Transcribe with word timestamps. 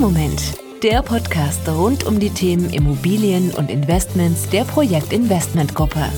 Moment, 0.00 0.42
der 0.82 1.02
Podcast 1.02 1.68
rund 1.68 2.04
um 2.04 2.18
die 2.18 2.30
Themen 2.30 2.70
Immobilien 2.70 3.52
und 3.52 3.70
Investments 3.70 4.48
der 4.48 4.64
Projekt 4.64 5.12
Investment 5.12 5.74
Gruppe. 5.74 6.10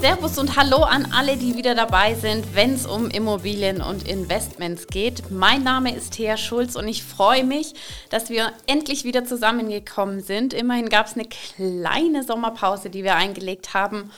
Servus 0.00 0.36
und 0.38 0.56
Hallo 0.56 0.82
an 0.82 1.06
alle, 1.14 1.36
die 1.36 1.56
wieder 1.56 1.76
dabei 1.76 2.14
sind, 2.14 2.56
wenn 2.56 2.74
es 2.74 2.86
um 2.86 3.08
Immobilien 3.08 3.80
und 3.80 4.08
Investments 4.08 4.88
geht. 4.88 5.30
Mein 5.30 5.62
Name 5.62 5.94
ist 5.94 6.14
Thea 6.14 6.36
Schulz 6.36 6.74
und 6.74 6.88
ich 6.88 7.04
freue 7.04 7.44
mich, 7.44 7.74
dass 8.10 8.28
wir 8.28 8.52
endlich 8.66 9.04
wieder 9.04 9.24
zusammengekommen 9.24 10.20
sind. 10.20 10.54
Immerhin 10.54 10.88
gab 10.88 11.06
es 11.06 11.14
eine 11.14 11.26
kleine 11.26 12.24
Sommerpause, 12.24 12.90
die 12.90 13.04
wir 13.04 13.14
eingelegt 13.14 13.74
haben. 13.74 14.10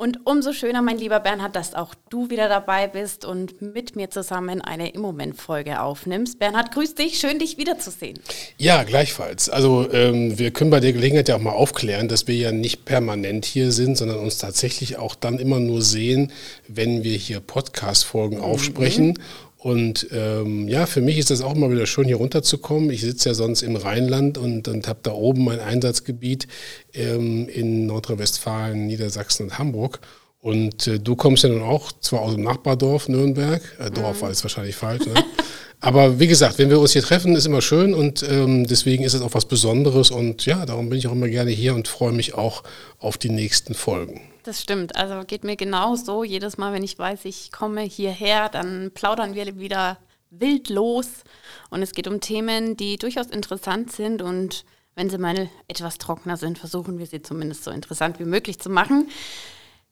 Und 0.00 0.20
umso 0.24 0.54
schöner, 0.54 0.80
mein 0.80 0.96
lieber 0.96 1.20
Bernhard, 1.20 1.54
dass 1.54 1.74
auch 1.74 1.94
du 2.08 2.30
wieder 2.30 2.48
dabei 2.48 2.88
bist 2.88 3.26
und 3.26 3.60
mit 3.60 3.96
mir 3.96 4.08
zusammen 4.08 4.62
eine 4.62 4.94
Im-Moment-Folge 4.94 5.82
aufnimmst. 5.82 6.38
Bernhard, 6.38 6.72
grüß 6.72 6.94
dich, 6.94 7.20
schön 7.20 7.38
dich 7.38 7.58
wiederzusehen. 7.58 8.18
Ja, 8.56 8.82
gleichfalls. 8.84 9.50
Also 9.50 9.92
ähm, 9.92 10.38
wir 10.38 10.52
können 10.52 10.70
bei 10.70 10.80
der 10.80 10.94
Gelegenheit 10.94 11.28
ja 11.28 11.36
auch 11.36 11.42
mal 11.42 11.52
aufklären, 11.52 12.08
dass 12.08 12.26
wir 12.26 12.34
ja 12.34 12.50
nicht 12.50 12.86
permanent 12.86 13.44
hier 13.44 13.72
sind, 13.72 13.98
sondern 13.98 14.20
uns 14.20 14.38
tatsächlich 14.38 14.96
auch 14.96 15.14
dann 15.14 15.38
immer 15.38 15.60
nur 15.60 15.82
sehen, 15.82 16.32
wenn 16.66 17.04
wir 17.04 17.18
hier 17.18 17.40
Podcast-Folgen 17.40 18.38
mhm. 18.38 18.44
aufsprechen 18.44 19.18
und 19.62 20.06
ähm, 20.10 20.68
ja, 20.68 20.86
für 20.86 21.02
mich 21.02 21.18
ist 21.18 21.30
das 21.30 21.42
auch 21.42 21.54
mal 21.54 21.70
wieder 21.70 21.84
schön, 21.84 22.06
hier 22.06 22.16
runterzukommen. 22.16 22.88
Ich 22.88 23.02
sitze 23.02 23.28
ja 23.28 23.34
sonst 23.34 23.60
im 23.60 23.76
Rheinland 23.76 24.38
und, 24.38 24.68
und 24.68 24.88
habe 24.88 25.00
da 25.02 25.12
oben 25.12 25.44
mein 25.44 25.60
Einsatzgebiet 25.60 26.48
ähm, 26.94 27.46
in 27.46 27.84
Nordrhein-Westfalen, 27.84 28.86
Niedersachsen 28.86 29.44
und 29.44 29.58
Hamburg. 29.58 30.00
Und 30.40 30.86
äh, 30.86 30.98
du 30.98 31.14
kommst 31.14 31.42
ja 31.42 31.50
nun 31.50 31.60
auch 31.60 31.92
zwar 32.00 32.22
aus 32.22 32.32
dem 32.36 32.44
Nachbardorf 32.44 33.10
Nürnberg, 33.10 33.60
äh, 33.78 33.90
Dorf 33.90 34.16
mhm. 34.16 34.22
war 34.22 34.28
jetzt 34.30 34.42
wahrscheinlich 34.44 34.76
falsch, 34.76 35.04
ne? 35.04 35.12
Aber 35.82 36.18
wie 36.18 36.26
gesagt, 36.26 36.58
wenn 36.58 36.70
wir 36.70 36.78
uns 36.78 36.92
hier 36.92 37.02
treffen, 37.02 37.34
ist 37.36 37.46
immer 37.46 37.62
schön 37.62 37.94
und 37.94 38.22
ähm, 38.22 38.66
deswegen 38.66 39.02
ist 39.02 39.14
es 39.14 39.22
auch 39.22 39.32
was 39.32 39.46
Besonderes 39.46 40.10
und 40.10 40.44
ja, 40.44 40.64
darum 40.66 40.90
bin 40.90 40.98
ich 40.98 41.06
auch 41.06 41.12
immer 41.12 41.28
gerne 41.28 41.50
hier 41.50 41.74
und 41.74 41.88
freue 41.88 42.12
mich 42.12 42.34
auch 42.34 42.64
auf 42.98 43.16
die 43.16 43.30
nächsten 43.30 43.72
Folgen. 43.74 44.20
Das 44.42 44.60
stimmt. 44.60 44.96
Also 44.96 45.24
geht 45.26 45.44
mir 45.44 45.56
genauso. 45.56 46.24
Jedes 46.24 46.56
Mal, 46.56 46.72
wenn 46.72 46.82
ich 46.82 46.98
weiß, 46.98 47.24
ich 47.26 47.52
komme 47.52 47.82
hierher, 47.82 48.48
dann 48.48 48.90
plaudern 48.94 49.34
wir 49.34 49.58
wieder 49.58 49.98
wild 50.30 50.68
los. 50.70 51.24
Und 51.70 51.82
es 51.82 51.92
geht 51.92 52.08
um 52.08 52.20
Themen, 52.20 52.76
die 52.76 52.96
durchaus 52.96 53.26
interessant 53.26 53.92
sind. 53.92 54.22
Und 54.22 54.64
wenn 54.94 55.10
sie 55.10 55.18
mal 55.18 55.50
etwas 55.68 55.98
trockener 55.98 56.36
sind, 56.36 56.58
versuchen 56.58 56.98
wir 56.98 57.06
sie 57.06 57.22
zumindest 57.22 57.64
so 57.64 57.70
interessant 57.70 58.18
wie 58.18 58.24
möglich 58.24 58.58
zu 58.60 58.70
machen. 58.70 59.08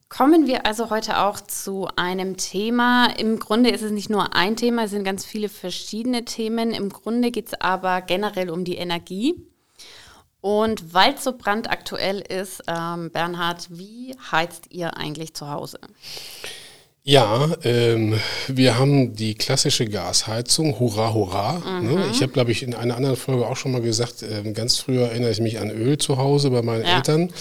Kommen 0.09 0.47
wir 0.47 0.65
also 0.65 0.89
heute 0.89 1.19
auch 1.19 1.39
zu 1.39 1.87
einem 1.95 2.35
Thema. 2.35 3.13
Im 3.17 3.37
Grunde 3.37 3.69
ist 3.69 3.83
es 3.83 3.91
nicht 3.91 4.09
nur 4.09 4.33
ein 4.33 4.55
Thema, 4.55 4.85
es 4.85 4.91
sind 4.91 5.03
ganz 5.03 5.23
viele 5.23 5.49
verschiedene 5.49 6.25
Themen. 6.25 6.71
Im 6.71 6.89
Grunde 6.89 7.29
geht 7.29 7.49
es 7.49 7.61
aber 7.61 8.01
generell 8.01 8.49
um 8.49 8.63
die 8.63 8.77
Energie. 8.77 9.35
Und 10.41 10.93
weil 10.93 11.15
es 11.15 11.23
so 11.23 11.37
brandaktuell 11.37 12.21
ist, 12.21 12.63
ähm, 12.67 13.11
Bernhard, 13.11 13.67
wie 13.71 14.15
heizt 14.31 14.71
ihr 14.71 14.95
eigentlich 14.95 15.33
zu 15.33 15.49
Hause? 15.49 15.79
Ja, 17.03 17.55
ähm, 17.63 18.19
wir 18.47 18.77
haben 18.77 19.15
die 19.15 19.33
klassische 19.33 19.85
Gasheizung, 19.85 20.79
hurra, 20.79 21.13
hurra. 21.13 21.59
Ne? 21.81 21.89
Mhm. 21.89 21.95
Ne? 21.95 22.05
Ich 22.11 22.21
habe, 22.21 22.31
glaube 22.31 22.51
ich, 22.51 22.61
in 22.61 22.75
einer 22.75 22.95
anderen 22.95 23.15
Folge 23.15 23.47
auch 23.47 23.57
schon 23.57 23.71
mal 23.71 23.81
gesagt, 23.81 24.21
äh, 24.21 24.51
ganz 24.51 24.77
früher 24.77 25.07
erinnere 25.07 25.31
ich 25.31 25.39
mich 25.39 25.59
an 25.59 25.71
Öl 25.71 25.97
zu 25.97 26.17
Hause 26.17 26.51
bei 26.51 26.61
meinen 26.61 26.85
ja. 26.85 26.97
Eltern. 26.97 27.31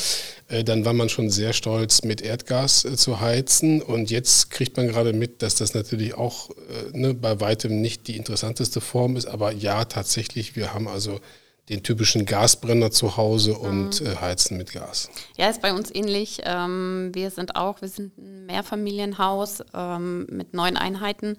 Äh, 0.48 0.64
dann 0.64 0.84
war 0.84 0.94
man 0.94 1.08
schon 1.08 1.28
sehr 1.28 1.52
stolz, 1.52 2.02
mit 2.02 2.22
Erdgas 2.22 2.84
äh, 2.84 2.96
zu 2.96 3.20
heizen. 3.20 3.82
Und 3.82 4.10
jetzt 4.10 4.50
kriegt 4.50 4.76
man 4.76 4.88
gerade 4.88 5.12
mit, 5.12 5.42
dass 5.42 5.56
das 5.56 5.74
natürlich 5.74 6.14
auch 6.14 6.50
äh, 6.50 6.96
ne, 6.96 7.14
bei 7.14 7.40
weitem 7.40 7.80
nicht 7.80 8.06
die 8.06 8.16
interessanteste 8.16 8.80
Form 8.80 9.16
ist. 9.16 9.26
Aber 9.26 9.52
ja, 9.52 9.84
tatsächlich, 9.84 10.56
wir 10.56 10.72
haben 10.72 10.88
also 10.88 11.20
den 11.68 11.82
typischen 11.82 12.24
Gasbrenner 12.24 12.90
zu 12.90 13.16
Hause 13.16 13.54
und 13.54 14.00
mhm. 14.00 14.06
äh, 14.06 14.16
heizen 14.16 14.56
mit 14.56 14.72
Gas. 14.72 15.10
Ja, 15.36 15.48
ist 15.48 15.62
bei 15.62 15.72
uns 15.72 15.94
ähnlich. 15.94 16.40
Ähm, 16.44 17.10
wir 17.12 17.30
sind 17.30 17.56
auch, 17.56 17.80
wir 17.80 17.88
sind 17.88 18.16
ein 18.18 18.46
Mehrfamilienhaus 18.46 19.62
ähm, 19.74 20.26
mit 20.30 20.54
neun 20.54 20.76
Einheiten 20.76 21.36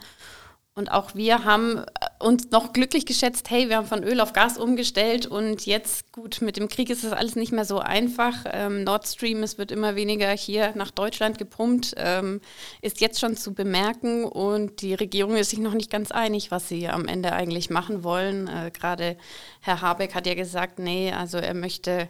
und 0.76 0.92
auch 0.92 1.16
wir 1.16 1.44
haben 1.44 1.84
uns 2.20 2.52
noch 2.52 2.74
glücklich 2.74 3.06
geschätzt, 3.06 3.50
hey, 3.50 3.70
wir 3.70 3.78
haben 3.78 3.88
von 3.88 4.04
Öl 4.04 4.20
auf 4.20 4.34
Gas 4.34 4.58
umgestellt 4.58 5.26
und 5.26 5.66
jetzt, 5.66 6.12
gut, 6.12 6.42
mit 6.42 6.58
dem 6.58 6.68
Krieg 6.68 6.90
ist 6.90 7.06
das 7.06 7.14
alles 7.14 7.38
nicht 7.38 7.54
mehr 7.54 7.64
so 7.64 7.80
einfach. 7.80 8.44
Ähm, 8.52 8.84
Nord 8.84 9.08
Stream, 9.08 9.42
es 9.42 9.58
wird 9.58 9.72
immer 9.72 9.96
weniger 9.96 10.30
hier 10.32 10.74
nach 10.76 10.92
Deutschland 10.92 11.38
gepumpt, 11.38 11.96
ähm, 11.98 12.42
ist 12.82 13.00
jetzt 13.00 13.22
schon 13.22 13.38
zu 13.38 13.54
bemerken 13.54 14.26
und 14.26 14.82
die 14.82 14.94
Regierung 14.96 15.38
ist 15.38 15.52
sich 15.52 15.60
noch 15.60 15.74
nicht 15.74 15.90
ganz 15.90 16.12
einig, 16.12 16.52
was 16.52 16.68
sie 16.68 16.90
am 16.90 17.08
Ende 17.08 17.32
eigentlich 17.32 17.70
machen 17.70 18.04
wollen. 18.04 18.48
Äh, 18.48 18.72
Gerade 18.72 19.16
Herr 19.62 19.80
Habeck 19.80 20.14
hat 20.14 20.28
ja 20.28 20.36
gesagt, 20.36 20.78
nee, 20.78 21.14
also 21.14 21.38
er 21.38 21.54
möchte 21.54 22.10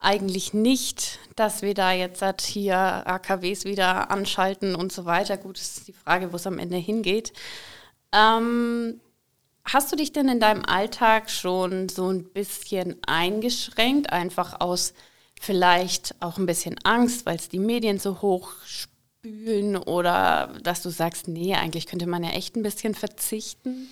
eigentlich 0.00 0.52
nicht, 0.52 1.20
dass 1.36 1.62
wir 1.62 1.74
da 1.74 1.92
jetzt 1.92 2.22
halt 2.22 2.40
hier 2.42 2.76
AKWs 2.76 3.64
wieder 3.64 4.10
anschalten 4.10 4.74
und 4.74 4.92
so 4.92 5.04
weiter. 5.04 5.36
Gut, 5.36 5.58
es 5.58 5.78
ist 5.78 5.88
die 5.88 5.92
Frage, 5.92 6.32
wo 6.32 6.36
es 6.36 6.46
am 6.46 6.58
Ende 6.58 6.76
hingeht. 6.76 7.32
Ähm, 8.12 9.00
hast 9.64 9.90
du 9.90 9.96
dich 9.96 10.12
denn 10.12 10.28
in 10.28 10.40
deinem 10.40 10.64
Alltag 10.64 11.30
schon 11.30 11.88
so 11.88 12.08
ein 12.08 12.24
bisschen 12.24 12.96
eingeschränkt, 13.06 14.12
einfach 14.12 14.60
aus 14.60 14.94
vielleicht 15.40 16.14
auch 16.20 16.38
ein 16.38 16.46
bisschen 16.46 16.76
Angst, 16.84 17.26
weil 17.26 17.36
es 17.36 17.48
die 17.48 17.58
Medien 17.58 17.98
so 17.98 18.22
hoch 18.22 18.52
spülen 18.64 19.76
oder 19.76 20.52
dass 20.62 20.82
du 20.82 20.90
sagst, 20.90 21.28
nee, 21.28 21.54
eigentlich 21.54 21.86
könnte 21.86 22.06
man 22.06 22.24
ja 22.24 22.30
echt 22.30 22.56
ein 22.56 22.62
bisschen 22.62 22.94
verzichten? 22.94 23.88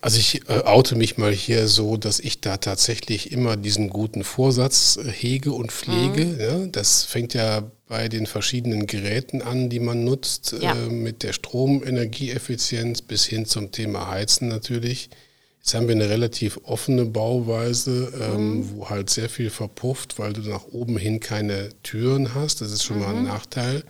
Also 0.00 0.18
ich 0.18 0.48
äh, 0.48 0.64
oute 0.64 0.96
mich 0.96 1.18
mal 1.18 1.32
hier 1.32 1.68
so, 1.68 1.96
dass 1.96 2.20
ich 2.20 2.40
da 2.40 2.56
tatsächlich 2.56 3.32
immer 3.32 3.56
diesen 3.56 3.90
guten 3.90 4.24
Vorsatz 4.24 4.96
äh, 4.96 5.10
hege 5.10 5.52
und 5.52 5.72
pflege. 5.72 6.24
Mhm. 6.24 6.40
Ja, 6.40 6.66
das 6.66 7.04
fängt 7.04 7.34
ja 7.34 7.62
bei 7.86 8.08
den 8.08 8.26
verschiedenen 8.26 8.86
Geräten 8.86 9.42
an, 9.42 9.68
die 9.68 9.80
man 9.80 10.04
nutzt, 10.04 10.56
ja. 10.60 10.72
äh, 10.72 10.88
mit 10.88 11.22
der 11.22 11.32
Stromenergieeffizienz 11.32 13.02
bis 13.02 13.24
hin 13.24 13.46
zum 13.46 13.72
Thema 13.72 14.08
Heizen 14.08 14.48
natürlich. 14.48 15.10
Jetzt 15.58 15.74
haben 15.74 15.88
wir 15.88 15.94
eine 15.94 16.10
relativ 16.10 16.60
offene 16.64 17.06
Bauweise, 17.06 18.12
ähm, 18.20 18.56
mhm. 18.56 18.70
wo 18.74 18.90
halt 18.90 19.08
sehr 19.08 19.30
viel 19.30 19.48
verpufft, 19.48 20.18
weil 20.18 20.34
du 20.34 20.42
nach 20.42 20.66
oben 20.72 20.98
hin 20.98 21.20
keine 21.20 21.70
Türen 21.82 22.34
hast. 22.34 22.60
Das 22.60 22.70
ist 22.70 22.84
schon 22.84 22.98
mhm. 22.98 23.02
mal 23.02 23.14
ein 23.14 23.22
mhm. 23.22 23.28
Nachteil. 23.28 23.82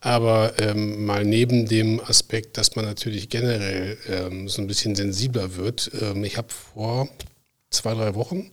Aber 0.00 0.58
ähm, 0.58 1.04
mal 1.06 1.24
neben 1.24 1.66
dem 1.66 2.00
Aspekt, 2.00 2.56
dass 2.56 2.76
man 2.76 2.84
natürlich 2.84 3.28
generell 3.28 3.98
ähm, 4.08 4.48
so 4.48 4.62
ein 4.62 4.68
bisschen 4.68 4.94
sensibler 4.94 5.56
wird. 5.56 5.90
Ähm, 6.00 6.22
ich 6.22 6.36
habe 6.36 6.48
vor 6.52 7.08
zwei, 7.70 7.94
drei 7.94 8.14
Wochen 8.14 8.52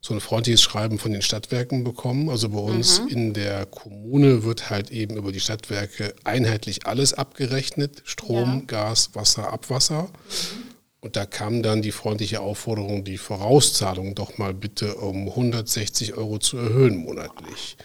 so 0.00 0.14
ein 0.14 0.20
freundliches 0.20 0.62
Schreiben 0.62 0.98
von 0.98 1.12
den 1.12 1.22
Stadtwerken 1.22 1.84
bekommen. 1.84 2.30
Also 2.30 2.48
bei 2.50 2.58
uns 2.58 3.00
mhm. 3.00 3.08
in 3.08 3.34
der 3.34 3.66
Kommune 3.66 4.44
wird 4.44 4.70
halt 4.70 4.90
eben 4.90 5.16
über 5.16 5.32
die 5.32 5.40
Stadtwerke 5.40 6.14
einheitlich 6.24 6.86
alles 6.86 7.12
abgerechnet. 7.12 8.02
Strom, 8.04 8.60
ja. 8.60 8.62
Gas, 8.66 9.10
Wasser, 9.14 9.52
Abwasser. 9.52 10.04
Mhm. 10.04 10.68
Und 11.00 11.16
da 11.16 11.26
kam 11.26 11.62
dann 11.62 11.82
die 11.82 11.92
freundliche 11.92 12.40
Aufforderung, 12.40 13.04
die 13.04 13.18
Vorauszahlung 13.18 14.14
doch 14.14 14.38
mal 14.38 14.52
bitte 14.52 14.96
um 14.96 15.28
160 15.28 16.14
Euro 16.14 16.38
zu 16.38 16.56
erhöhen 16.56 16.96
monatlich. 16.96 17.76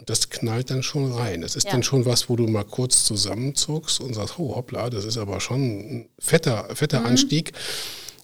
Und 0.00 0.08
das 0.08 0.30
knallt 0.30 0.70
dann 0.70 0.82
schon 0.82 1.12
rein. 1.12 1.42
Das 1.42 1.56
ist 1.56 1.64
ja. 1.64 1.72
dann 1.72 1.82
schon 1.82 2.06
was, 2.06 2.30
wo 2.30 2.36
du 2.36 2.46
mal 2.46 2.64
kurz 2.64 3.04
zusammenzuckst 3.04 4.00
und 4.00 4.14
sagst, 4.14 4.38
oh 4.38 4.56
hoppla, 4.56 4.88
das 4.88 5.04
ist 5.04 5.18
aber 5.18 5.40
schon 5.40 5.60
ein 5.60 6.08
fetter, 6.18 6.70
fetter 6.74 7.00
mhm. 7.00 7.06
Anstieg. 7.06 7.52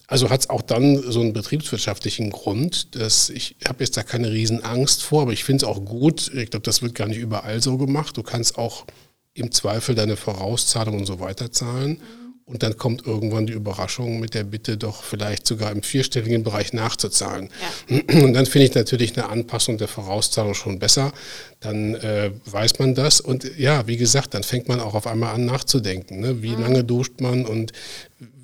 Also 0.06 0.30
hat 0.30 0.40
es 0.40 0.48
auch 0.48 0.62
dann 0.62 1.02
so 1.12 1.20
einen 1.20 1.34
betriebswirtschaftlichen 1.34 2.30
Grund, 2.30 2.94
dass 2.96 3.28
ich 3.28 3.56
habe 3.68 3.84
jetzt 3.84 3.94
da 3.98 4.02
keine 4.04 4.32
Riesenangst 4.32 5.02
vor, 5.02 5.20
aber 5.20 5.34
ich 5.34 5.44
finde 5.44 5.66
es 5.66 5.68
auch 5.68 5.84
gut. 5.84 6.32
Ich 6.34 6.50
glaube, 6.50 6.64
das 6.64 6.80
wird 6.80 6.94
gar 6.94 7.08
nicht 7.08 7.18
überall 7.18 7.60
so 7.60 7.76
gemacht. 7.76 8.16
Du 8.16 8.22
kannst 8.22 8.56
auch 8.56 8.86
im 9.34 9.52
Zweifel 9.52 9.94
deine 9.94 10.16
Vorauszahlung 10.16 11.00
und 11.00 11.06
so 11.06 11.20
weiter 11.20 11.52
zahlen. 11.52 11.90
Mhm. 11.90 12.25
Und 12.48 12.62
dann 12.62 12.76
kommt 12.76 13.04
irgendwann 13.04 13.48
die 13.48 13.54
Überraschung 13.54 14.20
mit 14.20 14.34
der 14.34 14.44
Bitte, 14.44 14.76
doch 14.76 15.02
vielleicht 15.02 15.48
sogar 15.48 15.72
im 15.72 15.82
vierstelligen 15.82 16.44
Bereich 16.44 16.72
nachzuzahlen. 16.72 17.50
Ja. 17.88 17.96
Und 18.24 18.34
dann 18.34 18.46
finde 18.46 18.66
ich 18.66 18.74
natürlich 18.74 19.16
eine 19.16 19.28
Anpassung 19.28 19.78
der 19.78 19.88
Vorauszahlung 19.88 20.54
schon 20.54 20.78
besser. 20.78 21.12
Dann 21.58 21.96
äh, 21.96 22.30
weiß 22.44 22.78
man 22.78 22.94
das. 22.94 23.20
Und 23.20 23.58
ja, 23.58 23.88
wie 23.88 23.96
gesagt, 23.96 24.34
dann 24.34 24.44
fängt 24.44 24.68
man 24.68 24.78
auch 24.78 24.94
auf 24.94 25.08
einmal 25.08 25.34
an 25.34 25.44
nachzudenken. 25.44 26.20
Ne? 26.20 26.40
Wie 26.40 26.54
mhm. 26.54 26.62
lange 26.62 26.84
duscht 26.84 27.20
man 27.20 27.44
und 27.44 27.72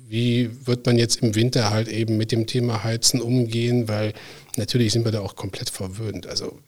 wie 0.09 0.51
wird 0.65 0.85
man 0.85 0.97
jetzt 0.97 1.23
im 1.23 1.33
Winter 1.33 1.69
halt 1.69 1.87
eben 1.87 2.17
mit 2.17 2.33
dem 2.33 2.45
Thema 2.45 2.83
Heizen 2.83 3.21
umgehen? 3.21 3.87
Weil 3.87 4.13
natürlich 4.57 4.91
sind 4.91 5.05
wir 5.05 5.13
da 5.13 5.21
auch 5.21 5.37
komplett 5.37 5.69
verwöhnt. 5.69 6.27
Also 6.27 6.59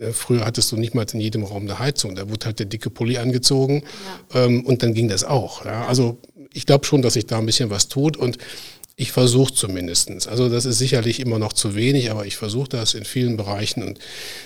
äh, 0.00 0.12
Früher 0.12 0.44
hattest 0.44 0.72
du 0.72 0.76
nicht 0.76 0.94
mal 0.94 1.06
in 1.12 1.20
jedem 1.20 1.44
Raum 1.44 1.64
eine 1.64 1.78
Heizung. 1.78 2.14
Da 2.14 2.28
wurde 2.30 2.46
halt 2.46 2.58
der 2.58 2.66
dicke 2.66 2.90
Pulli 2.90 3.18
angezogen 3.18 3.82
ja. 4.32 4.44
ähm, 4.44 4.64
und 4.64 4.82
dann 4.82 4.94
ging 4.94 5.08
das 5.08 5.24
auch. 5.24 5.64
Ja? 5.64 5.86
Also 5.86 6.18
ich 6.52 6.66
glaube 6.66 6.84
schon, 6.84 7.02
dass 7.02 7.14
sich 7.14 7.26
da 7.26 7.38
ein 7.38 7.46
bisschen 7.46 7.70
was 7.70 7.88
tut 7.88 8.16
und 8.16 8.38
Ich 9.00 9.12
versuche 9.12 9.54
zumindest. 9.54 10.26
Also 10.26 10.48
das 10.48 10.64
ist 10.64 10.78
sicherlich 10.78 11.20
immer 11.20 11.38
noch 11.38 11.52
zu 11.52 11.76
wenig, 11.76 12.10
aber 12.10 12.26
ich 12.26 12.36
versuche 12.36 12.68
das 12.68 12.94
in 12.94 13.04
vielen 13.04 13.36
Bereichen 13.36 13.84
und 13.84 14.00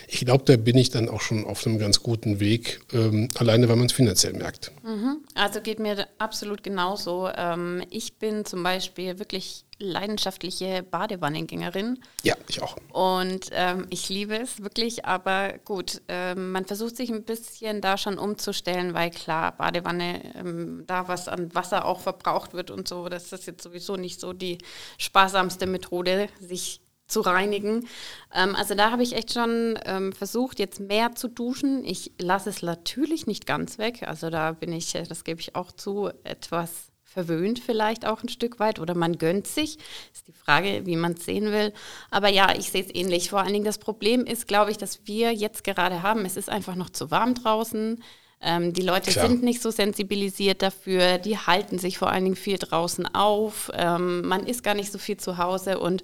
ich 0.08 0.26
glaube, 0.26 0.44
da 0.44 0.58
bin 0.58 0.76
ich 0.76 0.90
dann 0.90 1.08
auch 1.08 1.22
schon 1.22 1.46
auf 1.46 1.66
einem 1.66 1.78
ganz 1.78 2.02
guten 2.02 2.38
Weg, 2.38 2.80
ähm, 2.92 3.28
alleine 3.38 3.70
weil 3.70 3.76
man 3.76 3.86
es 3.86 3.94
finanziell 3.94 4.34
merkt. 4.34 4.70
Mhm. 4.84 5.24
Also 5.34 5.62
geht 5.62 5.78
mir 5.78 6.06
absolut 6.18 6.62
genauso. 6.62 7.30
Ähm, 7.34 7.82
ich 7.88 8.18
bin 8.18 8.44
zum 8.44 8.62
Beispiel 8.62 9.18
wirklich 9.18 9.64
leidenschaftliche 9.82 10.82
Badewannengängerin. 10.82 11.98
Ja, 12.22 12.36
ich 12.48 12.62
auch. 12.62 12.76
Und 12.92 13.48
ähm, 13.52 13.86
ich 13.90 14.08
liebe 14.08 14.36
es 14.36 14.62
wirklich, 14.62 15.04
aber 15.04 15.58
gut, 15.64 16.00
ähm, 16.08 16.52
man 16.52 16.64
versucht 16.64 16.96
sich 16.96 17.10
ein 17.10 17.24
bisschen 17.24 17.80
da 17.80 17.98
schon 17.98 18.18
umzustellen, 18.18 18.94
weil 18.94 19.10
klar, 19.10 19.52
Badewanne, 19.52 20.34
ähm, 20.36 20.84
da 20.86 21.08
was 21.08 21.28
an 21.28 21.54
Wasser 21.54 21.84
auch 21.84 22.00
verbraucht 22.00 22.54
wird 22.54 22.70
und 22.70 22.88
so, 22.88 23.08
das 23.08 23.32
ist 23.32 23.46
jetzt 23.46 23.62
sowieso 23.62 23.96
nicht 23.96 24.20
so 24.20 24.32
die 24.32 24.58
sparsamste 24.98 25.66
Methode, 25.66 26.28
sich 26.40 26.80
zu 27.06 27.20
reinigen. 27.20 27.86
Ähm, 28.34 28.56
also 28.56 28.74
da 28.74 28.90
habe 28.90 29.02
ich 29.02 29.14
echt 29.14 29.32
schon 29.32 29.78
ähm, 29.84 30.12
versucht, 30.12 30.58
jetzt 30.58 30.80
mehr 30.80 31.14
zu 31.14 31.28
duschen. 31.28 31.84
Ich 31.84 32.12
lasse 32.18 32.50
es 32.50 32.62
natürlich 32.62 33.26
nicht 33.26 33.46
ganz 33.46 33.78
weg. 33.78 34.04
Also 34.06 34.30
da 34.30 34.52
bin 34.52 34.72
ich, 34.72 34.92
das 34.92 35.24
gebe 35.24 35.40
ich 35.40 35.54
auch 35.54 35.72
zu, 35.72 36.10
etwas 36.24 36.91
verwöhnt 37.12 37.58
vielleicht 37.58 38.06
auch 38.06 38.22
ein 38.22 38.28
Stück 38.28 38.58
weit 38.58 38.78
oder 38.78 38.94
man 38.94 39.18
gönnt 39.18 39.46
sich. 39.46 39.78
Ist 40.12 40.28
die 40.28 40.32
Frage, 40.32 40.82
wie 40.84 40.96
man 40.96 41.12
es 41.12 41.24
sehen 41.24 41.52
will. 41.52 41.72
Aber 42.10 42.28
ja, 42.28 42.54
ich 42.56 42.70
sehe 42.70 42.82
es 42.82 42.94
ähnlich. 42.94 43.30
Vor 43.30 43.40
allen 43.40 43.52
Dingen 43.52 43.64
das 43.64 43.78
Problem 43.78 44.24
ist, 44.24 44.48
glaube 44.48 44.70
ich, 44.70 44.78
dass 44.78 45.06
wir 45.06 45.32
jetzt 45.32 45.64
gerade 45.64 46.02
haben, 46.02 46.24
es 46.24 46.36
ist 46.36 46.48
einfach 46.48 46.74
noch 46.74 46.90
zu 46.90 47.10
warm 47.10 47.34
draußen. 47.34 48.02
Ähm, 48.40 48.72
die 48.72 48.82
Leute 48.82 49.12
Klar. 49.12 49.28
sind 49.28 49.42
nicht 49.42 49.62
so 49.62 49.70
sensibilisiert 49.70 50.62
dafür, 50.62 51.18
die 51.18 51.38
halten 51.38 51.78
sich 51.78 51.96
vor 51.98 52.10
allen 52.10 52.24
Dingen 52.24 52.36
viel 52.36 52.58
draußen 52.58 53.06
auf. 53.14 53.70
Ähm, 53.74 54.26
man 54.26 54.46
ist 54.46 54.64
gar 54.64 54.74
nicht 54.74 54.90
so 54.90 54.98
viel 54.98 55.16
zu 55.16 55.38
Hause 55.38 55.78
und 55.78 56.02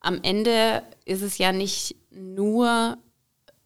am 0.00 0.20
Ende 0.22 0.82
ist 1.04 1.22
es 1.22 1.38
ja 1.38 1.52
nicht 1.52 1.96
nur 2.10 2.98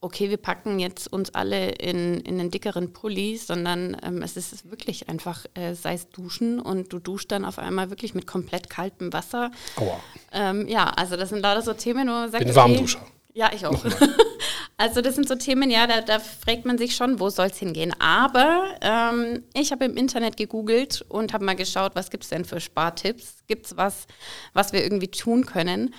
okay, 0.01 0.31
wir 0.31 0.39
packen 0.39 0.79
jetzt 0.79 1.13
uns 1.13 1.35
alle 1.35 1.71
in, 1.73 2.21
in 2.21 2.41
einen 2.41 2.51
dickeren 2.51 2.93
Pulli, 2.93 3.37
sondern 3.37 3.97
ähm, 4.03 4.23
es 4.23 4.37
ist 4.37 4.71
wirklich 4.71 5.09
einfach, 5.09 5.45
äh, 5.55 5.75
sei 5.75 5.95
es 5.95 6.09
duschen 6.09 6.59
und 6.59 6.93
du 6.93 6.99
duschst 6.99 7.31
dann 7.31 7.45
auf 7.45 7.59
einmal 7.59 7.91
wirklich 7.91 8.15
mit 8.15 8.27
komplett 8.27 8.71
kaltem 8.71 9.13
Wasser. 9.13 9.51
Aua. 9.77 10.01
Ähm, 10.33 10.67
ja, 10.69 10.85
also 10.85 11.17
das 11.17 11.29
sind 11.29 11.43
lauter 11.43 11.63
so 11.63 11.75
Themen, 11.75 12.09
wo 12.09 12.13
man 12.13 12.31
sagt, 12.31 12.45
Bin 12.45 12.51
okay, 12.51 12.57
Warmduscher. 12.57 13.07
Ja, 13.35 13.51
ich 13.55 13.65
auch. 13.67 13.85
also 14.77 15.03
das 15.03 15.15
sind 15.15 15.29
so 15.29 15.35
Themen, 15.35 15.71
ja, 15.71 15.87
da, 15.87 16.01
da 16.01 16.19
fragt 16.19 16.65
man 16.65 16.79
sich 16.79 16.97
schon, 16.97 17.21
wo 17.21 17.29
soll 17.29 17.47
es 17.49 17.59
hingehen. 17.59 17.95
Aber 18.01 18.75
ähm, 18.81 19.45
ich 19.55 19.71
habe 19.71 19.85
im 19.85 19.97
Internet 19.97 20.37
gegoogelt 20.39 21.05
und 21.09 21.35
habe 21.35 21.45
mal 21.45 21.57
geschaut, 21.57 21.93
was 21.95 22.11
gibt 22.11 22.25
es 22.25 22.31
denn 22.31 22.47
für 22.47 22.59
Spartipps? 22.59 23.45
Gibt 23.47 23.67
es 23.67 23.77
was, 23.77 24.07
was 24.55 24.73
wir 24.73 24.83
irgendwie 24.83 25.09
tun 25.09 25.45
können? 25.45 25.95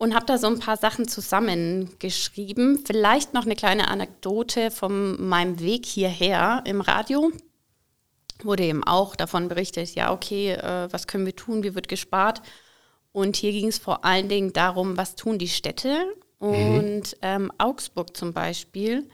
Und 0.00 0.14
habe 0.14 0.24
da 0.24 0.38
so 0.38 0.46
ein 0.46 0.58
paar 0.58 0.78
Sachen 0.78 1.06
zusammengeschrieben. 1.06 2.82
Vielleicht 2.86 3.34
noch 3.34 3.44
eine 3.44 3.54
kleine 3.54 3.88
Anekdote 3.88 4.70
von 4.70 5.28
meinem 5.28 5.60
Weg 5.60 5.84
hierher 5.84 6.62
im 6.64 6.80
Radio. 6.80 7.30
Wurde 8.42 8.64
eben 8.64 8.82
auch 8.82 9.14
davon 9.14 9.48
berichtet, 9.48 9.94
ja, 9.94 10.10
okay, 10.10 10.52
äh, 10.52 10.90
was 10.90 11.06
können 11.06 11.26
wir 11.26 11.36
tun, 11.36 11.62
wie 11.64 11.74
wird 11.74 11.88
gespart? 11.88 12.40
Und 13.12 13.36
hier 13.36 13.52
ging 13.52 13.68
es 13.68 13.76
vor 13.76 14.06
allen 14.06 14.30
Dingen 14.30 14.54
darum, 14.54 14.96
was 14.96 15.16
tun 15.16 15.38
die 15.38 15.48
Städte. 15.48 16.06
Mhm. 16.40 16.48
Und 16.48 17.02
mhm. 17.02 17.18
ähm, 17.20 17.52
Augsburg 17.58 18.16
zum 18.16 18.32
Beispiel 18.32 19.06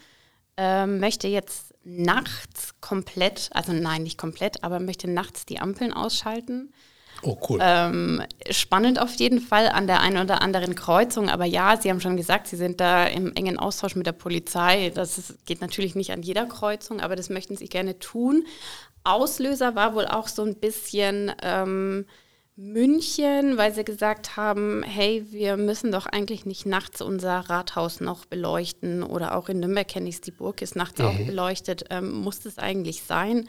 ähm, 0.57 1.01
möchte 1.01 1.27
jetzt 1.27 1.75
nachts 1.83 2.77
komplett, 2.81 3.51
also 3.53 3.73
nein, 3.73 4.05
nicht 4.05 4.19
komplett, 4.19 4.63
aber 4.63 4.79
möchte 4.79 5.11
nachts 5.11 5.47
die 5.47 5.59
Ampeln 5.59 5.93
ausschalten. 5.93 6.73
Oh, 7.23 7.37
cool. 7.49 7.59
Ähm, 7.63 8.23
spannend 8.51 9.01
auf 9.01 9.15
jeden 9.15 9.41
Fall 9.41 9.69
an 9.69 9.87
der 9.87 10.01
einen 10.01 10.23
oder 10.23 10.43
anderen 10.43 10.75
Kreuzung. 10.75 11.29
Aber 11.29 11.45
ja, 11.45 11.77
Sie 11.77 11.91
haben 11.91 12.01
schon 12.01 12.17
gesagt, 12.17 12.47
Sie 12.47 12.57
sind 12.57 12.81
da 12.81 13.07
im 13.07 13.35
engen 13.35 13.59
Austausch 13.59 13.97
mit 13.97 14.07
der 14.07 14.13
Polizei. 14.13 14.91
Das 14.95 15.19
ist, 15.19 15.47
geht 15.47 15.61
natürlich 15.61 15.95
nicht 15.95 16.13
an 16.13 16.23
jeder 16.23 16.47
Kreuzung, 16.47 17.01
aber 17.01 17.17
das 17.17 17.31
möchten 17.31 17.57
Sie 17.57 17.67
gerne 17.67 17.99
tun. 17.99 18.45
Auslöser 19.05 19.75
war 19.75 19.95
wohl 19.95 20.07
auch 20.07 20.29
so 20.29 20.43
ein 20.43 20.57
bisschen 20.57 21.33
ähm, 21.43 22.07
München, 22.57 23.59
weil 23.59 23.75
sie 23.75 23.85
gesagt 23.85 24.39
haben, 24.39 24.83
hey, 24.83 25.27
wir 25.31 25.59
müssen 25.59 25.93
doch 25.93 26.07
eigentlich 26.07 26.47
nicht 26.47 26.65
nachts 26.65 27.03
unser 27.03 27.41
Rathaus 27.41 28.01
noch 28.01 28.25
beleuchten. 28.25 29.03
Oder 29.03 29.37
auch 29.37 29.51
in 29.51 29.61
Nürnberg 29.61 29.87
kenne 29.87 30.09
ich 30.09 30.17
es, 30.17 30.21
die 30.23 30.31
Burg 30.31 30.63
ist 30.63 30.75
nachts 30.75 30.99
mhm. 30.99 31.07
auch 31.07 31.19
beleuchtet. 31.19 31.85
Ähm, 31.91 32.13
muss 32.13 32.41
das 32.41 32.57
eigentlich 32.57 33.03
sein? 33.03 33.47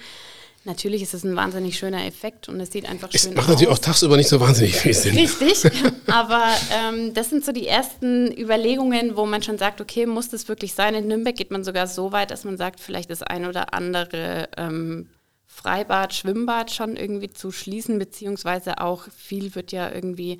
Natürlich 0.67 1.01
ist 1.01 1.13
es 1.13 1.23
ein 1.23 1.33
wahnsinnig 1.37 1.79
schöner 1.79 2.05
Effekt 2.05 2.49
und 2.49 2.59
es 2.59 2.73
sieht 2.73 2.89
einfach 2.89 3.07
es 3.13 3.21
schön 3.21 3.29
aus. 3.29 3.31
Es 3.31 3.35
macht 3.37 3.47
natürlich 3.47 3.73
auch 3.73 3.79
tagsüber 3.79 4.17
nicht 4.17 4.27
so 4.27 4.41
wahnsinnig 4.41 4.75
viel 4.75 4.93
Sinn. 4.93 5.15
Richtig, 5.15 5.63
aber 6.07 6.43
ähm, 6.73 7.13
das 7.13 7.29
sind 7.29 7.45
so 7.45 7.53
die 7.53 7.67
ersten 7.67 8.37
Überlegungen, 8.37 9.15
wo 9.15 9.25
man 9.25 9.41
schon 9.41 9.57
sagt, 9.57 9.79
okay, 9.79 10.05
muss 10.05 10.27
das 10.27 10.49
wirklich 10.49 10.73
sein? 10.73 10.93
In 10.93 11.07
Nürnberg 11.07 11.37
geht 11.37 11.51
man 11.51 11.63
sogar 11.63 11.87
so 11.87 12.11
weit, 12.11 12.31
dass 12.31 12.43
man 12.43 12.57
sagt, 12.57 12.81
vielleicht 12.81 13.09
das 13.09 13.23
ein 13.23 13.45
oder 13.45 13.73
andere 13.73 14.49
ähm, 14.57 15.07
Freibad, 15.45 16.13
Schwimmbad 16.13 16.69
schon 16.69 16.97
irgendwie 16.97 17.29
zu 17.29 17.53
schließen, 17.53 17.97
beziehungsweise 17.97 18.81
auch 18.81 19.07
viel 19.15 19.55
wird 19.55 19.71
ja 19.71 19.89
irgendwie 19.89 20.39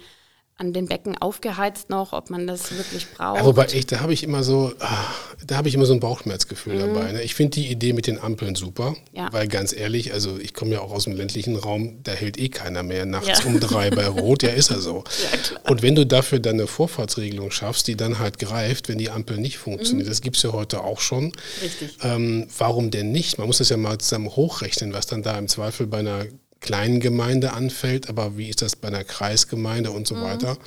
an 0.59 0.73
den 0.73 0.87
Becken 0.87 1.15
aufgeheizt 1.17 1.89
noch, 1.89 2.13
ob 2.13 2.31
man 2.31 2.47
das 2.47 2.75
wirklich 2.75 3.07
braucht. 3.11 3.37
Ja, 3.37 3.45
wobei 3.45 3.67
ich, 3.73 3.85
da 3.85 3.99
habe 3.99 4.11
ich 4.11 4.23
immer 4.23 4.43
so, 4.43 4.73
ah, 4.79 5.05
da 5.45 5.57
habe 5.57 5.67
ich 5.67 5.75
immer 5.75 5.85
so 5.85 5.93
ein 5.93 5.99
Bauchschmerzgefühl 5.99 6.75
mhm. 6.75 6.79
dabei. 6.79 7.11
Ne? 7.11 7.21
Ich 7.21 7.35
finde 7.35 7.51
die 7.51 7.67
Idee 7.67 7.93
mit 7.93 8.07
den 8.07 8.19
Ampeln 8.19 8.55
super, 8.55 8.95
ja. 9.13 9.31
weil 9.31 9.47
ganz 9.47 9.71
ehrlich, 9.71 10.13
also 10.13 10.39
ich 10.39 10.55
komme 10.55 10.71
ja 10.71 10.81
auch 10.81 10.91
aus 10.91 11.03
dem 11.03 11.13
ländlichen 11.13 11.55
Raum, 11.55 11.99
da 12.03 12.11
hält 12.11 12.39
eh 12.39 12.49
keiner 12.49 12.81
mehr 12.81 13.05
nachts 13.05 13.43
ja. 13.43 13.45
um 13.45 13.59
drei 13.59 13.91
bei 13.91 14.07
Rot, 14.07 14.41
ja 14.41 14.49
ist 14.49 14.71
er 14.71 14.79
so. 14.79 15.03
Und 15.69 15.83
wenn 15.83 15.93
du 15.93 16.07
dafür 16.07 16.39
dann 16.39 16.55
eine 16.55 16.65
Vorfahrtsregelung 16.65 17.51
schaffst, 17.51 17.87
die 17.87 17.95
dann 17.95 18.17
halt 18.17 18.39
greift, 18.39 18.89
wenn 18.89 18.97
die 18.97 19.11
Ampel 19.11 19.37
nicht 19.37 19.59
funktioniert, 19.59 20.07
mhm. 20.07 20.09
das 20.09 20.21
gibt 20.21 20.37
es 20.37 20.43
ja 20.43 20.53
heute 20.53 20.83
auch 20.83 21.01
schon. 21.01 21.33
Richtig. 21.61 21.97
Ähm, 22.01 22.47
warum 22.57 22.89
denn 22.89 23.11
nicht? 23.11 23.37
Man 23.37 23.45
muss 23.45 23.59
das 23.59 23.69
ja 23.69 23.77
mal 23.77 23.99
zusammen 23.99 24.35
hochrechnen, 24.35 24.91
was 24.93 25.05
dann 25.05 25.21
da 25.21 25.37
im 25.37 25.47
Zweifel 25.47 25.85
bei 25.85 25.99
einer 25.99 26.25
kleinen 26.59 26.99
Gemeinde 26.99 27.53
anfällt, 27.53 28.09
aber 28.09 28.37
wie 28.37 28.49
ist 28.49 28.61
das 28.61 28.75
bei 28.75 28.87
einer 28.87 29.03
Kreisgemeinde 29.03 29.91
und 29.91 30.07
so 30.07 30.15
mhm. 30.15 30.21
weiter. 30.21 30.57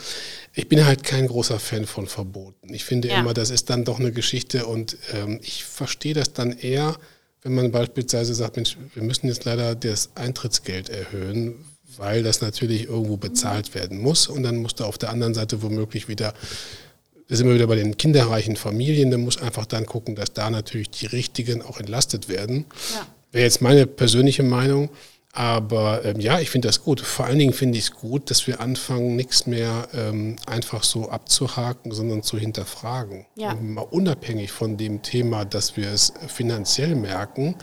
Ich 0.54 0.68
bin 0.68 0.84
halt 0.84 1.04
kein 1.04 1.26
großer 1.26 1.58
Fan 1.58 1.86
von 1.86 2.06
Verboten. 2.06 2.72
Ich 2.72 2.84
finde 2.84 3.08
ja. 3.08 3.20
immer, 3.20 3.34
das 3.34 3.50
ist 3.50 3.70
dann 3.70 3.84
doch 3.84 3.98
eine 3.98 4.12
Geschichte 4.12 4.66
und 4.66 4.96
ähm, 5.12 5.40
ich 5.42 5.64
verstehe 5.64 6.14
das 6.14 6.32
dann 6.32 6.56
eher, 6.56 6.96
wenn 7.42 7.54
man 7.54 7.70
beispielsweise 7.70 8.34
sagt, 8.34 8.56
Mensch, 8.56 8.76
wir 8.94 9.02
müssen 9.02 9.26
jetzt 9.26 9.44
leider 9.44 9.74
das 9.74 10.10
Eintrittsgeld 10.14 10.88
erhöhen, 10.88 11.64
weil 11.96 12.22
das 12.22 12.40
natürlich 12.40 12.84
irgendwo 12.84 13.16
bezahlt 13.16 13.70
mhm. 13.70 13.78
werden 13.78 13.98
muss 13.98 14.28
und 14.28 14.42
dann 14.42 14.56
muss 14.56 14.74
da 14.74 14.84
auf 14.84 14.98
der 14.98 15.10
anderen 15.10 15.34
Seite 15.34 15.62
womöglich 15.62 16.08
wieder 16.08 16.34
da 17.30 17.36
sind 17.36 17.46
wir 17.46 17.54
wieder 17.54 17.68
bei 17.68 17.76
den 17.76 17.96
kinderreichen 17.96 18.56
Familien. 18.56 19.12
Da 19.12 19.16
muss 19.16 19.40
einfach 19.40 19.64
dann 19.64 19.86
gucken, 19.86 20.16
dass 20.16 20.32
da 20.32 20.50
natürlich 20.50 20.90
die 20.90 21.06
Richtigen 21.06 21.62
auch 21.62 21.78
entlastet 21.78 22.28
werden. 22.28 22.64
Ja. 22.92 23.06
Wäre 23.30 23.44
jetzt 23.44 23.62
meine 23.62 23.86
persönliche 23.86 24.42
Meinung. 24.42 24.90
Aber 25.32 26.04
ähm, 26.04 26.18
ja, 26.18 26.40
ich 26.40 26.50
finde 26.50 26.68
das 26.68 26.82
gut. 26.82 27.00
Vor 27.00 27.26
allen 27.26 27.38
Dingen 27.38 27.52
finde 27.52 27.78
ich 27.78 27.84
es 27.84 27.90
gut, 27.92 28.30
dass 28.30 28.46
wir 28.46 28.60
anfangen, 28.60 29.14
nichts 29.14 29.46
mehr 29.46 29.88
ähm, 29.94 30.36
einfach 30.46 30.82
so 30.82 31.08
abzuhaken, 31.08 31.92
sondern 31.92 32.22
zu 32.22 32.36
hinterfragen. 32.36 33.26
Ja. 33.36 33.54
mal 33.54 33.82
unabhängig 33.82 34.50
von 34.50 34.76
dem 34.76 35.02
Thema, 35.02 35.44
dass 35.44 35.76
wir 35.76 35.88
es 35.90 36.12
finanziell 36.26 36.96
merken, 36.96 37.54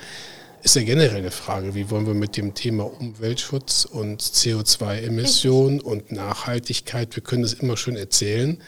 ist 0.64 0.76
ja 0.76 0.84
generell 0.84 1.18
eine 1.18 1.32
Frage, 1.32 1.76
wie 1.76 1.90
wollen 1.90 2.08
wir 2.08 2.14
mit 2.14 2.36
dem 2.36 2.54
Thema 2.54 2.84
Umweltschutz 2.84 3.86
und 3.86 4.22
CO2-Emissionen 4.22 5.80
und 5.82 6.12
Nachhaltigkeit, 6.12 7.16
wir 7.16 7.24
können 7.24 7.44
das 7.44 7.54
immer 7.54 7.78
schön 7.78 7.96
erzählen, 7.96 8.62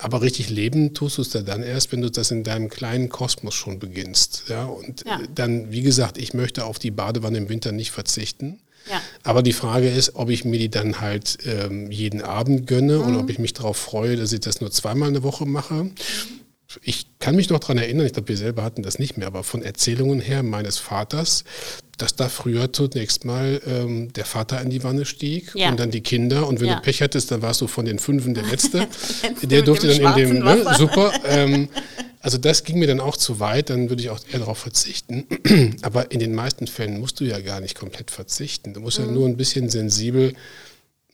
aber 0.00 0.22
richtig 0.22 0.50
leben 0.50 0.94
tust 0.94 1.18
du 1.18 1.22
es 1.22 1.30
da 1.30 1.42
dann 1.42 1.62
erst, 1.62 1.92
wenn 1.92 2.00
du 2.00 2.10
das 2.10 2.30
in 2.30 2.42
deinem 2.42 2.68
kleinen 2.68 3.08
Kosmos 3.08 3.54
schon 3.54 3.78
beginnst. 3.78 4.44
Ja? 4.48 4.64
Und 4.64 5.04
ja. 5.06 5.20
dann, 5.34 5.70
wie 5.70 5.82
gesagt, 5.82 6.18
ich 6.18 6.34
möchte 6.34 6.64
auf 6.64 6.78
die 6.78 6.90
Badewanne 6.90 7.38
im 7.38 7.48
Winter 7.48 7.72
nicht 7.72 7.90
verzichten. 7.90 8.60
Ja. 8.90 9.00
Aber 9.24 9.42
die 9.42 9.52
Frage 9.52 9.90
ist, 9.90 10.16
ob 10.16 10.30
ich 10.30 10.44
mir 10.44 10.58
die 10.58 10.70
dann 10.70 11.00
halt 11.00 11.38
ähm, 11.44 11.90
jeden 11.90 12.22
Abend 12.22 12.66
gönne 12.66 12.98
mhm. 12.98 13.08
oder 13.08 13.20
ob 13.20 13.30
ich 13.30 13.38
mich 13.38 13.52
darauf 13.52 13.76
freue, 13.76 14.16
dass 14.16 14.32
ich 14.32 14.40
das 14.40 14.60
nur 14.60 14.70
zweimal 14.70 15.10
eine 15.10 15.22
Woche 15.22 15.46
mache. 15.46 15.84
Mhm 15.84 15.94
ich 16.82 17.06
kann 17.18 17.36
mich 17.36 17.50
noch 17.50 17.58
daran 17.58 17.78
erinnern, 17.78 18.06
ich 18.06 18.12
glaube, 18.12 18.28
wir 18.28 18.36
selber 18.36 18.62
hatten 18.62 18.82
das 18.82 18.98
nicht 18.98 19.16
mehr, 19.16 19.26
aber 19.26 19.42
von 19.42 19.62
Erzählungen 19.62 20.20
her 20.20 20.42
meines 20.42 20.78
Vaters, 20.78 21.44
dass 22.02 22.16
da 22.16 22.28
früher 22.28 22.72
zunächst 22.72 23.24
mal 23.24 23.60
ähm, 23.66 24.12
der 24.12 24.24
Vater 24.24 24.60
in 24.60 24.70
die 24.70 24.82
Wanne 24.82 25.04
stieg 25.04 25.52
ja. 25.54 25.70
und 25.70 25.78
dann 25.78 25.90
die 25.90 26.00
Kinder. 26.00 26.46
Und 26.46 26.60
wenn 26.60 26.68
ja. 26.68 26.76
du 26.76 26.82
Pech 26.82 27.02
hattest, 27.02 27.30
dann 27.30 27.42
warst 27.42 27.60
du 27.60 27.66
von 27.66 27.84
den 27.84 27.98
Fünfen 27.98 28.34
der 28.34 28.44
Letzte. 28.44 28.86
der 29.42 29.62
durfte 29.62 29.88
dann 29.88 30.16
in 30.18 30.28
dem, 30.28 30.44
ne, 30.44 30.74
super. 30.76 31.12
Ähm, 31.24 31.68
also 32.20 32.38
das 32.38 32.64
ging 32.64 32.78
mir 32.78 32.86
dann 32.86 33.00
auch 33.00 33.16
zu 33.16 33.40
weit, 33.40 33.70
dann 33.70 33.88
würde 33.88 34.02
ich 34.02 34.10
auch 34.10 34.20
eher 34.30 34.40
darauf 34.40 34.58
verzichten. 34.58 35.26
aber 35.82 36.10
in 36.10 36.20
den 36.20 36.34
meisten 36.34 36.66
Fällen 36.66 37.00
musst 37.00 37.20
du 37.20 37.24
ja 37.24 37.40
gar 37.40 37.60
nicht 37.60 37.78
komplett 37.78 38.10
verzichten. 38.10 38.74
Du 38.74 38.80
musst 38.80 38.98
mhm. 38.98 39.06
ja 39.06 39.10
nur 39.12 39.28
ein 39.28 39.36
bisschen 39.36 39.68
sensibel 39.68 40.34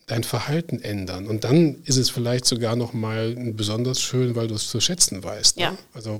dein 0.05 0.23
Verhalten 0.23 0.81
ändern. 0.81 1.27
Und 1.27 1.43
dann 1.43 1.83
ist 1.83 1.97
es 1.97 2.09
vielleicht 2.09 2.45
sogar 2.45 2.75
noch 2.75 2.93
mal 2.93 3.35
besonders 3.53 4.01
schön, 4.01 4.35
weil 4.35 4.47
du 4.47 4.55
es 4.55 4.69
zu 4.69 4.79
schätzen 4.79 5.23
weißt. 5.23 5.57
Ne? 5.57 5.63
Ja. 5.63 5.77
Also 5.93 6.19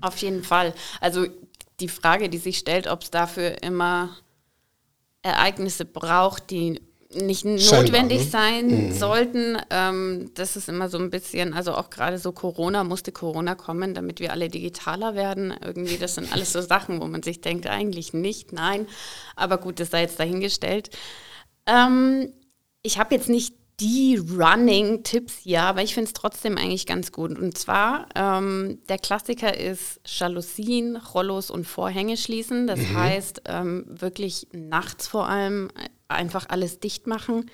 auf 0.00 0.18
jeden 0.18 0.44
Fall. 0.44 0.74
Also 1.00 1.26
die 1.84 1.88
Frage, 1.88 2.30
die 2.30 2.38
sich 2.38 2.56
stellt, 2.56 2.86
ob 2.86 3.02
es 3.02 3.10
dafür 3.10 3.62
immer 3.62 4.16
Ereignisse 5.20 5.84
braucht, 5.84 6.48
die 6.48 6.80
nicht 7.14 7.42
Scheinbar, 7.42 7.82
notwendig 7.82 8.18
ne? 8.20 8.24
sein 8.24 8.92
sollten. 8.94 9.58
Ähm, 9.68 10.30
das 10.34 10.56
ist 10.56 10.70
immer 10.70 10.88
so 10.88 10.96
ein 10.96 11.10
bisschen, 11.10 11.52
also 11.52 11.74
auch 11.74 11.90
gerade 11.90 12.18
so 12.18 12.32
Corona, 12.32 12.84
musste 12.84 13.12
Corona 13.12 13.54
kommen, 13.54 13.92
damit 13.92 14.18
wir 14.18 14.32
alle 14.32 14.48
digitaler 14.48 15.14
werden. 15.14 15.54
Irgendwie, 15.62 15.98
das 15.98 16.14
sind 16.14 16.32
alles 16.32 16.54
so 16.54 16.62
Sachen, 16.62 17.02
wo 17.02 17.06
man 17.06 17.22
sich 17.22 17.42
denkt, 17.42 17.66
eigentlich 17.66 18.14
nicht, 18.14 18.54
nein. 18.54 18.86
Aber 19.36 19.58
gut, 19.58 19.78
das 19.78 19.90
sei 19.90 20.00
jetzt 20.00 20.18
dahingestellt. 20.18 20.88
Ähm, 21.66 22.32
ich 22.82 22.98
habe 22.98 23.14
jetzt 23.14 23.28
nicht 23.28 23.54
die 23.80 24.16
Running-Tipps 24.16 25.38
hier, 25.38 25.62
aber 25.62 25.82
ich 25.82 25.94
finde 25.94 26.08
es 26.08 26.12
trotzdem 26.12 26.56
eigentlich 26.56 26.86
ganz 26.86 27.10
gut. 27.10 27.36
Und 27.36 27.58
zwar, 27.58 28.06
ähm, 28.14 28.78
der 28.88 28.98
Klassiker 28.98 29.58
ist 29.58 30.00
Jalousien, 30.06 30.96
Rollos 30.96 31.50
und 31.50 31.66
Vorhänge 31.66 32.16
schließen. 32.16 32.66
Das 32.66 32.78
heißt, 32.94 33.42
ähm, 33.46 33.84
wirklich 33.88 34.46
nachts 34.52 35.08
vor 35.08 35.28
allem 35.28 35.70
einfach 36.08 36.46
alles 36.48 36.78
dicht 36.78 37.06
machen. 37.06 37.50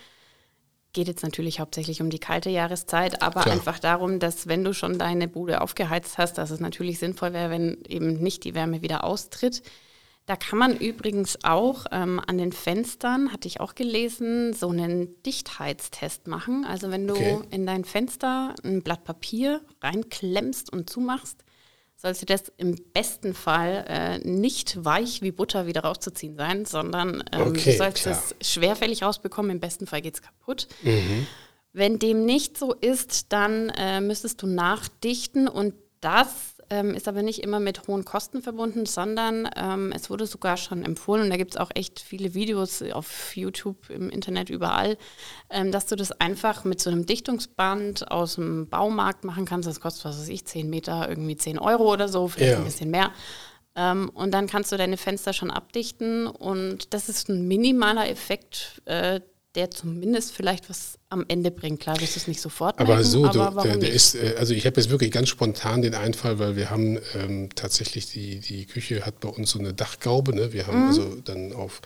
Geht 0.93 1.09
jetzt 1.09 1.23
natürlich 1.23 1.61
hauptsächlich 1.61 2.03
um 2.03 2.11
die 2.11 2.19
kalte 2.19 2.51
Jahreszeit, 2.51 3.23
aber 3.23 3.43
Klar. 3.43 3.55
einfach 3.55 3.79
darum, 3.79 4.19
dass 4.19 4.47
wenn 4.47 4.65
du 4.65 4.75
schon 4.75 4.99
deine 4.99 5.29
Bude 5.29 5.61
aufgeheizt 5.61 6.19
hast, 6.19 6.37
dass 6.37 6.51
es 6.51 6.61
natürlich 6.61 6.99
sinnvoll 6.99 7.33
wäre, 7.33 7.51
wenn 7.51 7.79
eben 7.89 8.15
nicht 8.15 8.45
die 8.45 8.55
Wärme 8.55 8.83
wieder 8.83 9.05
austritt. 9.05 9.63
Da 10.31 10.37
kann 10.37 10.61
man 10.61 10.77
übrigens 10.77 11.39
auch 11.43 11.87
ähm, 11.91 12.21
an 12.25 12.39
den 12.39 12.53
Fenstern, 12.53 13.33
hatte 13.33 13.49
ich 13.49 13.59
auch 13.59 13.75
gelesen, 13.75 14.53
so 14.53 14.69
einen 14.69 15.21
Dichtheitstest 15.25 16.29
machen. 16.29 16.65
Also 16.65 16.93
wenn 16.93 17.09
du 17.09 17.15
Okay. 17.15 17.41
in 17.51 17.67
dein 17.67 17.85
Fenster 17.85 18.55
ein 18.63 18.83
Blatt 18.85 19.03
Papier 19.03 19.61
reinklemmst 19.83 20.73
und 20.73 20.89
zumachst, 20.89 21.43
sollte 21.97 22.27
das 22.27 22.45
im 22.59 22.77
besten 22.93 23.35
Fall 23.35 23.85
äh, 23.89 24.19
nicht 24.19 24.85
weich 24.85 25.21
wie 25.21 25.33
Butter 25.33 25.67
wieder 25.67 25.81
rauszuziehen 25.81 26.37
sein, 26.37 26.65
sondern 26.65 27.25
ähm, 27.33 27.49
Okay, 27.49 27.73
du 27.73 27.77
sollst 27.77 28.05
klar. 28.05 28.23
es 28.41 28.53
schwerfällig 28.53 29.03
rausbekommen. 29.03 29.51
Im 29.51 29.59
besten 29.59 29.89
Fall 29.89 30.01
geht 30.01 30.15
es 30.15 30.23
kaputt. 30.23 30.69
Wenn 31.73 31.99
dem 31.99 32.25
nicht 32.25 32.57
so 32.57 32.73
ist, 32.73 33.33
dann 33.33 33.69
äh, 33.71 34.01
müsstest 34.01 34.43
du 34.43 34.47
nachdichten 34.47 35.49
und 35.49 35.75
das 36.01 36.55
ähm, 36.71 36.95
ist 36.95 37.09
aber 37.09 37.23
nicht 37.23 37.41
immer 37.43 37.59
mit 37.61 37.89
hohen 37.89 38.05
Kosten 38.05 38.43
verbunden, 38.43 38.87
sondern 38.87 39.49
ähm, 39.57 39.93
es 39.95 40.09
wurde 40.09 40.27
sogar 40.27 40.57
schon 40.57 40.85
empfohlen 40.85 41.25
und 41.25 41.31
da 41.31 41.37
gibt 41.37 41.53
es 41.55 41.57
auch 41.61 41.71
echt 41.75 41.99
viele 42.01 42.33
Videos 42.35 42.81
auf 42.93 43.37
YouTube, 43.37 43.91
im 43.91 44.09
Internet, 44.09 44.49
überall, 44.51 44.97
ähm, 45.51 45.73
dass 45.73 45.87
du 45.87 45.97
das 45.97 46.13
einfach 46.13 46.63
mit 46.65 46.81
so 46.81 46.89
einem 46.91 47.07
Dichtungsband 47.07 48.11
aus 48.11 48.37
dem 48.37 48.69
Baumarkt 48.69 49.25
machen 49.25 49.45
kannst. 49.47 49.69
Das 49.69 49.81
kostet, 49.81 50.05
was 50.05 50.21
weiß 50.21 50.29
ich, 50.29 50.45
10 50.47 50.71
Meter, 50.71 51.09
irgendwie 51.09 51.37
10 51.37 51.59
Euro 51.59 51.93
oder 51.93 52.09
so, 52.09 52.29
vielleicht 52.29 52.53
Ja. 52.53 52.59
ein 52.59 52.65
bisschen 52.65 52.91
mehr. 52.91 53.11
Ähm, 53.75 54.09
und 54.15 54.33
dann 54.33 54.47
kannst 54.47 54.71
du 54.71 54.77
deine 54.77 54.97
Fenster 54.97 55.33
schon 55.33 55.51
abdichten 55.51 56.27
und 56.29 56.95
das 56.95 57.09
ist 57.09 57.29
ein 57.29 57.49
minimaler 57.49 58.09
Effekt, 58.09 58.81
äh, 58.85 59.21
der 59.57 59.71
zumindest 59.73 60.33
vielleicht 60.33 60.71
was 60.71 61.00
am 61.11 61.25
Ende 61.29 61.51
bringt. 61.51 61.81
Klar, 61.81 62.01
wirst 62.01 62.15
du 62.15 62.21
es 62.21 62.29
nicht 62.29 62.41
sofort 62.41 62.79
Aber 62.79 62.95
merken, 62.95 63.05
so, 63.11 63.23
du, 63.29 63.41
aber 63.41 63.57
warum 63.57 63.69
der, 63.69 63.77
der 63.79 63.93
ist, 63.93 64.15
äh, 64.15 64.35
also 64.39 64.55
ich 64.55 64.65
habe 64.65 64.81
jetzt 64.81 64.91
wirklich 64.91 65.11
ganz 65.11 65.29
spontan 65.29 65.83
den 65.83 65.95
Einfall, 65.95 66.39
weil 66.39 66.55
wir 66.57 66.71
haben 66.71 66.99
ähm, 67.17 67.49
tatsächlich 67.55 68.07
die, 68.13 68.39
die 68.39 68.65
Küche 68.67 69.05
hat 69.05 69.19
bei 69.21 69.29
uns 69.29 69.51
so 69.51 69.59
eine 69.59 69.75
Dachgaube. 69.75 70.35
Ne? 70.35 70.53
Wir 70.53 70.63
Mhm. 70.63 70.67
haben 70.69 70.87
also 70.87 71.17
dann 71.25 71.53
auf 71.53 71.83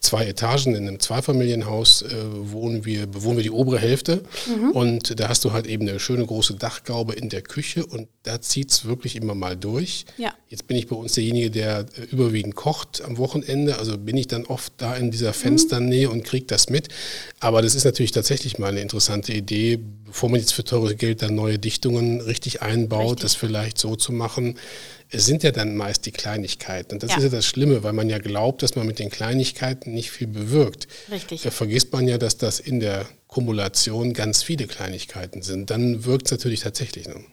zwei 0.00 0.26
Etagen 0.26 0.76
in 0.76 0.86
einem 0.88 1.00
Zweifamilienhaus 1.00 2.02
äh, 2.02 2.06
wohnen 2.52 2.84
wir, 2.84 3.06
bewohnen 3.06 3.36
wir 3.38 3.42
die 3.42 3.50
obere 3.50 3.78
Hälfte 3.80 4.22
Mhm. 4.46 4.70
und 4.70 5.18
da 5.20 5.28
hast 5.28 5.44
du 5.44 5.52
halt 5.52 5.66
eben 5.66 5.88
eine 5.88 5.98
schöne 5.98 6.24
große 6.24 6.54
Dachgaube 6.54 7.14
in 7.14 7.28
der 7.28 7.42
Küche 7.42 7.84
und 7.84 8.08
da 8.22 8.40
zieht 8.40 8.70
es 8.70 8.84
wirklich 8.84 9.16
immer 9.16 9.34
mal 9.34 9.56
durch. 9.56 10.04
Ja. 10.18 10.32
Jetzt 10.48 10.66
bin 10.68 10.76
ich 10.76 10.86
bei 10.86 10.96
uns 10.96 11.12
derjenige, 11.14 11.50
der 11.50 11.80
äh, 11.80 12.02
überwiegend 12.12 12.54
kocht 12.54 13.02
am 13.04 13.18
Wochenende, 13.18 13.78
also 13.78 13.98
bin 13.98 14.16
ich 14.16 14.28
dann 14.28 14.46
oft 14.46 14.72
da 14.76 14.94
in 14.94 15.10
dieser 15.10 15.32
Fensternähe 15.32 16.08
und 16.10 16.22
kriege 16.24 16.46
das 16.46 16.70
mit. 16.70 16.88
Aber 17.40 17.60
das 17.60 17.74
ist 17.74 17.84
natürlich 17.84 18.12
tatsächlich 18.12 18.58
mal 18.58 18.67
eine 18.68 18.80
interessante 18.80 19.32
Idee, 19.32 19.78
bevor 20.06 20.28
man 20.30 20.40
jetzt 20.40 20.52
für 20.54 20.64
teures 20.64 20.96
Geld 20.96 21.22
dann 21.22 21.34
neue 21.34 21.58
Dichtungen 21.58 22.20
richtig 22.20 22.62
einbaut, 22.62 23.02
Richtig. 23.16 23.22
das 23.22 23.34
vielleicht 23.34 23.78
so 23.78 23.96
zu 23.96 24.12
machen. 24.12 24.58
Es 25.10 25.26
sind 25.26 25.42
ja 25.42 25.50
dann 25.50 25.76
meist 25.76 26.06
die 26.06 26.12
Kleinigkeiten. 26.12 26.94
Und 26.94 27.02
das 27.02 27.10
Ja. 27.12 27.16
ist 27.18 27.22
ja 27.24 27.28
das 27.30 27.46
Schlimme, 27.46 27.82
weil 27.82 27.92
man 27.92 28.08
ja 28.08 28.18
glaubt, 28.18 28.62
dass 28.62 28.74
man 28.76 28.86
mit 28.86 28.98
den 28.98 29.10
Kleinigkeiten 29.10 29.92
nicht 29.92 30.10
viel 30.10 30.26
bewirkt. 30.26 30.86
Richtig. 31.10 31.42
Da 31.42 31.50
vergisst 31.50 31.92
man 31.92 32.06
ja, 32.08 32.18
dass 32.18 32.36
das 32.36 32.60
in 32.60 32.80
der 32.80 33.06
Kumulation 33.26 34.12
ganz 34.14 34.42
viele 34.42 34.66
Kleinigkeiten 34.66 35.42
sind. 35.42 35.70
Dann 35.70 36.04
wirkt 36.04 36.26
es 36.26 36.32
natürlich 36.32 36.60
tatsächlich. 36.60 37.06
Ne? 37.08 37.24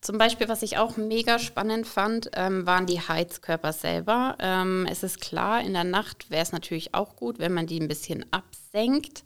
Zum 0.00 0.18
Beispiel, 0.18 0.48
was 0.48 0.62
ich 0.62 0.76
auch 0.78 0.96
mega 0.96 1.38
spannend 1.38 1.86
fand, 1.86 2.30
ähm, 2.34 2.66
waren 2.66 2.86
die 2.86 3.00
Heizkörper 3.00 3.72
selber. 3.72 4.36
Ähm, 4.40 4.86
es 4.90 5.02
ist 5.02 5.20
klar, 5.20 5.62
in 5.64 5.72
der 5.72 5.84
Nacht 5.84 6.30
wäre 6.30 6.42
es 6.42 6.52
natürlich 6.52 6.94
auch 6.94 7.16
gut, 7.16 7.38
wenn 7.38 7.52
man 7.52 7.66
die 7.66 7.80
ein 7.80 7.88
bisschen 7.88 8.24
absenkt. 8.30 9.24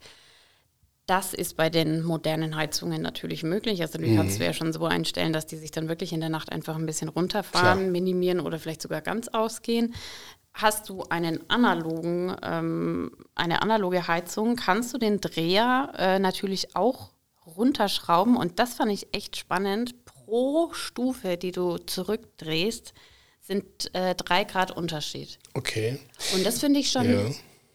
Das 1.11 1.33
ist 1.33 1.57
bei 1.57 1.69
den 1.69 2.03
modernen 2.03 2.55
Heizungen 2.55 3.01
natürlich 3.01 3.43
möglich. 3.43 3.81
Also 3.81 3.97
du 3.97 4.15
kannst 4.15 4.39
du 4.39 4.45
ja 4.45 4.53
schon 4.53 4.71
so 4.71 4.85
einstellen, 4.85 5.33
dass 5.33 5.45
die 5.45 5.57
sich 5.57 5.69
dann 5.69 5.89
wirklich 5.89 6.13
in 6.13 6.21
der 6.21 6.29
Nacht 6.29 6.53
einfach 6.53 6.77
ein 6.77 6.85
bisschen 6.85 7.09
runterfahren, 7.09 7.79
Klar. 7.79 7.91
minimieren 7.91 8.39
oder 8.39 8.59
vielleicht 8.59 8.81
sogar 8.81 9.01
ganz 9.01 9.27
ausgehen. 9.27 9.93
Hast 10.53 10.87
du 10.87 11.03
einen 11.09 11.49
analogen, 11.49 12.33
ähm, 12.41 13.11
eine 13.35 13.61
analoge 13.61 14.07
Heizung, 14.07 14.55
kannst 14.55 14.93
du 14.93 14.97
den 14.99 15.19
Dreher 15.19 15.91
äh, 15.97 16.17
natürlich 16.19 16.77
auch 16.77 17.11
runterschrauben. 17.45 18.37
Und 18.37 18.59
das 18.59 18.75
fand 18.75 18.93
ich 18.93 19.13
echt 19.13 19.35
spannend. 19.35 20.05
Pro 20.05 20.71
Stufe, 20.71 21.35
die 21.35 21.51
du 21.51 21.77
zurückdrehst, 21.77 22.93
sind 23.41 23.93
äh, 23.93 24.15
drei 24.15 24.45
Grad 24.45 24.71
Unterschied. 24.71 25.39
Okay. 25.55 25.99
Und 26.33 26.45
das 26.45 26.61
finde 26.61 26.79
ich 26.79 26.89
schon 26.89 27.11
Ja. 27.11 27.31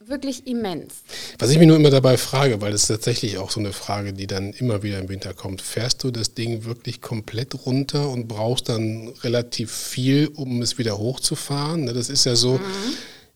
Wirklich 0.09 0.47
immens. 0.47 0.95
Was 1.39 1.51
ich 1.51 1.59
mich 1.59 1.67
nur 1.67 1.77
immer 1.77 1.91
dabei 1.91 2.17
frage, 2.17 2.61
weil 2.61 2.73
das 2.73 2.83
ist 2.83 2.89
tatsächlich 2.89 3.39
auch 3.39 3.51
so 3.51 3.61
eine 3.61 3.73
Frage, 3.73 4.13
die 4.13 4.27
dann 4.27 4.53
immer 4.53 4.83
wieder 4.83 4.99
im 4.99 5.09
Winter 5.09 5.35
kommt, 5.35 5.63
fährst 5.63 6.03
du 6.05 6.11
das 6.11 6.35
Ding 6.35 6.65
wirklich 6.65 7.01
komplett 7.01 7.67
runter 7.67 8.09
und 8.11 8.29
brauchst 8.29 8.69
dann 8.69 9.09
relativ 9.23 9.71
viel, 9.73 10.29
um 10.35 10.63
es 10.63 10.79
wieder 10.79 10.99
hochzufahren? 10.99 11.85
Ne, 11.85 11.93
Das 11.93 12.09
ist 12.09 12.25
ja 12.25 12.37
so, 12.37 12.61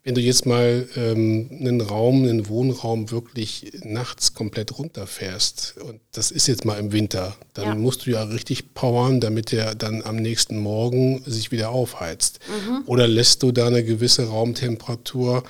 wenn 0.02 0.14
du 0.14 0.20
jetzt 0.22 0.46
mal 0.46 0.88
ähm, 0.96 1.50
einen 1.60 1.80
Raum, 1.82 2.22
einen 2.22 2.48
Wohnraum 2.48 3.10
wirklich 3.10 3.72
nachts 3.82 4.32
komplett 4.32 4.78
runterfährst, 4.78 5.74
und 5.84 6.00
das 6.12 6.30
ist 6.30 6.46
jetzt 6.46 6.64
mal 6.64 6.78
im 6.78 6.92
Winter, 6.92 7.36
dann 7.54 7.64
Ja. 7.66 7.74
musst 7.74 8.06
du 8.06 8.10
ja 8.10 8.22
richtig 8.22 8.72
powern, 8.74 9.20
damit 9.20 9.52
der 9.52 9.74
dann 9.74 10.02
am 10.02 10.16
nächsten 10.16 10.56
Morgen 10.58 11.22
sich 11.26 11.50
wieder 11.50 11.70
aufheizt. 11.70 12.38
Oder 12.86 13.06
lässt 13.08 13.42
du 13.42 13.52
da 13.52 13.66
eine 13.66 13.84
gewisse 13.84 14.26
Raumtemperatur 14.28 15.42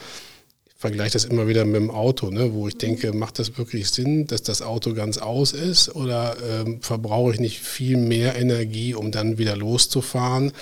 vergleiche 0.81 1.13
das 1.13 1.27
immer 1.27 1.47
wieder 1.47 1.67
mit 1.67 1.77
dem 1.77 1.91
Auto, 1.91 2.31
ne, 2.31 2.55
wo 2.55 2.67
ich 2.67 2.79
denke, 2.79 3.13
macht 3.13 3.39
das 3.39 3.59
wirklich 3.59 3.91
Sinn, 3.91 4.27
dass 4.27 4.43
das 4.43 4.63
Auto 4.63 4.95
ganz 4.95 5.19
aus 5.19 5.53
ist 5.53 5.95
oder 5.95 6.39
ähm, 6.43 6.81
verbrauche 6.81 7.35
ich 7.35 7.39
nicht 7.39 7.61
viel 7.61 7.99
mehr 7.99 8.35
Energie, 8.37 8.95
um 8.95 9.13
dann 9.13 9.37
wieder 9.37 9.57
loszufahren? 9.57 10.53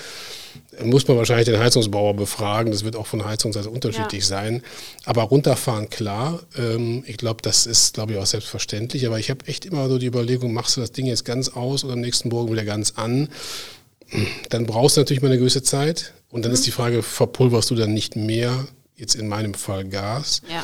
Muss 0.82 1.06
man 1.06 1.18
wahrscheinlich 1.18 1.46
den 1.46 1.60
Heizungsbauer 1.60 2.14
befragen, 2.14 2.72
das 2.72 2.82
wird 2.82 2.96
auch 2.96 3.06
von 3.06 3.24
Heizungsseite 3.24 3.70
unterschiedlich 3.70 4.26
sein. 4.26 4.62
Aber 5.04 5.22
runterfahren, 5.22 5.88
klar, 5.88 6.40
ähm, 6.56 7.04
ich 7.06 7.16
glaube, 7.16 7.40
das 7.42 7.66
ist, 7.66 7.94
glaube 7.94 8.12
ich, 8.14 8.18
auch 8.18 8.26
selbstverständlich. 8.26 9.06
Aber 9.06 9.20
ich 9.20 9.30
habe 9.30 9.46
echt 9.46 9.66
immer 9.66 9.88
so 9.88 9.98
die 9.98 10.06
Überlegung, 10.06 10.52
machst 10.52 10.76
du 10.76 10.80
das 10.80 10.90
Ding 10.90 11.06
jetzt 11.06 11.24
ganz 11.24 11.48
aus 11.50 11.84
oder 11.84 11.92
am 11.92 12.00
nächsten 12.00 12.28
Morgen 12.28 12.50
wieder 12.50 12.64
ganz 12.64 12.94
an? 12.96 13.28
Dann 14.48 14.66
brauchst 14.66 14.96
du 14.96 15.00
natürlich 15.00 15.22
mal 15.22 15.28
eine 15.28 15.38
gewisse 15.38 15.62
Zeit. 15.62 16.12
Und 16.30 16.44
dann 16.44 16.50
ist 16.50 16.66
die 16.66 16.72
Frage, 16.72 17.04
verpulverst 17.04 17.70
du 17.70 17.76
dann 17.76 17.94
nicht 17.94 18.16
mehr, 18.16 18.66
jetzt 18.98 19.14
in 19.14 19.28
meinem 19.28 19.54
Fall 19.54 19.84
Gas, 19.86 20.42
Ja. 20.52 20.62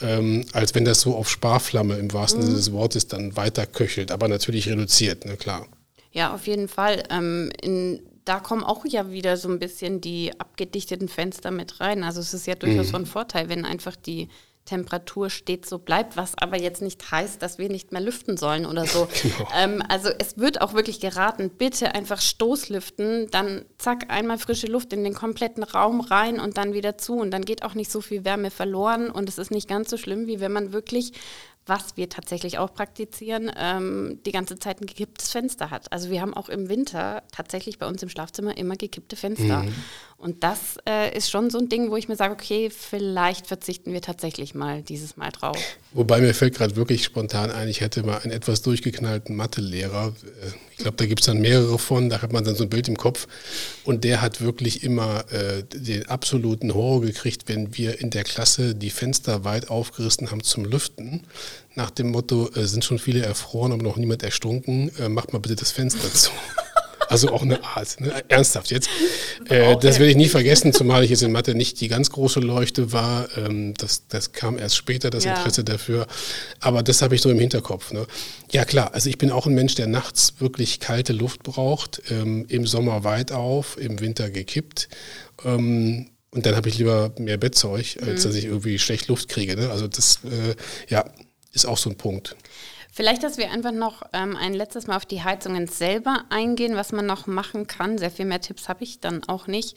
ähm, 0.00 0.44
als 0.52 0.74
wenn 0.74 0.84
das 0.84 1.00
so 1.00 1.14
auf 1.14 1.30
Sparflamme 1.30 1.96
im 1.98 2.12
wahrsten 2.12 2.42
Sinne 2.42 2.56
des 2.56 2.72
Wortes 2.72 3.06
dann 3.06 3.36
weiter 3.36 3.66
köchelt, 3.66 4.10
aber 4.10 4.26
natürlich 4.28 4.68
reduziert, 4.68 5.24
ne, 5.24 5.36
klar. 5.36 5.66
Ja, 6.10 6.34
auf 6.34 6.46
jeden 6.46 6.68
Fall. 6.68 7.04
Ähm, 7.10 7.50
in, 7.60 8.00
da 8.24 8.40
kommen 8.40 8.64
auch 8.64 8.84
ja 8.86 9.10
wieder 9.10 9.36
so 9.36 9.48
ein 9.48 9.58
bisschen 9.58 10.00
die 10.00 10.32
abgedichteten 10.40 11.08
Fenster 11.08 11.50
mit 11.50 11.80
rein. 11.80 12.04
Also 12.04 12.20
es 12.20 12.32
ist 12.34 12.46
ja 12.46 12.54
durchaus 12.54 12.88
so 12.88 12.96
ein 12.96 13.06
Vorteil, 13.06 13.48
wenn 13.48 13.64
einfach 13.64 13.96
die 13.96 14.28
Temperatur 14.64 15.28
stets 15.30 15.68
so 15.68 15.78
bleibt, 15.78 16.16
was 16.16 16.36
aber 16.38 16.58
jetzt 16.58 16.80
nicht 16.80 17.10
heißt, 17.10 17.42
dass 17.42 17.58
wir 17.58 17.68
nicht 17.68 17.92
mehr 17.92 18.00
lüften 18.00 18.36
sollen 18.36 18.66
oder 18.66 18.86
so. 18.86 19.08
Ähm, 19.56 19.82
also 19.88 20.10
es 20.18 20.38
wird 20.38 20.60
auch 20.60 20.74
wirklich 20.74 21.00
geraten, 21.00 21.50
bitte 21.50 21.94
einfach 21.94 22.20
Stoßlüften, 22.20 23.30
dann 23.30 23.64
zack, 23.78 24.06
einmal 24.08 24.38
frische 24.38 24.66
Luft 24.66 24.92
in 24.92 25.04
den 25.04 25.14
kompletten 25.14 25.62
Raum 25.62 26.00
rein 26.00 26.40
und 26.40 26.56
dann 26.56 26.72
wieder 26.72 26.98
zu 26.98 27.14
und 27.14 27.30
dann 27.30 27.44
geht 27.44 27.62
auch 27.62 27.74
nicht 27.74 27.90
so 27.90 28.00
viel 28.00 28.24
Wärme 28.24 28.50
verloren 28.50 29.10
und 29.10 29.28
es 29.28 29.38
ist 29.38 29.50
nicht 29.50 29.68
ganz 29.68 29.90
so 29.90 29.96
schlimm, 29.96 30.26
wie 30.26 30.40
wenn 30.40 30.52
man 30.52 30.72
wirklich 30.72 31.12
was 31.66 31.96
wir 31.96 32.08
tatsächlich 32.08 32.58
auch 32.58 32.74
praktizieren, 32.74 33.50
ähm, 33.56 34.20
die 34.26 34.32
ganze 34.32 34.58
Zeit 34.58 34.80
ein 34.80 34.86
gekipptes 34.86 35.30
Fenster 35.30 35.70
hat. 35.70 35.92
Also 35.92 36.10
wir 36.10 36.20
haben 36.20 36.34
auch 36.34 36.48
im 36.48 36.68
Winter 36.68 37.22
tatsächlich 37.32 37.78
bei 37.78 37.86
uns 37.86 38.02
im 38.02 38.08
Schlafzimmer 38.08 38.56
immer 38.56 38.76
gekippte 38.76 39.16
Fenster. 39.16 39.64
Und 40.24 40.42
das 40.42 40.78
äh, 40.88 41.14
ist 41.14 41.30
schon 41.30 41.50
so 41.50 41.58
ein 41.58 41.68
Ding, 41.68 41.90
wo 41.90 41.98
ich 41.98 42.08
mir 42.08 42.16
sage, 42.16 42.32
okay, 42.32 42.70
vielleicht 42.70 43.46
verzichten 43.46 43.92
wir 43.92 44.00
tatsächlich 44.00 44.54
mal 44.54 44.80
dieses 44.80 45.18
Mal 45.18 45.28
drauf. 45.30 45.58
Wobei 45.92 46.22
mir 46.22 46.32
fällt 46.32 46.54
gerade 46.54 46.76
wirklich 46.76 47.04
spontan 47.04 47.50
ein, 47.50 47.68
ich 47.68 47.82
hätte 47.82 48.02
mal 48.04 48.16
einen 48.16 48.32
etwas 48.32 48.62
durchgeknallten 48.62 49.36
Mathelehrer. 49.36 50.14
Äh, 50.42 50.52
ich 50.70 50.78
glaube, 50.78 50.96
da 50.96 51.04
gibt 51.04 51.20
es 51.20 51.26
dann 51.26 51.42
mehrere 51.42 51.78
von, 51.78 52.08
da 52.08 52.22
hat 52.22 52.32
man 52.32 52.42
dann 52.42 52.54
so 52.54 52.64
ein 52.64 52.70
Bild 52.70 52.88
im 52.88 52.96
Kopf. 52.96 53.28
Und 53.84 54.02
der 54.02 54.22
hat 54.22 54.40
wirklich 54.40 54.82
immer 54.82 55.30
äh, 55.30 55.62
den 55.74 56.08
absoluten 56.08 56.72
Horror 56.72 57.02
gekriegt, 57.02 57.42
wenn 57.48 57.76
wir 57.76 58.00
in 58.00 58.08
der 58.08 58.24
Klasse 58.24 58.74
die 58.74 58.88
Fenster 58.88 59.44
weit 59.44 59.68
aufgerissen 59.68 60.30
haben 60.30 60.42
zum 60.42 60.64
Lüften. 60.64 61.26
Nach 61.74 61.90
dem 61.90 62.10
Motto, 62.12 62.48
äh, 62.54 62.64
sind 62.64 62.82
schon 62.82 62.98
viele 62.98 63.22
erfroren, 63.22 63.72
aber 63.72 63.82
noch 63.82 63.98
niemand 63.98 64.22
erstunken, 64.22 64.90
äh, 64.98 65.10
macht 65.10 65.34
mal 65.34 65.38
bitte 65.40 65.56
das 65.56 65.70
Fenster 65.70 66.10
zu. 66.10 66.30
Also 67.08 67.30
auch 67.30 67.42
eine 67.42 67.62
Art, 67.64 68.00
ne? 68.00 68.12
ernsthaft 68.28 68.70
jetzt. 68.70 68.88
Äh, 69.48 69.76
das 69.76 69.98
werde 69.98 70.10
ich 70.10 70.16
nie 70.16 70.28
vergessen, 70.28 70.72
zumal 70.72 71.04
ich 71.04 71.10
jetzt 71.10 71.22
in 71.22 71.32
Mathe 71.32 71.54
nicht 71.54 71.80
die 71.80 71.88
ganz 71.88 72.10
große 72.10 72.40
Leuchte 72.40 72.92
war. 72.92 73.28
Ähm, 73.36 73.74
das, 73.74 74.06
das 74.08 74.32
kam 74.32 74.58
erst 74.58 74.76
später, 74.76 75.10
das 75.10 75.24
ja. 75.24 75.34
Interesse 75.34 75.64
dafür. 75.64 76.06
Aber 76.60 76.82
das 76.82 77.02
habe 77.02 77.14
ich 77.14 77.20
so 77.20 77.30
im 77.30 77.38
Hinterkopf. 77.38 77.92
Ne? 77.92 78.06
Ja 78.52 78.64
klar, 78.64 78.94
also 78.94 79.08
ich 79.08 79.18
bin 79.18 79.30
auch 79.30 79.46
ein 79.46 79.54
Mensch, 79.54 79.74
der 79.74 79.86
nachts 79.86 80.34
wirklich 80.38 80.80
kalte 80.80 81.12
Luft 81.12 81.42
braucht, 81.42 82.02
ähm, 82.10 82.46
im 82.48 82.66
Sommer 82.66 83.04
weit 83.04 83.32
auf, 83.32 83.76
im 83.78 84.00
Winter 84.00 84.30
gekippt. 84.30 84.88
Ähm, 85.44 86.10
und 86.30 86.46
dann 86.46 86.56
habe 86.56 86.68
ich 86.68 86.78
lieber 86.78 87.12
mehr 87.18 87.36
Bettzeug, 87.36 87.96
als 88.00 88.24
mhm. 88.24 88.28
dass 88.28 88.34
ich 88.34 88.46
irgendwie 88.46 88.78
schlecht 88.78 89.06
Luft 89.08 89.28
kriege. 89.28 89.56
Ne? 89.56 89.70
Also 89.70 89.86
das, 89.86 90.18
äh, 90.24 90.54
ja, 90.88 91.04
ist 91.52 91.66
auch 91.66 91.78
so 91.78 91.90
ein 91.90 91.96
Punkt. 91.96 92.36
Vielleicht, 92.94 93.24
dass 93.24 93.38
wir 93.38 93.50
einfach 93.50 93.72
noch 93.72 94.02
ähm, 94.12 94.36
ein 94.36 94.54
letztes 94.54 94.86
Mal 94.86 94.94
auf 94.94 95.04
die 95.04 95.24
Heizungen 95.24 95.66
selber 95.66 96.26
eingehen, 96.30 96.76
was 96.76 96.92
man 96.92 97.06
noch 97.06 97.26
machen 97.26 97.66
kann. 97.66 97.98
Sehr 97.98 98.12
viel 98.12 98.24
mehr 98.24 98.40
Tipps 98.40 98.68
habe 98.68 98.84
ich 98.84 99.00
dann 99.00 99.24
auch 99.24 99.48
nicht. 99.48 99.76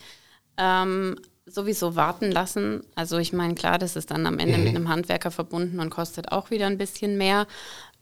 Ähm, 0.56 1.16
sowieso 1.44 1.96
warten 1.96 2.30
lassen. 2.30 2.84
Also 2.94 3.18
ich 3.18 3.32
meine, 3.32 3.56
klar, 3.56 3.76
das 3.78 3.96
ist 3.96 4.12
dann 4.12 4.24
am 4.24 4.38
Ende 4.38 4.56
mhm. 4.58 4.64
mit 4.64 4.76
einem 4.76 4.88
Handwerker 4.88 5.32
verbunden 5.32 5.80
und 5.80 5.90
kostet 5.90 6.30
auch 6.30 6.52
wieder 6.52 6.66
ein 6.66 6.78
bisschen 6.78 7.18
mehr. 7.18 7.48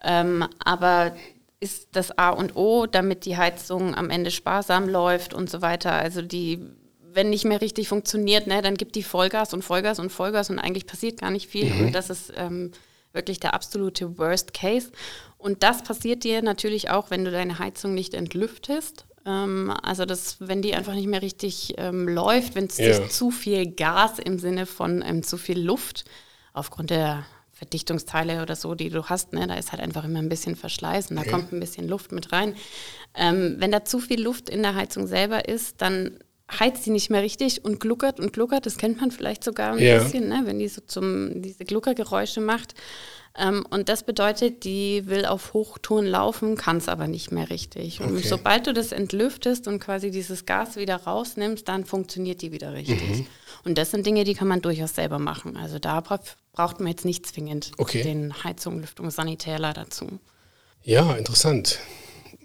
Ähm, 0.02 0.44
aber 0.62 1.16
ist 1.60 1.88
das 1.92 2.18
A 2.18 2.28
und 2.28 2.54
O, 2.54 2.84
damit 2.84 3.24
die 3.24 3.38
Heizung 3.38 3.94
am 3.94 4.10
Ende 4.10 4.30
sparsam 4.30 4.86
läuft 4.86 5.32
und 5.32 5.48
so 5.48 5.62
weiter. 5.62 5.92
Also 5.92 6.20
die, 6.20 6.60
wenn 7.00 7.30
nicht 7.30 7.46
mehr 7.46 7.62
richtig 7.62 7.88
funktioniert, 7.88 8.46
ne, 8.46 8.60
dann 8.60 8.74
gibt 8.74 8.94
die 8.94 9.02
Vollgas 9.02 9.54
und 9.54 9.62
Vollgas 9.62 9.98
und 9.98 10.10
Vollgas 10.10 10.50
und 10.50 10.58
eigentlich 10.58 10.86
passiert 10.86 11.18
gar 11.18 11.30
nicht 11.30 11.48
viel. 11.48 11.72
Mhm. 11.72 11.86
Und 11.86 11.94
das 11.94 12.10
ist 12.10 12.34
ähm, 12.36 12.72
wirklich 13.16 13.40
der 13.40 13.54
absolute 13.54 14.18
Worst 14.18 14.54
Case. 14.54 14.92
Und 15.38 15.62
das 15.62 15.82
passiert 15.82 16.24
dir 16.24 16.42
natürlich 16.42 16.90
auch, 16.90 17.10
wenn 17.10 17.24
du 17.24 17.30
deine 17.30 17.58
Heizung 17.58 17.94
nicht 17.94 18.14
entlüftest. 18.14 19.06
Ähm, 19.26 19.72
also 19.82 20.04
das, 20.04 20.36
wenn 20.40 20.62
die 20.62 20.74
einfach 20.74 20.94
nicht 20.94 21.08
mehr 21.08 21.22
richtig 21.22 21.74
ähm, 21.78 22.08
läuft, 22.08 22.54
wenn 22.54 22.66
es 22.66 22.78
ja. 22.78 23.08
zu 23.08 23.30
viel 23.30 23.72
Gas 23.72 24.18
im 24.18 24.38
Sinne 24.38 24.66
von 24.66 25.02
ähm, 25.04 25.22
zu 25.22 25.36
viel 25.36 25.60
Luft 25.60 26.04
aufgrund 26.52 26.90
der 26.90 27.26
Verdichtungsteile 27.52 28.42
oder 28.42 28.54
so, 28.54 28.74
die 28.74 28.90
du 28.90 29.06
hast, 29.06 29.32
ne, 29.32 29.46
da 29.46 29.54
ist 29.54 29.72
halt 29.72 29.82
einfach 29.82 30.04
immer 30.04 30.18
ein 30.18 30.28
bisschen 30.28 30.56
Verschleiß 30.56 31.10
und 31.10 31.16
da 31.16 31.22
okay. 31.22 31.30
kommt 31.30 31.52
ein 31.52 31.60
bisschen 31.60 31.88
Luft 31.88 32.12
mit 32.12 32.30
rein. 32.30 32.54
Ähm, 33.14 33.56
wenn 33.58 33.72
da 33.72 33.84
zu 33.84 33.98
viel 33.98 34.22
Luft 34.22 34.50
in 34.50 34.62
der 34.62 34.74
Heizung 34.74 35.06
selber 35.06 35.48
ist, 35.48 35.80
dann 35.80 36.18
heizt 36.50 36.84
sie 36.84 36.90
nicht 36.90 37.10
mehr 37.10 37.22
richtig 37.22 37.64
und 37.64 37.80
gluckert 37.80 38.20
und 38.20 38.32
gluckert. 38.32 38.66
Das 38.66 38.78
kennt 38.78 39.00
man 39.00 39.10
vielleicht 39.10 39.42
sogar 39.42 39.72
ein 39.72 39.78
ja. 39.78 39.98
bisschen, 39.98 40.28
ne? 40.28 40.42
wenn 40.44 40.58
die 40.58 40.68
so 40.68 40.80
zum, 40.86 41.42
diese 41.42 41.64
Gluckergeräusche 41.64 42.40
macht. 42.40 42.74
Ähm, 43.38 43.66
und 43.68 43.88
das 43.88 44.04
bedeutet, 44.04 44.64
die 44.64 45.06
will 45.06 45.26
auf 45.26 45.52
Hochton 45.52 46.06
laufen, 46.06 46.56
kann 46.56 46.78
es 46.78 46.88
aber 46.88 47.06
nicht 47.08 47.32
mehr 47.32 47.50
richtig. 47.50 48.00
Und 48.00 48.16
okay. 48.16 48.26
sobald 48.26 48.66
du 48.66 48.72
das 48.72 48.92
entlüftest 48.92 49.68
und 49.68 49.80
quasi 49.80 50.10
dieses 50.10 50.46
Gas 50.46 50.76
wieder 50.76 50.96
rausnimmst, 50.96 51.68
dann 51.68 51.84
funktioniert 51.84 52.40
die 52.42 52.52
wieder 52.52 52.72
richtig. 52.72 53.02
Mhm. 53.02 53.26
Und 53.64 53.76
das 53.76 53.90
sind 53.90 54.06
Dinge, 54.06 54.24
die 54.24 54.34
kann 54.34 54.48
man 54.48 54.62
durchaus 54.62 54.94
selber 54.94 55.18
machen. 55.18 55.56
Also 55.56 55.78
da 55.78 56.00
braucht 56.00 56.80
man 56.80 56.88
jetzt 56.88 57.04
nicht 57.04 57.26
zwingend 57.26 57.72
okay. 57.78 58.02
den 58.02 58.44
Heizung, 58.44 58.80
Lüftung, 58.80 59.10
Sanitärler 59.10 59.72
dazu. 59.74 60.20
Ja, 60.84 61.12
interessant 61.14 61.80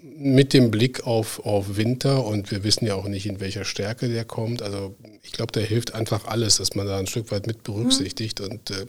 mit 0.02 0.52
dem 0.52 0.70
Blick 0.70 1.06
auf, 1.06 1.44
auf 1.46 1.76
Winter 1.76 2.24
und 2.24 2.50
wir 2.50 2.64
wissen 2.64 2.86
ja 2.86 2.94
auch 2.94 3.06
nicht, 3.06 3.26
in 3.26 3.40
welcher 3.40 3.64
Stärke 3.64 4.08
der 4.08 4.24
kommt. 4.24 4.60
Also 4.60 4.96
ich 5.22 5.32
glaube, 5.32 5.52
da 5.52 5.60
hilft 5.60 5.94
einfach 5.94 6.26
alles, 6.26 6.56
dass 6.56 6.74
man 6.74 6.86
da 6.86 6.98
ein 6.98 7.06
Stück 7.06 7.30
weit 7.30 7.46
mit 7.46 7.62
berücksichtigt. 7.62 8.40
Mhm. 8.40 8.46
Und 8.46 8.70
äh, 8.70 8.86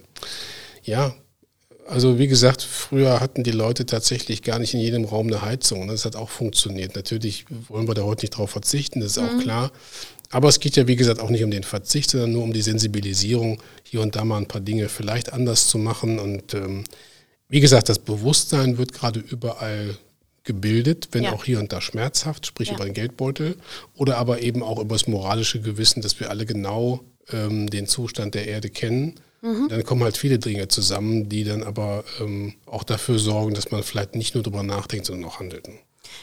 ja, 0.82 1.14
also 1.86 2.18
wie 2.18 2.26
gesagt, 2.26 2.62
früher 2.62 3.20
hatten 3.20 3.44
die 3.44 3.52
Leute 3.52 3.86
tatsächlich 3.86 4.42
gar 4.42 4.58
nicht 4.58 4.74
in 4.74 4.80
jedem 4.80 5.04
Raum 5.04 5.28
eine 5.28 5.42
Heizung. 5.42 5.86
Das 5.86 6.04
hat 6.04 6.16
auch 6.16 6.30
funktioniert. 6.30 6.96
Natürlich 6.96 7.44
wollen 7.68 7.86
wir 7.86 7.94
da 7.94 8.02
heute 8.02 8.24
nicht 8.24 8.36
drauf 8.36 8.50
verzichten, 8.50 9.00
das 9.00 9.16
ist 9.16 9.22
mhm. 9.22 9.28
auch 9.28 9.42
klar. 9.42 9.72
Aber 10.30 10.48
es 10.48 10.58
geht 10.58 10.74
ja, 10.74 10.88
wie 10.88 10.96
gesagt, 10.96 11.20
auch 11.20 11.30
nicht 11.30 11.44
um 11.44 11.50
den 11.50 11.62
Verzicht, 11.62 12.10
sondern 12.10 12.32
nur 12.32 12.42
um 12.42 12.52
die 12.52 12.62
Sensibilisierung, 12.62 13.62
hier 13.84 14.00
und 14.00 14.16
da 14.16 14.24
mal 14.24 14.38
ein 14.38 14.48
paar 14.48 14.60
Dinge 14.60 14.88
vielleicht 14.88 15.32
anders 15.32 15.68
zu 15.68 15.78
machen. 15.78 16.18
Und 16.18 16.54
ähm, 16.54 16.82
wie 17.48 17.60
gesagt, 17.60 17.88
das 17.88 18.00
Bewusstsein 18.00 18.78
wird 18.78 18.92
gerade 18.92 19.20
überall 19.20 19.96
gebildet, 20.44 21.08
wenn 21.12 21.24
ja. 21.24 21.32
auch 21.32 21.44
hier 21.44 21.58
und 21.58 21.72
da 21.72 21.80
schmerzhaft, 21.80 22.46
sprich 22.46 22.68
ja. 22.68 22.74
über 22.74 22.84
den 22.84 22.94
Geldbeutel, 22.94 23.56
oder 23.94 24.18
aber 24.18 24.42
eben 24.42 24.62
auch 24.62 24.78
über 24.78 24.94
das 24.94 25.06
moralische 25.06 25.60
Gewissen, 25.60 26.02
dass 26.02 26.20
wir 26.20 26.30
alle 26.30 26.46
genau 26.46 27.00
ähm, 27.32 27.68
den 27.68 27.86
Zustand 27.86 28.34
der 28.34 28.46
Erde 28.46 28.68
kennen. 28.70 29.14
Mhm. 29.40 29.68
Dann 29.68 29.84
kommen 29.84 30.02
halt 30.02 30.16
viele 30.16 30.38
Dinge 30.38 30.68
zusammen, 30.68 31.28
die 31.28 31.44
dann 31.44 31.62
aber 31.62 32.04
ähm, 32.20 32.54
auch 32.66 32.84
dafür 32.84 33.18
sorgen, 33.18 33.54
dass 33.54 33.70
man 33.70 33.82
vielleicht 33.82 34.14
nicht 34.14 34.34
nur 34.34 34.42
darüber 34.42 34.62
nachdenkt, 34.62 35.06
sondern 35.06 35.28
auch 35.28 35.40
handelt. 35.40 35.68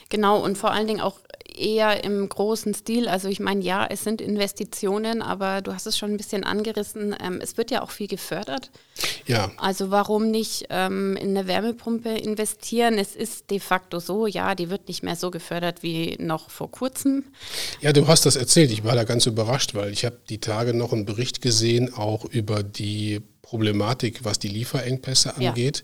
Genau, 0.10 0.44
und 0.44 0.58
vor 0.58 0.72
allen 0.72 0.88
Dingen 0.88 1.02
auch 1.02 1.20
eher 1.56 2.04
im 2.04 2.28
großen 2.28 2.74
Stil. 2.74 3.08
Also 3.08 3.28
ich 3.28 3.40
meine, 3.40 3.62
ja, 3.62 3.86
es 3.86 4.04
sind 4.04 4.22
Investitionen, 4.22 5.22
aber 5.22 5.62
du 5.62 5.74
hast 5.74 5.86
es 5.86 5.98
schon 5.98 6.12
ein 6.12 6.18
bisschen 6.18 6.44
angerissen. 6.44 7.16
Ähm, 7.22 7.40
es 7.42 7.58
wird 7.58 7.72
ja 7.72 7.82
auch 7.82 7.92
viel 7.92 8.08
gefördert. 8.08 8.72
Ja. 9.26 9.52
Also 9.58 9.92
warum 9.92 10.32
nicht 10.32 10.68
ähm, 10.70 11.18
in 11.18 11.30
eine 11.30 11.48
Wärmepumpe 11.48 12.10
investieren? 12.10 12.98
Es 12.98 13.16
ist 13.16 13.50
de 13.50 13.60
facto 13.60 14.00
so, 14.00 14.28
ja, 14.28 14.56
die 14.56 14.70
wird 14.70 14.88
nicht 14.88 15.04
mehr 15.04 15.16
so 15.16 15.32
gefördert 15.32 15.84
wie 15.84 16.18
noch 16.20 16.50
vor 16.50 16.72
kurzem. 16.72 17.26
Ja, 17.82 17.94
du 17.94 18.08
hast 18.08 18.26
das 18.26 18.36
erzählt. 18.36 18.72
Ich 18.72 18.84
war 18.84 18.96
da 18.96 19.04
ganz 19.04 19.26
überrascht, 19.26 19.76
weil 19.76 19.92
ich 19.92 20.06
habe 20.06 20.18
die 20.30 20.40
Tage 20.40 20.74
noch 20.74 20.94
einen 20.94 21.06
Bericht 21.06 21.42
gesehen, 21.42 21.94
auch 21.94 22.26
über 22.26 22.64
die 22.64 23.22
Problematik, 23.52 24.24
was 24.24 24.40
die 24.40 24.48
Lieferengpässe 24.48 25.36
angeht, 25.36 25.84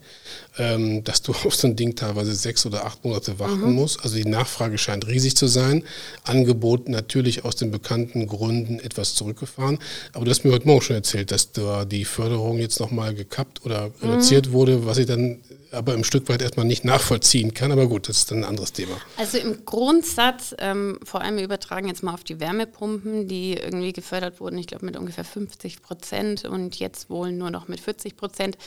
ja. 0.58 0.76
ähm, 0.76 1.04
dass 1.04 1.22
du 1.22 1.34
auf 1.44 1.54
so 1.54 1.68
ein 1.68 1.76
Ding 1.76 1.98
teilweise 1.98 2.34
sechs 2.34 2.66
oder 2.66 2.86
acht 2.86 3.04
Monate 3.04 3.40
warten 3.40 3.72
mhm. 3.72 3.74
musst. 3.74 4.02
Also 4.04 4.16
die 4.16 4.24
Nachfrage 4.24 4.78
scheint 4.78 5.06
riesig 5.06 5.36
zu 5.36 5.48
sein. 5.48 5.84
Angebot 6.24 6.88
natürlich 6.88 7.44
aus 7.44 7.58
den 7.58 7.70
bekannten 7.70 8.26
Gründen 8.26 8.80
etwas 8.80 9.16
zurückgefahren. 9.16 9.80
Aber 10.14 10.24
du 10.24 10.32
hast 10.32 10.46
mir 10.46 10.54
heute 10.54 10.66
Morgen 10.66 10.82
schon 10.82 10.96
erzählt, 10.96 11.30
dass 11.32 11.52
da 11.52 11.84
die 11.84 12.06
Förderung 12.06 12.58
jetzt 12.58 12.80
nochmal 12.80 13.14
gekappt 13.14 13.66
oder 13.66 13.92
reduziert 14.02 14.48
mhm. 14.48 14.52
wurde, 14.54 14.86
was 14.86 14.98
ich 14.98 15.06
dann 15.06 15.40
aber 15.72 15.94
im 15.94 16.04
Stück 16.04 16.30
weit 16.30 16.42
erstmal 16.42 16.66
nicht 16.66 16.86
nachvollziehen 16.86 17.54
kann. 17.54 17.72
Aber 17.72 17.88
gut, 17.88 18.10
das 18.10 18.18
ist 18.18 18.32
dann 18.32 18.40
ein 18.40 18.44
anderes 18.44 18.74
Thema. 18.74 18.98
Also 19.18 19.38
im 19.38 19.66
Grundsatz, 19.66 20.56
ähm, 20.60 21.00
vor 21.04 21.22
allem 21.22 21.38
übertragen 21.38 21.88
jetzt 21.88 22.04
mal 22.04 22.14
auf 22.14 22.24
die 22.24 22.40
Wärmepumpen, 22.40 23.28
die 23.28 23.54
irgendwie 23.54 23.94
gefördert 23.94 24.40
wurden, 24.40 24.58
ich 24.58 24.68
glaube 24.68 24.86
mit 24.86 24.98
ungefähr 24.98 25.26
50 25.26 25.82
Prozent 25.82 26.46
und 26.46 26.78
jetzt 26.80 27.10
wohl 27.10 27.32
nur 27.32 27.52
noch 27.52 27.68
mit 27.68 27.80
40 27.80 28.18
Prozent, 28.18 28.58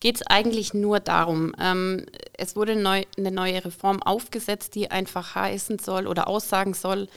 geht 0.00 0.16
es 0.16 0.26
eigentlich 0.26 0.74
nur 0.74 1.00
darum, 1.00 1.54
ähm, 1.60 2.06
es 2.32 2.54
wurde 2.56 2.76
neu, 2.76 3.02
eine 3.16 3.30
neue 3.30 3.64
Reform 3.64 4.02
aufgesetzt, 4.02 4.74
die 4.74 4.90
einfach 4.90 5.34
heißen 5.34 5.78
soll 5.78 6.06
oder 6.06 6.28
aussagen 6.28 6.74
soll, 6.74 7.08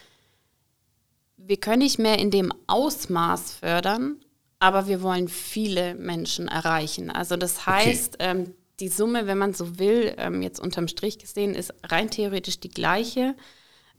wir 1.38 1.58
können 1.58 1.80
nicht 1.80 2.00
mehr 2.00 2.20
in 2.20 2.32
dem 2.32 2.54
Ausmaß 2.68 3.54
fördern, 3.54 4.18
aber 4.60 4.88
wir 4.88 5.02
wollen 5.02 5.28
viele 5.28 5.96
Menschen 5.96 6.48
erreichen. 6.48 7.10
Also 7.10 7.36
das 7.36 7.66
heißt, 7.66 8.16
okay. 8.16 8.30
ähm, 8.30 8.54
die 8.82 8.90
Summe, 8.90 9.28
wenn 9.28 9.38
man 9.38 9.54
so 9.54 9.80
will, 9.80 10.14
ähm, 10.18 10.42
jetzt 10.42 10.60
unterm 10.60 10.88
Strich 10.88 11.20
gesehen, 11.20 11.56
ist 11.56 11.74
rein 11.84 12.10
theoretisch 12.10 12.60
die 12.60 12.70
gleiche. 12.70 13.36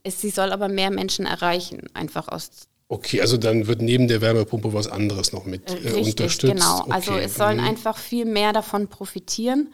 Es, 0.03 0.21
sie 0.21 0.29
soll 0.29 0.51
aber 0.51 0.67
mehr 0.67 0.91
Menschen 0.91 1.25
erreichen, 1.25 1.87
einfach 1.93 2.27
aus. 2.27 2.67
Okay, 2.89 3.21
also 3.21 3.37
dann 3.37 3.65
wird 3.65 3.81
neben 3.81 4.07
der 4.07 4.21
Wärmepumpe 4.21 4.73
was 4.73 4.87
anderes 4.87 5.31
noch 5.31 5.45
mit 5.45 5.69
äh, 5.69 5.73
Richtig, 5.73 6.07
unterstützt. 6.07 6.53
Genau, 6.53 6.81
also 6.81 6.83
okay. 6.83 6.93
also 6.93 7.17
es 7.17 7.35
sollen 7.35 7.57
mhm. 7.57 7.67
einfach 7.67 7.97
viel 7.97 8.25
mehr 8.25 8.53
davon 8.53 8.89
profitieren. 8.89 9.73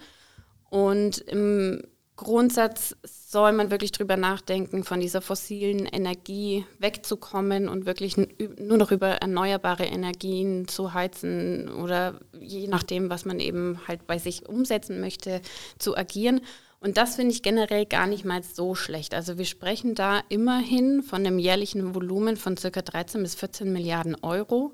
Und 0.69 1.17
im 1.17 1.81
Grundsatz 2.19 2.95
soll 3.03 3.53
man 3.53 3.71
wirklich 3.71 3.93
drüber 3.93 4.17
nachdenken, 4.17 4.83
von 4.83 4.99
dieser 4.99 5.21
fossilen 5.21 5.85
Energie 5.85 6.65
wegzukommen 6.77 7.69
und 7.69 7.85
wirklich 7.85 8.17
nur 8.17 8.77
noch 8.77 8.91
über 8.91 9.07
erneuerbare 9.07 9.85
Energien 9.85 10.67
zu 10.67 10.93
heizen 10.93 11.69
oder 11.69 12.19
je 12.37 12.67
nachdem, 12.67 13.09
was 13.09 13.23
man 13.23 13.39
eben 13.39 13.79
halt 13.87 14.05
bei 14.05 14.17
sich 14.17 14.49
umsetzen 14.49 14.99
möchte, 14.99 15.41
zu 15.77 15.95
agieren. 15.95 16.41
Und 16.81 16.97
das 16.97 17.15
finde 17.15 17.33
ich 17.33 17.41
generell 17.41 17.85
gar 17.85 18.05
nicht 18.05 18.25
mal 18.25 18.43
so 18.43 18.75
schlecht. 18.75 19.13
Also 19.13 19.37
wir 19.37 19.45
sprechen 19.45 19.95
da 19.95 20.21
immerhin 20.27 21.01
von 21.01 21.25
einem 21.25 21.39
jährlichen 21.39 21.95
Volumen 21.95 22.35
von 22.35 22.57
circa 22.57 22.81
13 22.81 23.23
bis 23.23 23.35
14 23.35 23.71
Milliarden 23.71 24.15
Euro. 24.21 24.73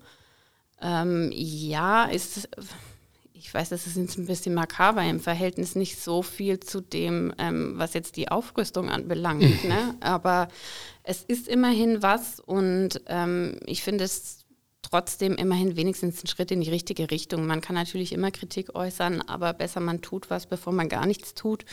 Ähm, 0.81 1.31
ja, 1.33 2.05
ist 2.05 2.49
ich 3.45 3.53
weiß, 3.53 3.69
das 3.69 3.85
ist 3.85 3.95
jetzt 3.95 4.17
ein 4.17 4.25
bisschen 4.25 4.55
makaber 4.55 5.03
im 5.03 5.19
Verhältnis 5.19 5.75
nicht 5.75 6.01
so 6.01 6.23
viel 6.23 6.59
zu 6.59 6.81
dem, 6.81 7.31
ähm, 7.37 7.73
was 7.77 7.93
jetzt 7.93 8.15
die 8.17 8.29
Aufrüstung 8.29 8.89
anbelangt. 8.89 9.63
Mhm. 9.63 9.69
Ne? 9.69 9.95
Aber 9.99 10.47
es 11.03 11.23
ist 11.23 11.47
immerhin 11.47 12.01
was 12.01 12.39
und 12.39 13.01
ähm, 13.05 13.59
ich 13.67 13.83
finde 13.83 14.03
es 14.05 14.45
trotzdem 14.81 15.35
immerhin 15.35 15.75
wenigstens 15.75 16.23
ein 16.23 16.27
Schritt 16.27 16.49
in 16.49 16.61
die 16.61 16.71
richtige 16.71 17.11
Richtung. 17.11 17.45
Man 17.45 17.61
kann 17.61 17.75
natürlich 17.75 18.13
immer 18.13 18.31
Kritik 18.31 18.73
äußern, 18.73 19.21
aber 19.21 19.53
besser 19.53 19.79
man 19.79 20.01
tut 20.01 20.31
was, 20.31 20.47
bevor 20.47 20.73
man 20.73 20.89
gar 20.89 21.05
nichts 21.05 21.35
tut. 21.35 21.65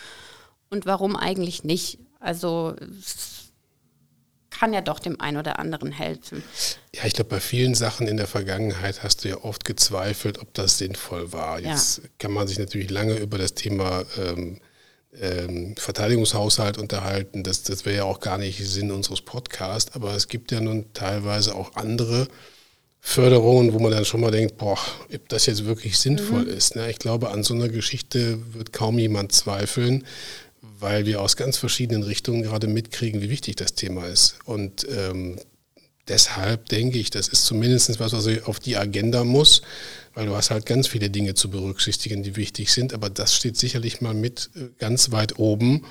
Und 0.68 0.84
warum 0.84 1.16
eigentlich 1.16 1.64
nicht? 1.64 2.00
Also 2.20 2.76
kann 4.58 4.72
ja 4.72 4.80
doch 4.80 4.98
dem 4.98 5.20
einen 5.20 5.38
oder 5.38 5.58
anderen 5.58 5.92
helfen. 5.92 6.42
Ja, 6.94 7.04
ich 7.04 7.14
glaube, 7.14 7.30
bei 7.30 7.40
vielen 7.40 7.74
Sachen 7.74 8.06
in 8.06 8.16
der 8.16 8.26
Vergangenheit 8.26 9.02
hast 9.02 9.24
du 9.24 9.28
ja 9.28 9.36
oft 9.38 9.64
gezweifelt, 9.64 10.38
ob 10.40 10.52
das 10.54 10.78
sinnvoll 10.78 11.32
war. 11.32 11.58
Jetzt 11.60 11.98
ja. 11.98 12.04
kann 12.18 12.32
man 12.32 12.46
sich 12.46 12.58
natürlich 12.58 12.90
lange 12.90 13.14
über 13.14 13.38
das 13.38 13.54
Thema 13.54 14.04
ähm, 14.18 14.60
ähm, 15.20 15.74
Verteidigungshaushalt 15.76 16.78
unterhalten. 16.78 17.42
Das, 17.42 17.62
das 17.62 17.84
wäre 17.84 17.96
ja 17.96 18.04
auch 18.04 18.20
gar 18.20 18.38
nicht 18.38 18.66
Sinn 18.66 18.90
unseres 18.90 19.20
Podcasts, 19.22 19.94
aber 19.94 20.14
es 20.14 20.28
gibt 20.28 20.52
ja 20.52 20.60
nun 20.60 20.92
teilweise 20.92 21.54
auch 21.54 21.74
andere 21.74 22.28
Förderungen, 23.04 23.72
wo 23.72 23.80
man 23.80 23.90
dann 23.90 24.04
schon 24.04 24.20
mal 24.20 24.30
denkt, 24.30 24.58
boah, 24.58 24.78
ob 25.12 25.28
das 25.28 25.46
jetzt 25.46 25.64
wirklich 25.64 25.98
sinnvoll 25.98 26.44
mhm. 26.44 26.56
ist. 26.56 26.76
Ne? 26.76 26.88
Ich 26.88 26.98
glaube, 26.98 27.30
an 27.30 27.42
so 27.42 27.52
einer 27.52 27.68
Geschichte 27.68 28.38
wird 28.54 28.72
kaum 28.72 28.96
jemand 28.98 29.32
zweifeln, 29.32 30.06
weil 30.82 31.06
wir 31.06 31.22
aus 31.22 31.36
ganz 31.36 31.56
verschiedenen 31.56 32.02
Richtungen 32.02 32.42
gerade 32.42 32.66
mitkriegen, 32.66 33.22
wie 33.22 33.30
wichtig 33.30 33.56
das 33.56 33.74
Thema 33.74 34.06
ist. 34.06 34.38
Und 34.44 34.86
ähm, 34.90 35.38
deshalb 36.08 36.68
denke 36.68 36.98
ich, 36.98 37.10
das 37.10 37.28
ist 37.28 37.44
zumindest 37.44 38.00
was, 38.00 38.12
was 38.12 38.28
auf 38.44 38.58
die 38.58 38.76
Agenda 38.76 39.22
muss, 39.22 39.62
weil 40.14 40.26
du 40.26 40.36
hast 40.36 40.50
halt 40.50 40.66
ganz 40.66 40.88
viele 40.88 41.08
Dinge 41.08 41.34
zu 41.34 41.50
berücksichtigen, 41.50 42.24
die 42.24 42.36
wichtig 42.36 42.72
sind, 42.72 42.92
aber 42.92 43.10
das 43.10 43.34
steht 43.34 43.56
sicherlich 43.56 44.00
mal 44.00 44.12
mit 44.12 44.50
äh, 44.56 44.68
ganz 44.78 45.12
weit 45.12 45.38
oben. 45.38 45.86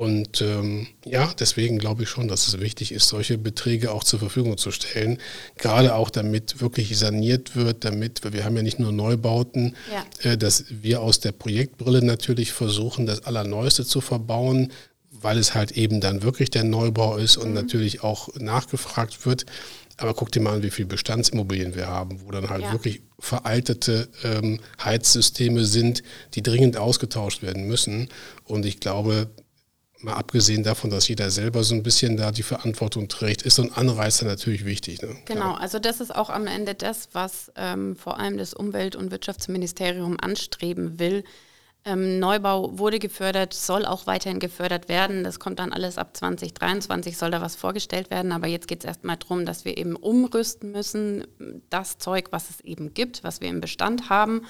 Und 0.00 0.40
ähm, 0.40 0.86
ja, 1.04 1.30
deswegen 1.38 1.78
glaube 1.78 2.04
ich 2.04 2.08
schon, 2.08 2.26
dass 2.26 2.48
es 2.48 2.58
wichtig 2.58 2.90
ist, 2.90 3.06
solche 3.06 3.36
Beträge 3.36 3.92
auch 3.92 4.02
zur 4.02 4.18
Verfügung 4.18 4.56
zu 4.56 4.70
stellen, 4.70 5.18
gerade 5.58 5.94
auch 5.94 6.08
damit 6.08 6.62
wirklich 6.62 6.96
saniert 6.96 7.54
wird, 7.54 7.84
damit, 7.84 8.24
weil 8.24 8.32
wir 8.32 8.46
haben 8.46 8.56
ja 8.56 8.62
nicht 8.62 8.78
nur 8.78 8.92
Neubauten, 8.92 9.76
ja. 9.92 10.30
äh, 10.30 10.38
dass 10.38 10.64
wir 10.70 11.02
aus 11.02 11.20
der 11.20 11.32
Projektbrille 11.32 12.02
natürlich 12.02 12.52
versuchen, 12.52 13.04
das 13.04 13.26
Allerneueste 13.26 13.84
zu 13.84 14.00
verbauen, 14.00 14.72
weil 15.10 15.36
es 15.36 15.54
halt 15.54 15.72
eben 15.72 16.00
dann 16.00 16.22
wirklich 16.22 16.48
der 16.48 16.64
Neubau 16.64 17.18
ist 17.18 17.36
und 17.36 17.48
mhm. 17.48 17.56
natürlich 17.56 18.02
auch 18.02 18.30
nachgefragt 18.36 19.26
wird. 19.26 19.44
Aber 19.98 20.14
guck 20.14 20.32
dir 20.32 20.40
mal 20.40 20.54
an, 20.54 20.62
wie 20.62 20.70
viele 20.70 20.88
Bestandsimmobilien 20.88 21.74
wir 21.74 21.88
haben, 21.88 22.22
wo 22.24 22.30
dann 22.30 22.48
halt 22.48 22.62
ja. 22.62 22.72
wirklich 22.72 23.02
veraltete 23.18 24.08
ähm, 24.24 24.60
Heizsysteme 24.82 25.66
sind, 25.66 26.02
die 26.32 26.42
dringend 26.42 26.78
ausgetauscht 26.78 27.42
werden 27.42 27.66
müssen. 27.66 28.08
Und 28.46 28.64
ich 28.64 28.80
glaube, 28.80 29.28
mal 30.02 30.14
abgesehen 30.14 30.62
davon, 30.62 30.90
dass 30.90 31.08
jeder 31.08 31.30
selber 31.30 31.62
so 31.64 31.74
ein 31.74 31.82
bisschen 31.82 32.16
da 32.16 32.30
die 32.32 32.42
Verantwortung 32.42 33.08
trägt, 33.08 33.42
ist 33.42 33.56
so 33.56 33.62
ein 33.62 33.72
Anreizer 33.72 34.26
natürlich 34.26 34.64
wichtig. 34.64 35.02
Ne? 35.02 35.16
Genau, 35.26 35.54
also 35.54 35.78
das 35.78 36.00
ist 36.00 36.14
auch 36.14 36.30
am 36.30 36.46
Ende 36.46 36.74
das, 36.74 37.08
was 37.12 37.50
ähm, 37.56 37.96
vor 37.96 38.18
allem 38.18 38.38
das 38.38 38.54
Umwelt- 38.54 38.96
und 38.96 39.10
Wirtschaftsministerium 39.10 40.16
anstreben 40.20 40.98
will, 40.98 41.24
ähm, 41.84 42.18
Neubau 42.18 42.78
wurde 42.78 42.98
gefördert, 42.98 43.54
soll 43.54 43.86
auch 43.86 44.06
weiterhin 44.06 44.38
gefördert 44.38 44.88
werden. 44.88 45.24
Das 45.24 45.38
kommt 45.38 45.58
dann 45.58 45.72
alles 45.72 45.96
ab 45.96 46.14
2023, 46.14 47.16
soll 47.16 47.30
da 47.30 47.40
was 47.40 47.56
vorgestellt 47.56 48.10
werden. 48.10 48.32
Aber 48.32 48.46
jetzt 48.46 48.68
geht 48.68 48.80
es 48.80 48.84
erstmal 48.84 49.16
darum, 49.16 49.46
dass 49.46 49.64
wir 49.64 49.78
eben 49.78 49.96
umrüsten 49.96 50.72
müssen, 50.72 51.26
das 51.70 51.96
Zeug, 51.96 52.28
was 52.32 52.50
es 52.50 52.60
eben 52.60 52.92
gibt, 52.92 53.24
was 53.24 53.40
wir 53.40 53.48
im 53.48 53.62
Bestand 53.62 54.10
haben. 54.10 54.42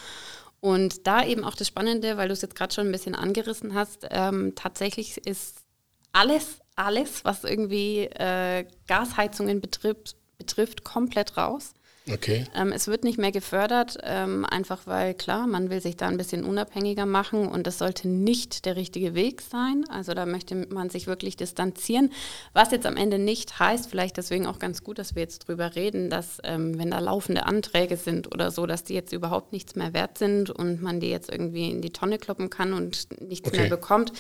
Und 0.61 1.07
da 1.07 1.25
eben 1.25 1.45
auch 1.45 1.55
das 1.55 1.69
Spannende, 1.69 2.17
weil 2.17 2.29
du 2.29 2.35
es 2.35 2.43
jetzt 2.43 2.55
gerade 2.55 2.75
schon 2.75 2.87
ein 2.87 2.93
bisschen 2.93 3.15
angerissen 3.15 3.75
hast, 3.75 4.07
ähm, 4.11 4.53
tatsächlich 4.55 5.17
ist 5.27 5.65
alles, 6.13 6.61
alles, 6.77 7.25
was 7.25 7.45
irgendwie 7.45 8.05
äh, 8.05 8.67
Gasheizungen 8.87 9.61
betrifft, 9.61 10.17
betrifft, 10.37 10.85
komplett 10.85 11.37
raus. 11.37 11.73
Okay. 12.09 12.47
Ähm, 12.55 12.73
es 12.73 12.89
wird 12.89 13.05
nicht 13.05 13.19
mehr 13.19 13.31
gefördert, 13.31 13.99
ähm, 14.03 14.45
einfach 14.45 14.87
weil 14.87 15.15
klar, 15.15 15.47
man 15.47 15.71
will 15.71 15.81
sich 15.81 15.97
da 15.97 16.09
ein 16.09 16.17
bisschen 16.17 16.45
unabhängiger 16.45 17.05
machen 17.05 17.47
und 17.47 17.67
das 17.67 17.79
sollte 17.79 18.09
nicht 18.09 18.65
der 18.65 18.77
richtige 18.77 19.15
Weg 19.15 19.43
sein. 19.43 19.85
Also 19.91 20.15
da 20.15 20.25
möchte 20.25 20.67
man 20.71 20.89
sich 20.89 21.07
wirklich 21.07 21.37
distanzieren. 21.37 22.11
Was 22.53 22.71
jetzt 22.71 22.87
am 22.87 22.97
Ende 22.97 23.19
nicht 23.19 23.59
heißt, 23.59 23.89
vielleicht 23.91 24.17
deswegen 24.17 24.47
auch 24.47 24.59
ganz 24.59 24.83
gut, 24.83 24.99
dass 24.99 25.15
wir 25.15 25.23
jetzt 25.23 25.47
drüber 25.49 25.75
reden, 25.75 26.11
dass 26.11 26.39
ähm, 26.43 26.79
wenn 26.79 26.91
da 26.91 26.99
laufende 27.01 27.45
Anträge 27.45 27.97
sind 27.97 28.33
oder 28.35 28.51
so, 28.51 28.67
dass 28.67 28.85
die 28.85 28.95
jetzt 28.95 29.13
überhaupt 29.13 29.53
nichts 29.53 29.77
mehr 29.77 29.93
wert 29.93 30.17
sind 30.19 30.51
und 30.51 30.83
man 30.83 31.01
die 31.01 31.11
jetzt 31.11 31.31
irgendwie 31.31 31.71
in 31.71 31.83
die 31.83 31.93
Tonne 31.93 32.19
kloppen 32.19 32.51
kann 32.51 32.73
und 32.73 33.09
nichts 33.21 33.49
okay. 33.49 33.61
mehr 33.61 33.71
bekommt, 33.71 34.13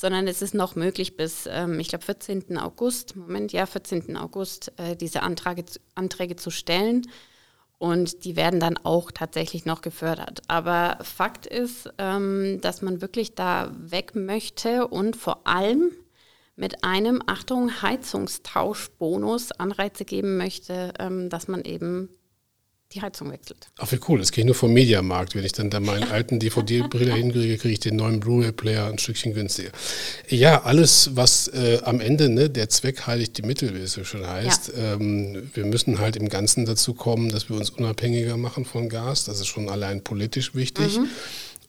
sondern 0.00 0.26
es 0.26 0.40
ist 0.40 0.54
noch 0.54 0.76
möglich 0.76 1.18
bis, 1.18 1.46
ähm, 1.46 1.78
ich 1.78 1.88
glaube, 1.88 2.06
14. 2.06 2.56
August, 2.56 3.16
Moment, 3.16 3.52
ja, 3.52 3.66
14. 3.66 4.16
August, 4.16 4.72
äh, 4.78 4.96
diese 4.96 5.22
Anträge, 5.22 5.66
Anträge 5.94 6.36
zu 6.36 6.50
stellen. 6.50 7.06
Und 7.76 8.24
die 8.24 8.34
werden 8.34 8.60
dann 8.60 8.78
auch 8.78 9.10
tatsächlich 9.10 9.66
noch 9.66 9.82
gefördert. 9.82 10.40
Aber 10.48 10.98
Fakt 11.02 11.46
ist, 11.46 11.92
ähm, 11.98 12.60
dass 12.62 12.80
man 12.80 13.02
wirklich 13.02 13.34
da 13.34 13.72
weg 13.78 14.14
möchte 14.14 14.86
und 14.88 15.16
vor 15.16 15.46
allem 15.46 15.90
mit 16.56 16.82
einem, 16.82 17.22
Achtung, 17.26 17.82
Heizungstauschbonus 17.82 19.52
Anreize 19.52 20.06
geben 20.06 20.38
möchte, 20.38 20.94
ähm, 20.98 21.28
dass 21.28 21.46
man 21.46 21.62
eben 21.62 22.08
die 22.92 23.02
Heizung 23.02 23.30
wechselt. 23.30 23.68
Ach, 23.78 23.90
wie 23.92 24.00
cool. 24.08 24.18
Das 24.18 24.32
gehe 24.32 24.42
ich 24.42 24.46
nur 24.46 24.54
vom 24.54 24.72
Mediamarkt. 24.72 25.36
Wenn 25.36 25.44
ich 25.44 25.52
dann 25.52 25.70
da 25.70 25.78
meinen 25.78 26.10
alten 26.10 26.40
DVD-Brille 26.40 27.14
hinkriege, 27.14 27.56
kriege 27.56 27.72
ich 27.72 27.80
den 27.80 27.96
neuen 27.96 28.18
Blu-ray-Player 28.18 28.86
ein 28.86 28.98
Stückchen 28.98 29.32
günstiger. 29.32 29.70
Ja, 30.28 30.62
alles, 30.62 31.10
was 31.14 31.46
äh, 31.48 31.78
am 31.84 32.00
Ende, 32.00 32.28
ne, 32.28 32.50
der 32.50 32.68
Zweck 32.68 33.06
heiligt 33.06 33.38
die 33.38 33.42
Mittel, 33.42 33.74
wie 33.74 33.78
es 33.80 33.92
so 33.92 34.02
schon 34.02 34.26
heißt. 34.26 34.72
Ja. 34.76 34.94
Ähm, 34.94 35.50
wir 35.54 35.66
müssen 35.66 36.00
halt 36.00 36.16
im 36.16 36.28
Ganzen 36.28 36.66
dazu 36.66 36.94
kommen, 36.94 37.30
dass 37.30 37.48
wir 37.48 37.56
uns 37.56 37.70
unabhängiger 37.70 38.36
machen 38.36 38.64
von 38.64 38.88
Gas. 38.88 39.24
Das 39.24 39.38
ist 39.38 39.46
schon 39.46 39.68
allein 39.68 40.02
politisch 40.02 40.54
wichtig. 40.56 40.98
Mhm. 40.98 41.08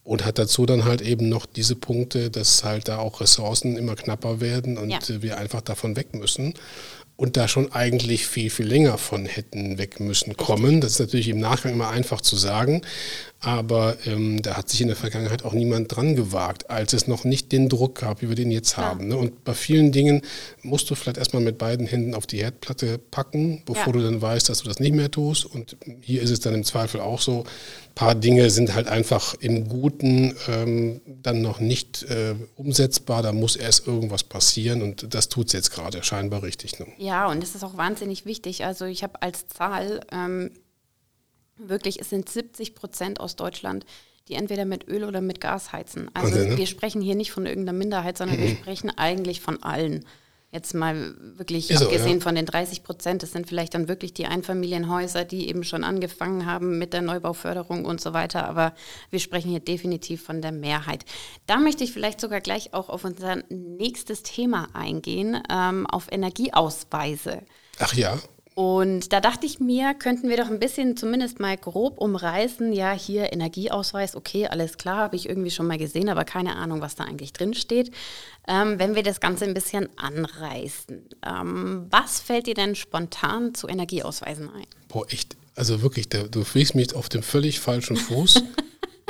Und 0.04 0.26
hat 0.26 0.40
dazu 0.40 0.66
dann 0.66 0.86
halt 0.86 1.04
eben 1.04 1.30
noch 1.30 1.46
diese 1.46 1.76
Punkte, 1.76 2.32
dass 2.32 2.64
halt 2.64 2.88
da 2.88 2.98
auch 2.98 3.22
Ressourcen 3.22 3.78
immer 3.78 3.96
knapper 3.96 4.42
werden 4.42 4.80
und 4.80 4.90
ja. 4.90 5.00
wir 5.22 5.38
einfach 5.38 5.62
davon 5.62 5.96
weg 5.96 6.16
müssen 6.16 6.56
und 7.22 7.38
da 7.38 7.48
schon 7.48 7.72
eigentlich 7.72 8.26
viel, 8.26 8.50
viel 8.50 8.66
länger 8.66 8.98
von 8.98 9.28
hätten 9.28 9.78
weg 9.78 10.00
müssen 10.00 10.38
kommen. 10.38 10.82
Das 10.82 10.94
ist 10.94 11.00
natürlich 11.02 11.28
im 11.28 11.40
Nachgang 11.40 11.74
immer 11.74 11.92
einfach 11.92 12.20
zu 12.20 12.36
sagen, 12.36 12.82
aber 13.42 13.98
ähm, 14.06 14.42
da 14.44 14.56
hat 14.56 14.70
sich 14.70 14.82
in 14.82 14.88
der 14.88 14.96
Vergangenheit 14.96 15.44
auch 15.44 15.54
niemand 15.54 15.96
dran 15.96 16.16
gewagt, 16.16 16.70
als 16.70 16.94
es 16.94 17.08
noch 17.08 17.24
nicht 17.24 17.52
den 17.52 17.70
Druck 17.70 17.96
gab, 17.96 18.22
wie 18.22 18.30
wir 18.30 18.36
den 18.36 18.52
jetzt 18.52 18.78
ja. 18.78 18.84
haben. 18.84 19.08
Ne? 19.08 19.18
Und 19.18 19.44
bei 19.44 19.56
vielen 19.56 19.92
Dingen 19.92 20.22
musst 20.62 20.90
du 20.92 20.96
vielleicht 20.96 21.18
erstmal 21.18 21.42
mit 21.42 21.58
beiden 21.58 21.88
Händen 21.88 22.14
auf 22.14 22.28
die 22.28 22.38
Herdplatte 22.38 23.00
packen, 23.00 23.64
bevor 23.66 23.88
ja. 23.88 23.92
du 23.94 24.04
dann 24.04 24.22
weißt, 24.22 24.48
dass 24.48 24.60
du 24.62 24.68
das 24.68 24.80
nicht 24.80 24.94
mehr 24.94 25.10
tust. 25.10 25.46
Und 25.46 25.76
hier 26.02 26.22
ist 26.22 26.30
es 26.30 26.40
dann 26.40 26.54
im 26.54 26.64
Zweifel 26.64 27.02
auch 27.02 27.20
so, 27.20 27.44
paar 27.96 28.16
Dinge 28.16 28.50
sind 28.50 28.74
halt 28.74 28.88
einfach 28.88 29.34
im 29.40 29.68
Guten 29.68 30.36
ähm, 30.48 31.02
dann 31.06 31.42
noch 31.42 31.60
nicht 31.60 32.04
äh, 32.04 32.36
umsetzbar. 32.56 33.22
Da 33.22 33.34
muss 33.34 33.56
erst 33.56 33.88
irgendwas 33.88 34.24
passieren 34.24 34.82
und 34.82 35.14
das 35.14 35.30
tut 35.30 35.48
es 35.48 35.54
jetzt 35.54 35.72
gerade 35.72 36.04
scheinbar 36.04 36.44
richtig. 36.44 36.80
Ne? 36.80 36.88
Ja, 36.98 37.28
und 37.28 37.44
es 37.44 37.56
ist 37.56 37.64
auch 37.64 37.78
wahnsinnig 37.78 38.26
wichtig. 38.26 38.66
Also 38.66 38.86
ich 38.86 39.04
habe 39.04 39.22
als 39.22 39.48
Zahl 39.48 40.02
ähm, 40.12 40.52
wirklich, 41.70 42.00
es 42.00 42.10
sind 42.10 42.30
70 42.30 42.76
Prozent 42.76 43.20
aus 43.20 43.36
Deutschland, 43.36 43.86
die 44.28 44.36
entweder 44.36 44.66
mit 44.66 44.88
Öl 44.88 45.04
oder 45.04 45.22
mit 45.22 45.42
Gas 45.42 45.72
heizen. 45.72 46.10
Also 46.14 46.36
okay, 46.36 46.50
ne? 46.50 46.58
wir 46.58 46.68
sprechen 46.68 47.02
hier 47.02 47.16
nicht 47.16 47.32
von 47.32 47.46
irgendeiner 47.46 47.78
Minderheit, 47.78 48.18
sondern 48.18 48.40
mhm. 48.40 48.44
wir 48.44 48.50
sprechen 48.56 48.90
eigentlich 48.98 49.42
von 49.42 49.62
allen. 49.64 50.06
Jetzt 50.54 50.74
mal 50.74 51.16
wirklich 51.38 51.68
so, 51.68 51.86
abgesehen 51.86 52.18
ja. 52.18 52.24
von 52.24 52.36
den 52.36 52.46
30 52.46 52.84
Prozent, 52.84 53.24
das 53.24 53.32
sind 53.32 53.48
vielleicht 53.48 53.74
dann 53.74 53.88
wirklich 53.88 54.14
die 54.14 54.26
Einfamilienhäuser, 54.26 55.24
die 55.24 55.48
eben 55.48 55.64
schon 55.64 55.86
angefangen 55.86 56.46
haben 56.46 56.78
mit 56.78 56.92
der 56.92 57.02
Neubauförderung 57.02 57.86
und 57.86 58.02
so 58.02 58.12
weiter. 58.12 58.50
Aber 58.50 58.74
wir 59.12 59.20
sprechen 59.20 59.50
hier 59.50 59.62
definitiv 59.62 60.22
von 60.22 60.42
der 60.42 60.52
Mehrheit. 60.52 61.06
Da 61.48 61.58
möchte 61.58 61.86
ich 61.86 61.94
vielleicht 61.94 62.20
sogar 62.20 62.42
gleich 62.42 62.74
auch 62.74 62.90
auf 62.90 63.06
unser 63.06 63.38
nächstes 63.48 64.24
Thema 64.24 64.68
eingehen, 64.74 65.42
ähm, 65.50 65.88
auf 65.88 66.12
Energieausweise. 66.12 67.44
Ach 67.80 67.94
ja. 67.94 68.20
Und 68.54 69.14
da 69.14 69.22
dachte 69.22 69.46
ich 69.46 69.60
mir, 69.62 69.94
könnten 69.94 70.28
wir 70.28 70.36
doch 70.36 70.50
ein 70.50 70.60
bisschen 70.60 70.98
zumindest 70.98 71.40
mal 71.40 71.56
grob 71.56 71.98
umreißen. 71.98 72.74
Ja, 72.74 72.92
hier 72.92 73.32
Energieausweis, 73.32 74.16
okay, 74.16 74.48
alles 74.48 74.78
klar, 74.78 74.98
habe 74.98 75.16
ich 75.16 75.30
irgendwie 75.30 75.52
schon 75.52 75.68
mal 75.68 75.78
gesehen, 75.78 76.10
aber 76.10 76.26
keine 76.26 76.58
Ahnung, 76.58 76.82
was 76.82 76.96
da 76.96 77.06
eigentlich 77.06 77.32
drin 77.32 77.54
steht. 77.54 77.92
Ähm, 78.48 78.78
wenn 78.78 78.96
wir 78.96 79.04
das 79.04 79.22
Ganze 79.22 79.46
ein 79.46 79.54
bisschen 79.54 79.88
anreißen, 79.98 81.02
ähm, 81.26 81.88
was 81.90 82.20
fällt 82.20 82.48
dir 82.48 82.56
denn 82.56 82.76
spontan 82.76 83.56
zu 83.56 83.70
Energieausweisen 83.70 84.50
ein? 84.50 84.66
Boah, 84.90 85.06
echt, 85.10 85.38
also 85.56 85.82
wirklich, 85.82 86.10
du 86.10 86.44
fliegst 86.44 86.76
mich 86.76 86.94
auf 86.94 87.08
dem 87.08 87.24
völlig 87.24 87.62
falschen 87.62 87.96
Fuß. 87.96 88.44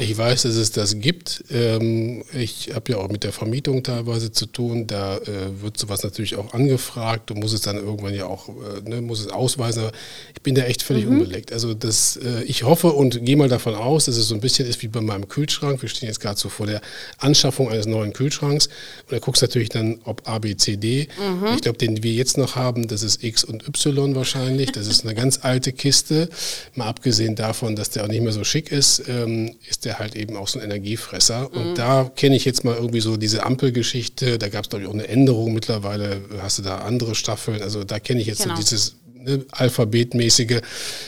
Ich 0.02 0.18
weiß, 0.18 0.42
dass 0.42 0.56
es 0.56 0.72
das 0.72 1.00
gibt. 1.00 1.44
Ähm, 1.52 2.24
ich 2.34 2.72
habe 2.74 2.94
ja 2.94 2.98
auch 2.98 3.10
mit 3.10 3.24
der 3.24 3.32
Vermietung 3.32 3.84
teilweise 3.84 4.32
zu 4.32 4.48
tun. 4.48 4.88
Da 4.88 5.18
äh, 5.18 5.62
wird 5.62 5.78
sowas 5.78 6.02
natürlich 6.02 6.38
auch 6.38 6.56
angefragt. 6.56 7.30
Du 7.30 7.36
musst 7.36 7.54
es 7.54 7.62
dann 7.62 7.76
irgendwann 7.76 8.16
ja 8.16 8.26
auch, 8.26 8.50
äh, 8.50 8.90
ne, 8.90 9.02
muss 9.02 9.20
es 9.20 9.28
ausweisen. 9.28 9.84
Aber 9.84 9.92
ich 10.34 10.42
bin 10.42 10.56
da 10.56 10.64
echt 10.64 10.82
völlig 10.82 11.06
mhm. 11.06 11.20
unbelegt. 11.20 11.54
Also 11.54 11.76
das, 11.76 12.18
äh, 12.18 12.44
ich 12.46 12.64
hoffe 12.64 12.94
und 12.94 13.24
gehe 13.24 13.38
mal 13.38 13.48
davon 13.48 13.76
aus, 13.76 14.06
dass 14.06 14.18
es 14.18 14.28
so 14.28 14.34
ein 14.34 14.42
bisschen 14.42 14.68
ist 14.68 14.82
wie 14.82 14.88
bei 14.88 15.02
meinem 15.02 15.28
Kühlschrank. 15.28 15.84
Wir 15.84 15.90
stehen 15.90 16.08
jetzt 16.08 16.20
gerade 16.20 16.40
so 16.40 16.50
vor 16.50 16.66
der 16.66 16.82
Anschaffung 17.20 17.70
eines 17.70 17.86
neuen 17.86 18.14
Kühlschranks. 18.14 18.68
Und 19.04 19.12
da 19.12 19.20
guckst 19.20 19.44
du 19.44 19.46
natürlich 19.46 19.70
dann, 19.70 20.00
ob 20.06 20.28
A, 20.28 20.40
B, 20.40 20.56
C, 20.56 20.78
D. 20.78 21.10
Mhm. 21.20 21.54
Ich 21.54 21.62
glaube, 21.62 21.78
den 21.78 22.02
wir 22.02 22.14
jetzt 22.14 22.40
noch 22.40 22.56
haben, 22.56 22.88
das 22.88 23.04
ist 23.04 23.24
X 23.24 23.44
und 23.44 23.68
Y 23.68 24.16
wahrscheinlich. 24.16 24.72
Das 24.72 24.88
ist 24.88 25.06
eine 25.06 25.14
ganz 25.14 25.42
alte 25.44 25.72
Kiste. 25.74 26.28
Mal 26.74 26.88
abgesehen 26.88 27.36
davon, 27.36 27.76
dass 27.76 27.92
der 27.92 28.04
auch 28.04 28.08
nicht 28.08 28.24
mehr 28.24 28.34
so 28.34 28.44
schick 28.44 28.72
ist, 28.72 29.04
ähm, 29.08 29.56
ist 29.70 29.86
der 29.86 29.91
halt 30.00 30.16
eben 30.16 30.38
auch 30.38 30.48
so 30.48 30.60
ein 30.60 30.66
Energiefresser. 30.66 31.50
Mhm. 31.52 31.58
Und 31.58 31.78
da 31.78 32.12
kenne 32.16 32.36
ich 32.36 32.46
jetzt 32.46 32.64
mal 32.64 32.76
irgendwie 32.76 33.02
so 33.02 33.18
diese 33.18 33.44
Ampelgeschichte. 33.44 34.38
Da 34.38 34.50
gab 34.50 34.66
es, 34.66 34.70
glaube 34.70 34.84
ich, 34.84 34.90
auch 34.90 34.94
eine 34.94 35.08
Änderung. 35.08 35.54
Mittlerweile 35.54 36.22
hast 36.42 36.60
du 36.60 36.64
da 36.64 36.80
andere 36.80 37.16
Staffeln. 37.16 37.62
Also 37.62 37.84
da 37.84 38.00
kenne 38.00 38.22
ich 38.22 38.28
jetzt 38.28 38.44
genau. 38.44 38.56
so 38.56 38.62
dieses 38.62 38.96
ne, 39.24 39.46
alphabetmäßige, 39.52 40.62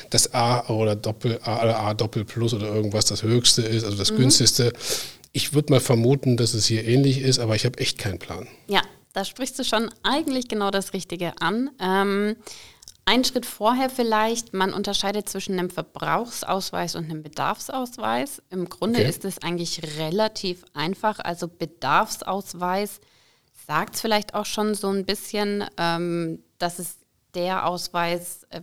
das 0.10 0.34
A 0.34 0.68
oder 0.70 0.96
Doppel 0.96 1.40
A 1.44 1.64
oder 1.64 1.80
A 1.80 1.94
Doppel 1.94 2.26
Plus 2.26 2.54
oder 2.54 2.74
irgendwas 2.74 3.06
das 3.06 3.24
höchste 3.24 3.62
ist, 3.62 3.84
also 3.84 3.98
das 3.98 4.12
mhm. 4.12 4.18
günstigste. 4.18 4.74
Ich 5.32 5.54
würde 5.54 5.74
mal 5.74 5.80
vermuten, 5.80 6.38
dass 6.38 6.54
es 6.54 6.66
hier 6.66 6.86
ähnlich 6.86 7.22
ist, 7.22 7.40
aber 7.40 7.56
ich 7.56 7.66
habe 7.66 7.80
echt 7.80 7.98
keinen 7.98 8.20
Plan. 8.20 8.48
Ja, 8.68 8.82
da 9.14 9.26
sprichst 9.26 9.58
du 9.58 9.64
schon 9.64 9.90
eigentlich 10.04 10.48
genau 10.48 10.72
das 10.72 10.94
Richtige 10.94 11.34
an. 11.40 11.72
Ähm, 11.80 12.36
ein 13.06 13.24
Schritt 13.26 13.46
vorher 13.46 13.90
vielleicht, 13.90 14.54
man 14.54 14.74
unterscheidet 14.74 15.28
zwischen 15.28 15.60
einem 15.60 15.70
Verbrauchsausweis 15.70 16.96
und 16.96 17.06
einem 17.06 17.22
Bedarfsausweis. 17.22 18.42
Im 18.50 18.70
Grunde 18.70 19.00
okay. 19.00 19.10
ist 19.10 19.26
es 19.26 19.40
eigentlich 19.40 19.98
relativ 20.00 20.64
einfach. 20.74 21.20
Also 21.20 21.48
Bedarfsausweis 21.48 23.02
sagt 23.68 23.96
es 23.96 24.02
vielleicht 24.02 24.34
auch 24.34 24.46
schon 24.46 24.74
so 24.74 24.90
ein 24.90 25.06
bisschen, 25.06 25.66
ähm, 25.78 26.44
dass 26.60 26.80
es 26.80 26.98
der 27.34 27.66
Ausweis, 27.68 28.44
äh, 28.50 28.62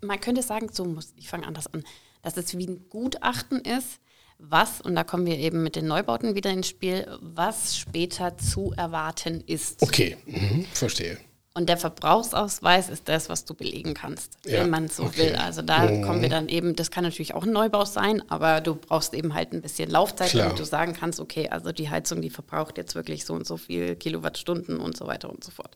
man 0.00 0.20
könnte 0.20 0.42
sagen, 0.42 0.68
so 0.72 0.84
muss, 0.84 1.12
ich 1.16 1.28
fange 1.28 1.46
anders 1.46 1.66
an, 1.66 1.82
dass 2.22 2.36
es 2.36 2.56
wie 2.56 2.66
ein 2.66 2.88
Gutachten 2.88 3.60
ist, 3.60 4.00
was, 4.38 4.80
und 4.82 4.94
da 4.94 5.02
kommen 5.02 5.26
wir 5.26 5.38
eben 5.38 5.62
mit 5.62 5.76
den 5.76 5.86
Neubauten 5.86 6.34
wieder 6.34 6.50
ins 6.50 6.68
Spiel, 6.68 7.06
was 7.20 7.76
später 7.78 8.36
zu 8.36 8.72
erwarten 8.76 9.42
ist. 9.46 9.82
Okay, 9.82 10.18
mhm. 10.26 10.66
verstehe. 10.72 11.18
Und 11.56 11.70
der 11.70 11.78
Verbrauchsausweis 11.78 12.90
ist 12.90 13.08
das, 13.08 13.30
was 13.30 13.46
du 13.46 13.54
belegen 13.54 13.94
kannst, 13.94 14.36
ja, 14.44 14.60
wenn 14.60 14.68
man 14.68 14.88
so 14.88 15.04
okay. 15.04 15.30
will. 15.30 15.36
Also 15.36 15.62
da 15.62 15.90
mhm. 15.90 16.02
kommen 16.02 16.20
wir 16.20 16.28
dann 16.28 16.50
eben, 16.50 16.76
das 16.76 16.90
kann 16.90 17.02
natürlich 17.02 17.32
auch 17.32 17.44
ein 17.44 17.52
Neubau 17.52 17.86
sein, 17.86 18.22
aber 18.28 18.60
du 18.60 18.74
brauchst 18.74 19.14
eben 19.14 19.32
halt 19.32 19.54
ein 19.54 19.62
bisschen 19.62 19.88
Laufzeit, 19.88 20.28
Klar. 20.28 20.44
damit 20.44 20.58
du 20.60 20.66
sagen 20.66 20.92
kannst, 20.92 21.18
okay, 21.18 21.48
also 21.48 21.72
die 21.72 21.88
Heizung, 21.88 22.20
die 22.20 22.28
verbraucht 22.28 22.76
jetzt 22.76 22.94
wirklich 22.94 23.24
so 23.24 23.32
und 23.32 23.46
so 23.46 23.56
viel 23.56 23.96
Kilowattstunden 23.96 24.78
und 24.78 24.98
so 24.98 25.06
weiter 25.06 25.30
und 25.30 25.42
so 25.42 25.50
fort. 25.50 25.74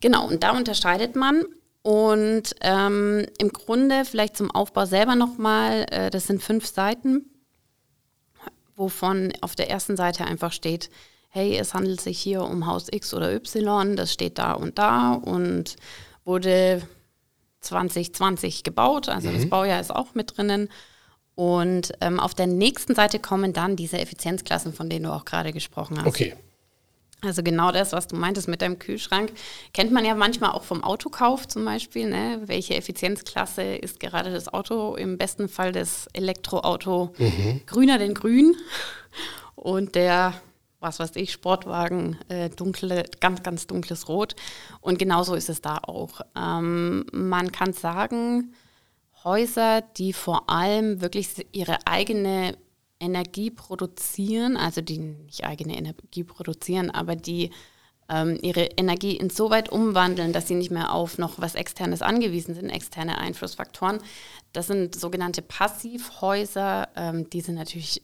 Genau, 0.00 0.26
und 0.26 0.42
da 0.42 0.56
unterscheidet 0.56 1.14
man. 1.14 1.44
Und 1.82 2.56
ähm, 2.60 3.26
im 3.38 3.52
Grunde 3.52 4.04
vielleicht 4.04 4.36
zum 4.36 4.50
Aufbau 4.50 4.86
selber 4.86 5.14
nochmal, 5.14 5.86
äh, 5.92 6.10
das 6.10 6.26
sind 6.26 6.42
fünf 6.42 6.66
Seiten, 6.66 7.26
wovon 8.74 9.32
auf 9.40 9.54
der 9.54 9.70
ersten 9.70 9.96
Seite 9.96 10.24
einfach 10.24 10.50
steht, 10.50 10.90
hey, 11.30 11.56
es 11.56 11.74
handelt 11.74 12.00
sich 12.00 12.18
hier 12.18 12.42
um 12.42 12.66
Haus 12.66 12.88
X 12.90 13.14
oder 13.14 13.32
Y, 13.32 13.96
das 13.96 14.12
steht 14.12 14.38
da 14.38 14.52
und 14.52 14.78
da 14.78 15.14
und 15.14 15.76
wurde 16.24 16.82
2020 17.60 18.62
gebaut, 18.62 19.08
also 19.08 19.28
mhm. 19.28 19.34
das 19.34 19.48
Baujahr 19.48 19.80
ist 19.80 19.94
auch 19.94 20.14
mit 20.14 20.36
drinnen. 20.36 20.68
Und 21.36 21.92
ähm, 22.02 22.20
auf 22.20 22.34
der 22.34 22.46
nächsten 22.46 22.94
Seite 22.94 23.18
kommen 23.18 23.52
dann 23.52 23.76
diese 23.76 23.98
Effizienzklassen, 23.98 24.74
von 24.74 24.90
denen 24.90 25.04
du 25.04 25.12
auch 25.12 25.24
gerade 25.24 25.52
gesprochen 25.52 25.98
hast. 25.98 26.06
Okay. 26.06 26.34
Also 27.22 27.42
genau 27.42 27.70
das, 27.70 27.92
was 27.92 28.08
du 28.08 28.16
meintest 28.16 28.48
mit 28.48 28.62
deinem 28.62 28.78
Kühlschrank, 28.78 29.32
kennt 29.72 29.92
man 29.92 30.04
ja 30.04 30.14
manchmal 30.14 30.50
auch 30.50 30.64
vom 30.64 30.82
Autokauf 30.82 31.46
zum 31.46 31.64
Beispiel. 31.64 32.08
Ne? 32.08 32.42
Welche 32.46 32.74
Effizienzklasse 32.74 33.62
ist 33.62 34.00
gerade 34.00 34.32
das 34.32 34.52
Auto? 34.52 34.96
Im 34.96 35.18
besten 35.18 35.48
Fall 35.48 35.72
das 35.72 36.08
Elektroauto 36.12 37.14
mhm. 37.18 37.60
grüner 37.66 37.98
denn 37.98 38.14
grün 38.14 38.56
und 39.54 39.94
der 39.94 40.34
was 40.80 40.98
weiß 40.98 41.12
ich, 41.16 41.32
Sportwagen, 41.32 42.18
äh, 42.28 42.48
dunkle, 42.50 43.04
ganz, 43.20 43.42
ganz 43.42 43.66
dunkles 43.66 44.08
Rot. 44.08 44.34
Und 44.80 44.98
genauso 44.98 45.34
ist 45.34 45.50
es 45.50 45.60
da 45.60 45.78
auch. 45.78 46.22
Ähm, 46.36 47.06
man 47.12 47.52
kann 47.52 47.72
sagen, 47.72 48.54
Häuser, 49.22 49.82
die 49.82 50.14
vor 50.14 50.48
allem 50.48 51.02
wirklich 51.02 51.46
ihre 51.52 51.86
eigene 51.86 52.56
Energie 52.98 53.50
produzieren, 53.50 54.56
also 54.56 54.80
die 54.80 54.98
nicht 54.98 55.44
eigene 55.44 55.76
Energie 55.76 56.24
produzieren, 56.24 56.90
aber 56.90 57.16
die 57.16 57.50
ähm, 58.08 58.38
ihre 58.42 58.64
Energie 58.76 59.16
insoweit 59.16 59.70
umwandeln, 59.70 60.32
dass 60.32 60.48
sie 60.48 60.54
nicht 60.54 60.70
mehr 60.70 60.92
auf 60.92 61.18
noch 61.18 61.38
was 61.38 61.54
Externes 61.54 62.02
angewiesen 62.02 62.54
sind, 62.54 62.70
externe 62.70 63.18
Einflussfaktoren. 63.18 64.00
Das 64.52 64.66
sind 64.66 64.94
sogenannte 64.94 65.42
Passivhäuser, 65.42 66.88
ähm, 66.96 67.30
die 67.30 67.40
sind 67.40 67.54
natürlich 67.54 68.02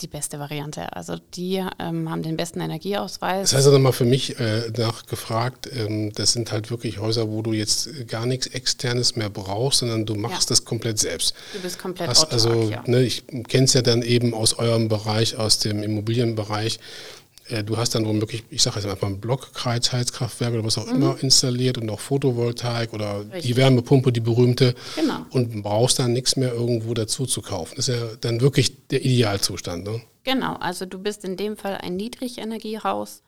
die 0.00 0.06
beste 0.06 0.38
Variante. 0.38 0.94
Also 0.94 1.16
die 1.34 1.64
ähm, 1.78 2.10
haben 2.10 2.22
den 2.22 2.36
besten 2.36 2.60
Energieausweis. 2.60 3.50
Das 3.50 3.58
heißt 3.58 3.66
also 3.66 3.78
mal 3.78 3.92
für 3.92 4.04
mich 4.04 4.38
äh, 4.38 4.70
nachgefragt, 4.76 5.68
ähm, 5.74 6.12
das 6.12 6.32
sind 6.32 6.52
halt 6.52 6.70
wirklich 6.70 6.98
Häuser, 6.98 7.28
wo 7.28 7.42
du 7.42 7.52
jetzt 7.52 8.08
gar 8.08 8.24
nichts 8.24 8.46
Externes 8.46 9.16
mehr 9.16 9.30
brauchst, 9.30 9.80
sondern 9.80 10.06
du 10.06 10.14
machst 10.14 10.50
ja. 10.50 10.54
das 10.54 10.64
komplett 10.64 10.98
selbst. 10.98 11.34
Du 11.52 11.60
bist 11.60 11.78
komplett 11.78 12.08
Hast, 12.08 12.24
autark, 12.24 12.32
Also 12.32 12.70
ja. 12.70 12.82
ne, 12.86 13.02
ich 13.02 13.26
kenne 13.48 13.64
es 13.64 13.72
ja 13.72 13.82
dann 13.82 14.02
eben 14.02 14.34
aus 14.34 14.54
eurem 14.54 14.88
Bereich, 14.88 15.36
aus 15.36 15.58
dem 15.58 15.82
Immobilienbereich, 15.82 16.76
äh, 16.76 17.17
du 17.64 17.76
hast 17.76 17.94
dann 17.94 18.06
womöglich, 18.06 18.44
ich 18.50 18.62
sage 18.62 18.76
jetzt 18.76 18.88
einfach 18.88 19.06
ein 19.06 19.20
Blockheizkraftwerk 19.20 20.52
oder 20.54 20.64
was 20.64 20.78
auch 20.78 20.86
mhm. 20.86 20.94
immer 20.94 21.22
installiert 21.22 21.78
und 21.78 21.88
auch 21.90 22.00
Photovoltaik 22.00 22.92
oder 22.92 23.20
Richtig. 23.20 23.42
die 23.42 23.56
Wärmepumpe, 23.56 24.12
die 24.12 24.20
berühmte. 24.20 24.74
Genau. 24.96 25.26
Und 25.30 25.62
brauchst 25.62 25.98
dann 25.98 26.12
nichts 26.12 26.36
mehr 26.36 26.52
irgendwo 26.52 26.94
dazu 26.94 27.26
zu 27.26 27.42
kaufen. 27.42 27.74
Das 27.76 27.88
ist 27.88 27.98
ja 27.98 28.06
dann 28.20 28.40
wirklich 28.40 28.88
der 28.88 29.04
Idealzustand. 29.04 29.84
Ne? 29.84 30.02
Genau, 30.24 30.54
also 30.56 30.84
du 30.86 30.98
bist 30.98 31.24
in 31.24 31.36
dem 31.36 31.56
Fall 31.56 31.78
ein 31.78 31.96
Niedrigenergiehaus 31.96 33.22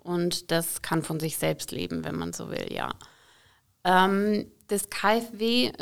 und 0.00 0.50
das 0.50 0.82
kann 0.82 1.02
von 1.02 1.18
sich 1.18 1.36
selbst 1.36 1.72
leben, 1.72 2.04
wenn 2.04 2.14
man 2.14 2.32
so 2.32 2.50
will, 2.50 2.72
ja. 2.72 2.90
Ähm, 3.84 4.46
das 4.68 4.90
KfW 4.90 5.72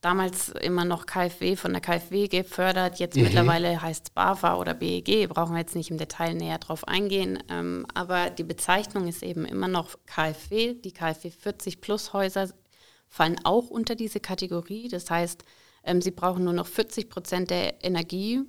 damals 0.00 0.50
immer 0.50 0.84
noch 0.84 1.06
KfW 1.06 1.56
von 1.56 1.72
der 1.72 1.80
KfW 1.80 2.28
gefördert, 2.28 2.98
jetzt 2.98 3.16
mhm. 3.16 3.24
mittlerweile 3.24 3.82
heißt 3.82 4.08
es 4.08 4.10
BAFA 4.10 4.56
oder 4.56 4.74
BEG, 4.74 5.28
brauchen 5.28 5.54
wir 5.54 5.60
jetzt 5.60 5.74
nicht 5.74 5.90
im 5.90 5.98
Detail 5.98 6.34
näher 6.34 6.58
drauf 6.58 6.86
eingehen, 6.86 7.42
ähm, 7.48 7.86
aber 7.94 8.30
die 8.30 8.44
Bezeichnung 8.44 9.08
ist 9.08 9.22
eben 9.22 9.44
immer 9.44 9.68
noch 9.68 9.96
KfW. 10.06 10.74
Die 10.74 10.92
KfW 10.92 11.30
40 11.30 11.80
Plus 11.80 12.12
Häuser 12.12 12.48
fallen 13.08 13.40
auch 13.44 13.70
unter 13.70 13.96
diese 13.96 14.20
Kategorie, 14.20 14.88
das 14.88 15.10
heißt, 15.10 15.44
ähm, 15.84 16.00
sie 16.00 16.10
brauchen 16.10 16.44
nur 16.44 16.52
noch 16.52 16.66
40 16.66 17.08
Prozent 17.08 17.50
der 17.50 17.84
Energie 17.84 18.42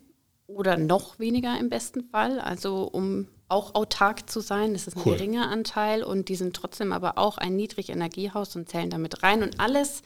oder 0.45 0.77
noch 0.77 1.19
weniger 1.19 1.59
im 1.59 1.69
besten 1.69 2.03
Fall, 2.03 2.39
also 2.39 2.83
um 2.83 3.27
auch 3.47 3.75
autark 3.75 4.29
zu 4.29 4.41
sein. 4.41 4.73
Das 4.73 4.87
ist 4.87 4.97
ein 4.97 5.03
cool. 5.05 5.13
geringer 5.13 5.49
Anteil 5.49 6.03
und 6.03 6.29
die 6.29 6.35
sind 6.35 6.55
trotzdem 6.55 6.91
aber 6.91 7.17
auch 7.17 7.37
ein 7.37 7.55
Niedrigenergiehaus 7.55 8.55
und 8.55 8.69
zählen 8.69 8.89
damit 8.89 9.23
rein 9.23 9.43
und 9.43 9.59
alles, 9.59 10.01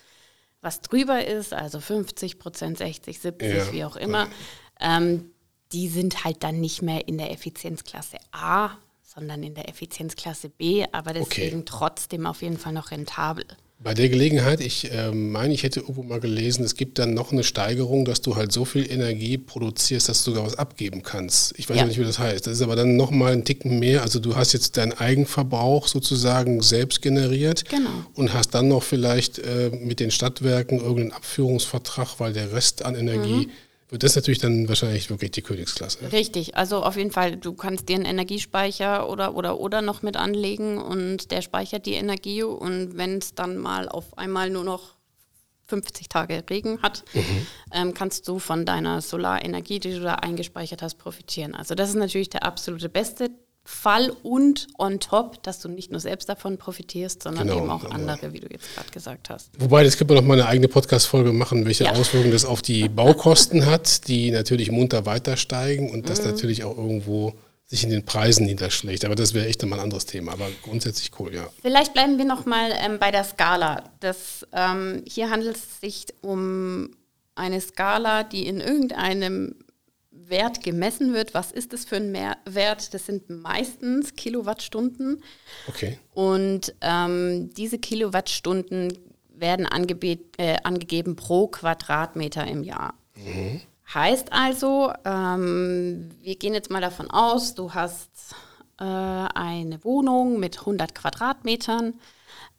was 0.63 0.81
drüber 0.81 1.25
ist, 1.25 1.53
also 1.53 1.79
50 1.79 2.39
Prozent, 2.39 2.77
60, 2.77 3.19
70, 3.19 3.53
ja. 3.53 3.71
wie 3.71 3.83
auch 3.83 3.95
immer, 3.95 4.27
ähm, 4.79 5.31
die 5.71 5.89
sind 5.89 6.23
halt 6.23 6.43
dann 6.43 6.59
nicht 6.59 6.81
mehr 6.81 7.07
in 7.07 7.17
der 7.17 7.31
Effizienzklasse 7.31 8.17
A, 8.31 8.77
sondern 9.01 9.43
in 9.43 9.53
der 9.53 9.69
Effizienzklasse 9.69 10.49
B, 10.49 10.85
aber 10.91 11.13
deswegen 11.13 11.59
okay. 11.59 11.65
trotzdem 11.65 12.25
auf 12.25 12.41
jeden 12.41 12.57
Fall 12.57 12.73
noch 12.73 12.91
rentabel. 12.91 13.45
Bei 13.79 13.93
der 13.93 14.07
Gelegenheit, 14.07 14.61
ich 14.61 14.91
äh, 14.93 15.11
meine, 15.11 15.53
ich 15.53 15.63
hätte 15.63 15.81
irgendwo 15.81 16.03
mal 16.03 16.21
gelesen, 16.21 16.63
es 16.63 16.75
gibt 16.75 16.99
dann 16.99 17.13
noch 17.13 17.33
eine 17.33 17.43
Steigerung, 17.43 18.05
dass 18.05 18.21
du 18.21 18.37
halt 18.37 18.53
so 18.53 18.63
viel 18.63 18.89
Energie 18.89 19.37
produzierst, 19.37 20.07
dass 20.07 20.23
du 20.23 20.31
sogar 20.31 20.45
was 20.45 20.55
abgeben 20.55 21.03
kannst. 21.03 21.53
Ich 21.57 21.69
weiß 21.69 21.77
ja 21.77 21.85
nicht, 21.85 21.99
wie 21.99 22.05
das 22.05 22.17
heißt. 22.17 22.47
Das 22.47 22.53
ist 22.53 22.61
aber 22.61 22.77
dann 22.77 22.95
nochmal 22.95 23.33
ein 23.33 23.43
Ticken 23.43 23.79
mehr. 23.79 24.01
Also 24.01 24.19
du 24.19 24.37
hast 24.37 24.53
jetzt 24.53 24.77
deinen 24.77 24.93
Eigenverbrauch 24.93 25.89
sozusagen 25.89 26.61
selbst 26.61 27.01
generiert 27.01 27.67
genau. 27.67 27.89
und 28.13 28.33
hast 28.33 28.51
dann 28.51 28.69
noch 28.69 28.83
vielleicht 28.83 29.39
äh, 29.39 29.69
mit 29.77 29.99
den 29.99 30.11
Stadtwerken 30.11 30.79
irgendeinen 30.79 31.11
Abführungsvertrag, 31.11 32.19
weil 32.19 32.31
der 32.31 32.53
Rest 32.53 32.85
an 32.85 32.95
Energie 32.95 33.47
mhm 33.47 33.51
das 33.97 34.11
ist 34.11 34.15
natürlich 34.15 34.39
dann 34.39 34.67
wahrscheinlich 34.67 35.09
wirklich 35.09 35.31
die 35.31 35.41
Königsklasse. 35.41 36.11
Richtig, 36.11 36.55
also 36.55 36.83
auf 36.83 36.95
jeden 36.95 37.11
Fall, 37.11 37.37
du 37.37 37.53
kannst 37.53 37.89
dir 37.89 37.95
einen 37.95 38.05
Energiespeicher 38.05 39.09
oder 39.09 39.35
oder 39.35 39.59
oder 39.59 39.81
noch 39.81 40.01
mit 40.01 40.17
anlegen 40.17 40.77
und 40.77 41.31
der 41.31 41.41
speichert 41.41 41.85
die 41.85 41.93
Energie 41.93 42.43
und 42.43 42.97
wenn 42.97 43.17
es 43.17 43.35
dann 43.35 43.57
mal 43.57 43.89
auf 43.89 44.17
einmal 44.17 44.49
nur 44.49 44.63
noch 44.63 44.95
50 45.67 46.09
Tage 46.09 46.43
Regen 46.49 46.81
hat, 46.81 47.03
mhm. 47.13 47.47
ähm, 47.71 47.93
kannst 47.93 48.27
du 48.27 48.39
von 48.39 48.65
deiner 48.65 49.01
Solarenergie, 49.01 49.79
die 49.79 49.93
du 49.93 50.01
da 50.01 50.15
eingespeichert 50.15 50.81
hast, 50.81 50.95
profitieren. 50.95 51.55
Also 51.55 51.73
das 51.73 51.89
ist 51.89 51.95
natürlich 51.95 52.29
der 52.29 52.43
absolute 52.43 52.89
beste 52.89 53.31
Fall 53.65 54.11
und 54.23 54.67
on 54.77 54.99
top, 54.99 55.41
dass 55.43 55.59
du 55.61 55.69
nicht 55.69 55.89
nur 55.89 56.01
selbst 56.01 56.27
davon 56.27 56.57
profitierst, 56.57 57.23
sondern 57.23 57.47
Genau, 57.47 57.59
eben 57.61 57.69
auch 57.69 57.85
aber- 57.85 57.95
andere, 57.95 58.33
wie 58.33 58.39
du 58.41 58.47
jetzt 58.51 58.73
gerade 58.75 58.89
gesagt 58.91 59.29
hast. 59.29 59.49
Wobei, 59.57 59.83
das 59.85 59.97
könnte 59.97 60.13
man 60.13 60.23
noch 60.23 60.27
mal 60.27 60.33
eine 60.39 60.47
eigene 60.49 60.67
Podcast-Folge 60.67 61.31
machen, 61.31 61.65
welche 61.65 61.85
Ja. 61.85 61.91
Auswirkungen 61.93 62.33
das 62.33 62.43
auf 62.43 62.61
die 62.61 62.89
Baukosten 62.89 63.65
hat, 63.65 64.07
die 64.09 64.31
natürlich 64.31 64.69
munter 64.69 65.05
weiter 65.05 65.37
steigen 65.37 65.91
und 65.91 66.01
Mhm. 66.01 66.05
das 66.05 66.23
natürlich 66.25 66.63
auch 66.65 66.77
irgendwo 66.77 67.33
sich 67.65 67.85
in 67.85 67.89
den 67.89 68.03
Preisen 68.05 68.45
niederschlägt. 68.45 69.05
Aber 69.05 69.15
das 69.15 69.33
wäre 69.33 69.47
echt 69.47 69.61
nochmal 69.61 69.79
ein 69.79 69.83
anderes 69.85 70.05
Thema. 70.05 70.33
Aber 70.33 70.47
grundsätzlich 70.63 71.11
cool, 71.19 71.33
ja. 71.33 71.47
Vielleicht 71.61 71.93
bleiben 71.93 72.17
wir 72.17 72.25
noch 72.25 72.45
mal 72.45 72.69
ähm, 72.77 72.99
bei 72.99 73.09
der 73.11 73.23
Skala. 73.23 73.85
Das, 74.01 74.45
ähm, 74.51 75.03
hier 75.07 75.29
handelt 75.29 75.55
es 75.55 75.79
sich 75.79 76.05
um 76.21 76.91
eine 77.35 77.61
Skala, 77.61 78.23
die 78.23 78.45
in 78.45 78.59
irgendeinem 78.59 79.55
Wert 80.13 80.63
gemessen 80.63 81.13
wird. 81.13 81.33
Was 81.33 81.51
ist 81.51 81.73
das 81.73 81.85
für 81.85 81.97
ein 81.97 82.13
Wert? 82.13 82.93
Das 82.93 83.05
sind 83.05 83.29
meistens 83.29 84.15
Kilowattstunden. 84.15 85.23
Okay. 85.67 85.99
Und 86.13 86.73
ähm, 86.81 87.49
diese 87.53 87.79
Kilowattstunden 87.79 88.97
werden 89.29 89.67
äh, 90.37 90.57
angegeben 90.63 91.15
pro 91.15 91.47
Quadratmeter 91.47 92.45
im 92.47 92.63
Jahr. 92.63 92.93
Heißt 93.93 94.31
also, 94.31 94.91
ähm, 95.05 96.09
wir 96.21 96.35
gehen 96.35 96.53
jetzt 96.53 96.71
mal 96.71 96.81
davon 96.81 97.11
aus, 97.11 97.53
du 97.53 97.73
hast 97.73 98.35
äh, 98.79 98.83
eine 98.83 99.83
Wohnung 99.83 100.39
mit 100.39 100.59
100 100.59 100.95
Quadratmetern. 100.95 101.95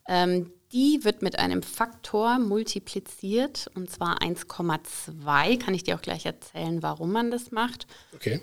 Ähm, 0.07 0.53
die 0.75 1.05
wird 1.05 1.23
mit 1.23 1.39
einem 1.39 1.63
Faktor 1.63 2.39
multipliziert, 2.39 3.71
und 3.75 3.91
zwar 3.91 4.21
1,2. 4.21 5.59
Kann 5.59 5.73
ich 5.73 5.85
dir 5.85 5.95
auch 5.97 6.03
gleich 6.03 6.27
erzählen, 6.27 6.83
warum 6.83 7.13
man 7.13 7.31
das 7.31 7.53
macht 7.53 7.87
Okay. 8.15 8.41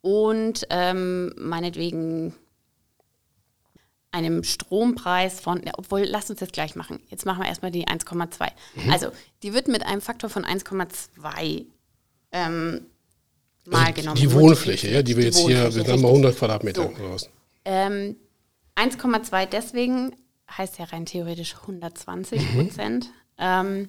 und 0.00 0.66
ähm, 0.70 1.32
meinetwegen 1.36 2.34
einem 4.12 4.42
Strompreis 4.42 5.38
von, 5.38 5.62
ja, 5.64 5.72
obwohl, 5.76 6.00
lass 6.02 6.30
uns 6.30 6.40
das 6.40 6.50
gleich 6.50 6.74
machen. 6.74 6.98
Jetzt 7.10 7.26
machen 7.26 7.42
wir 7.42 7.46
erstmal 7.48 7.70
die 7.70 7.86
1,2. 7.86 8.48
Also, 8.90 9.12
die 9.44 9.52
wird 9.54 9.68
mit 9.68 9.86
einem 9.86 10.00
Faktor 10.00 10.28
von 10.30 10.44
1,2 10.44 11.66
ähm, 12.32 12.86
mal 13.66 13.92
genommen. 13.92 14.16
Also 14.18 14.22
Die 14.22 14.32
Wohnfläche, 14.32 14.88
ja, 14.88 15.02
die 15.02 15.16
wir 15.16 15.24
jetzt 15.24 15.38
hier, 15.38 15.72
wir 15.74 15.82
haben 15.84 16.00
mal 16.00 16.08
richtig. 16.08 16.08
100 16.08 16.36
Quadratmeter 16.38 16.90
So. 17.18 17.28
Ähm, 17.64 18.16
1,2 18.74 19.46
deswegen 19.46 20.16
heißt 20.56 20.78
ja 20.78 20.86
rein 20.86 21.06
theoretisch 21.06 21.56
120 21.56 22.54
Prozent. 22.54 23.10
Ähm, 23.38 23.88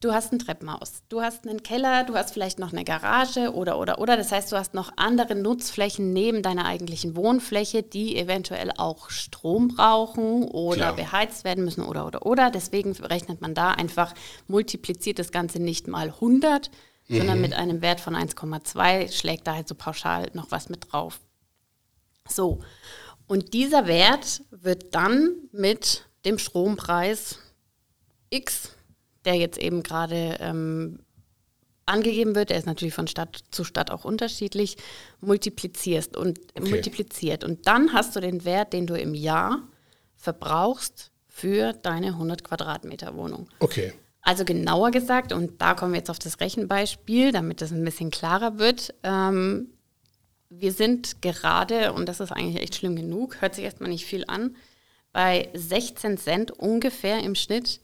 du 0.00 0.12
hast 0.12 0.32
ein 0.32 0.38
Treppenhaus, 0.38 1.02
du 1.08 1.22
hast 1.22 1.46
einen 1.46 1.62
Keller, 1.62 2.04
du 2.04 2.14
hast 2.14 2.32
vielleicht 2.32 2.58
noch 2.58 2.72
eine 2.72 2.84
Garage 2.84 3.54
oder 3.54 3.78
oder 3.78 3.98
oder. 3.98 4.16
Das 4.16 4.32
heißt, 4.32 4.52
du 4.52 4.56
hast 4.56 4.74
noch 4.74 4.92
andere 4.96 5.34
Nutzflächen 5.34 6.12
neben 6.12 6.42
deiner 6.42 6.66
eigentlichen 6.66 7.16
Wohnfläche, 7.16 7.82
die 7.82 8.16
eventuell 8.16 8.70
auch 8.76 9.10
Strom 9.10 9.68
brauchen 9.68 10.44
oder 10.44 10.76
Klar. 10.76 10.96
beheizt 10.96 11.44
werden 11.44 11.64
müssen 11.64 11.82
oder 11.82 12.06
oder 12.06 12.26
oder. 12.26 12.50
Deswegen 12.50 12.92
rechnet 12.92 13.40
man 13.40 13.54
da 13.54 13.70
einfach, 13.70 14.14
multipliziert 14.46 15.18
das 15.18 15.32
Ganze 15.32 15.60
nicht 15.60 15.88
mal 15.88 16.08
100, 16.08 16.70
sondern 17.08 17.40
mit 17.40 17.52
einem 17.52 17.82
Wert 17.82 18.00
von 18.00 18.14
1,2 18.14 19.12
schlägt 19.12 19.46
da 19.46 19.54
halt 19.54 19.68
so 19.68 19.74
pauschal 19.74 20.30
noch 20.32 20.50
was 20.50 20.68
mit 20.68 20.92
drauf. 20.92 21.20
So, 22.26 22.60
und 23.26 23.54
dieser 23.54 23.86
Wert 23.86 24.42
wird 24.50 24.94
dann 24.94 25.34
mit 25.52 26.06
dem 26.24 26.38
Strompreis 26.38 27.38
X, 28.30 28.70
der 29.24 29.34
jetzt 29.36 29.58
eben 29.58 29.82
gerade 29.82 30.36
ähm, 30.40 31.00
angegeben 31.86 32.34
wird, 32.34 32.50
der 32.50 32.58
ist 32.58 32.66
natürlich 32.66 32.94
von 32.94 33.06
Stadt 33.06 33.40
zu 33.50 33.64
Stadt 33.64 33.90
auch 33.90 34.04
unterschiedlich, 34.04 34.76
multiplizierst 35.20 36.16
und 36.16 36.38
Okay. 36.54 36.70
multipliziert. 36.70 37.44
Und 37.44 37.66
dann 37.66 37.92
hast 37.92 38.16
du 38.16 38.20
den 38.20 38.44
Wert, 38.44 38.72
den 38.72 38.86
du 38.86 38.94
im 38.98 39.14
Jahr 39.14 39.62
verbrauchst 40.16 41.10
für 41.26 41.72
deine 41.72 42.08
100 42.08 42.44
Quadratmeter 42.44 43.14
Wohnung. 43.16 43.48
Okay. 43.58 43.92
Also 44.22 44.44
genauer 44.46 44.90
gesagt, 44.90 45.32
und 45.32 45.60
da 45.60 45.74
kommen 45.74 45.92
wir 45.92 45.98
jetzt 45.98 46.08
auf 46.08 46.18
das 46.18 46.40
Rechenbeispiel, 46.40 47.32
damit 47.32 47.60
das 47.60 47.72
ein 47.72 47.84
bisschen 47.84 48.10
klarer 48.10 48.58
wird. 48.58 48.94
Ähm, 49.02 49.68
wir 50.58 50.72
sind 50.72 51.22
gerade, 51.22 51.92
und 51.92 52.08
das 52.08 52.20
ist 52.20 52.32
eigentlich 52.32 52.62
echt 52.62 52.76
schlimm 52.76 52.96
genug, 52.96 53.40
hört 53.40 53.54
sich 53.54 53.64
erstmal 53.64 53.90
nicht 53.90 54.06
viel 54.06 54.24
an, 54.26 54.56
bei 55.12 55.48
16 55.54 56.18
Cent 56.18 56.50
ungefähr 56.50 57.20
im 57.20 57.34
Schnitt 57.34 57.80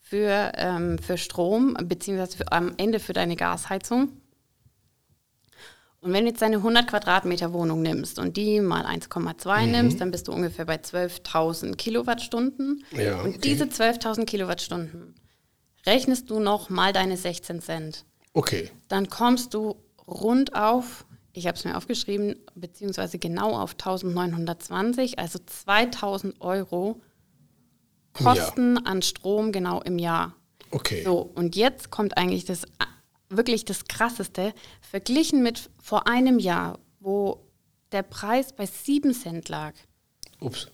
für, 0.00 0.52
ähm, 0.56 0.98
für 0.98 1.16
Strom, 1.16 1.76
beziehungsweise 1.84 2.36
für, 2.36 2.52
am 2.52 2.74
Ende 2.76 3.00
für 3.00 3.14
deine 3.14 3.36
Gasheizung. 3.36 4.20
Und 6.00 6.12
wenn 6.12 6.24
du 6.24 6.30
jetzt 6.30 6.42
deine 6.42 6.56
100 6.56 6.86
Quadratmeter 6.86 7.54
Wohnung 7.54 7.80
nimmst 7.80 8.18
und 8.18 8.36
die 8.36 8.60
mal 8.60 8.84
1,2 8.84 9.66
nimmst, 9.66 10.02
dann 10.02 10.10
bist 10.10 10.28
du 10.28 10.32
ungefähr 10.32 10.66
bei 10.66 10.76
12.000 10.76 11.76
Kilowattstunden. 11.76 12.84
Ja, 12.92 13.22
und 13.22 13.30
okay. 13.30 13.40
diese 13.42 13.64
12.000 13.64 14.26
Kilowattstunden 14.26 15.14
rechnest 15.86 16.30
du 16.30 16.40
noch 16.40 16.70
mal 16.70 16.92
deine 16.92 17.16
16 17.16 17.62
Cent. 17.62 18.04
Okay. 18.34 18.70
Dann 18.88 19.08
kommst 19.08 19.54
du 19.54 19.76
rund 20.06 20.54
auf, 20.54 21.06
ich 21.34 21.46
habe 21.46 21.58
es 21.58 21.64
mir 21.64 21.76
aufgeschrieben, 21.76 22.36
beziehungsweise 22.54 23.18
genau 23.18 23.58
auf 23.58 23.72
1920, 23.72 25.18
also 25.18 25.38
2000 25.44 26.40
Euro 26.40 27.00
Kosten 28.12 28.78
an 28.86 29.02
Strom 29.02 29.50
genau 29.50 29.82
im 29.82 29.98
Jahr. 29.98 30.36
Okay. 30.70 31.02
So, 31.04 31.18
und 31.34 31.56
jetzt 31.56 31.90
kommt 31.90 32.16
eigentlich 32.16 32.44
das 32.44 32.62
wirklich 33.28 33.64
das 33.64 33.86
Krasseste. 33.86 34.54
Verglichen 34.80 35.42
mit 35.42 35.70
vor 35.82 36.06
einem 36.06 36.38
Jahr, 36.38 36.78
wo 37.00 37.44
der 37.90 38.02
Preis 38.02 38.52
bei 38.52 38.66
7 38.66 39.12
Cent 39.12 39.48
lag, 39.48 39.74
Ups. 40.40 40.68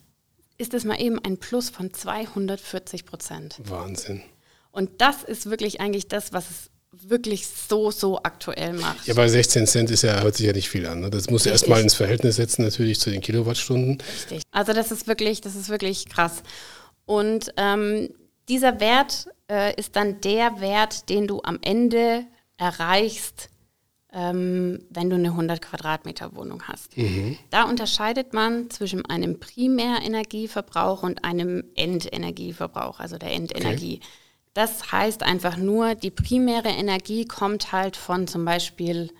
ist 0.59 0.75
es 0.75 0.85
mal 0.85 1.01
eben 1.01 1.19
ein 1.19 1.39
Plus 1.39 1.71
von 1.71 1.93
240 1.93 3.07
Prozent. 3.07 3.57
Wahnsinn. 3.65 4.23
Und 4.71 5.01
das 5.01 5.25
ist 5.25 5.47
wirklich 5.47 5.81
eigentlich 5.81 6.09
das, 6.09 6.33
was 6.33 6.51
es 6.51 6.71
wirklich 7.09 7.47
so, 7.47 7.91
so 7.91 8.19
aktuell 8.23 8.75
macht. 8.75 9.07
Ja, 9.07 9.15
bei 9.15 9.29
16 9.29 9.67
Cent 9.67 9.91
ist 9.91 10.03
ja, 10.03 10.21
hört 10.21 10.37
sich 10.37 10.47
ja 10.47 10.53
nicht 10.53 10.69
viel 10.69 10.87
an. 10.87 11.01
Ne? 11.01 11.11
Das 11.11 11.31
muss 11.31 11.45
du 11.45 11.51
Richtig. 11.51 11.53
erstmal 11.53 11.81
ins 11.81 11.95
Verhältnis 11.95 12.37
setzen, 12.37 12.63
natürlich 12.63 13.01
zu 13.01 13.11
den 13.11 13.21
Kilowattstunden. 13.21 13.99
Richtig. 14.01 14.43
Also 14.51 14.73
das 14.73 14.91
ist 14.93 15.07
wirklich, 15.07 15.41
das 15.41 15.55
ist 15.55 15.69
wirklich 15.69 16.09
krass. 16.09 16.43
Und 17.07 17.53
ähm, 17.57 18.11
dieser 18.49 18.81
Wert 18.81 19.29
äh, 19.51 19.75
ist 19.77 19.97
dann 19.97 20.21
der 20.21 20.61
Wert, 20.61 21.09
den 21.09 21.27
du 21.27 21.41
am 21.43 21.59
Ende 21.63 22.25
erreichst, 22.57 23.49
ähm, 24.13 24.85
wenn 24.91 25.09
du 25.09 25.17
eine 25.17 25.29
100 25.29 25.63
Quadratmeter 25.63 26.35
Wohnung 26.35 26.63
hast. 26.65 26.93
Da 27.51 27.65
unterscheidet 27.65 28.33
man 28.33 28.71
zwischen 28.71 29.05
einem 29.07 29.39
Primärenergieverbrauch 29.39 31.03
und 31.03 31.25
einem 31.25 31.65
Endenergieverbrauch, 31.75 33.01
also 33.01 33.19
der 33.19 33.33
Endenergie. 33.33 34.01
Das 34.55 34.91
heißt 34.91 35.23
einfach 35.23 35.57
nur, 35.57 35.95
die 35.95 36.11
primäre 36.11 36.69
Energie 36.69 37.25
kommt 37.25 37.73
halt 37.73 37.97
von 37.97 38.27
zum 38.27 38.45
Beispiel 38.45 39.11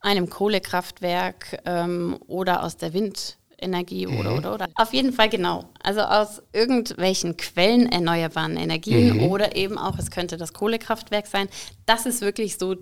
einem 0.00 0.30
Kohlekraftwerk 0.30 1.60
ähm, 1.66 2.18
oder 2.26 2.62
aus 2.62 2.76
der 2.76 2.94
Windenergie 2.94 4.06
oder, 4.06 4.36
oder, 4.36 4.54
oder. 4.54 4.68
Auf 4.76 4.94
jeden 4.94 5.12
Fall 5.12 5.28
genau. 5.28 5.64
Also 5.82 6.00
aus 6.00 6.42
irgendwelchen 6.52 7.36
Quellen 7.36 7.90
erneuerbaren 7.90 8.56
Energien 8.56 9.28
oder 9.28 9.56
eben 9.56 9.76
auch, 9.76 9.98
es 9.98 10.10
könnte 10.10 10.36
das 10.36 10.52
Kohlekraftwerk 10.54 11.26
sein. 11.26 11.48
Das 11.84 12.06
ist 12.06 12.22
wirklich 12.22 12.56
so 12.56 12.76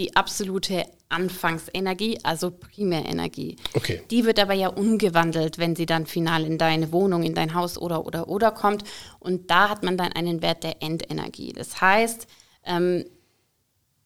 die 0.00 0.16
absolute 0.16 0.86
Anfangsenergie, 1.10 2.18
also 2.22 2.50
Primärenergie. 2.50 3.56
Okay. 3.74 4.00
Die 4.10 4.24
wird 4.24 4.38
aber 4.38 4.54
ja 4.54 4.68
umgewandelt, 4.68 5.58
wenn 5.58 5.76
sie 5.76 5.84
dann 5.84 6.06
final 6.06 6.44
in 6.46 6.56
deine 6.56 6.90
Wohnung, 6.90 7.22
in 7.22 7.34
dein 7.34 7.52
Haus 7.54 7.76
oder 7.76 8.06
oder 8.06 8.28
oder 8.28 8.50
kommt. 8.50 8.82
Und 9.18 9.50
da 9.50 9.68
hat 9.68 9.82
man 9.82 9.98
dann 9.98 10.12
einen 10.12 10.40
Wert 10.40 10.64
der 10.64 10.82
Endenergie. 10.82 11.52
Das 11.52 11.82
heißt, 11.82 12.26
ähm, 12.64 13.04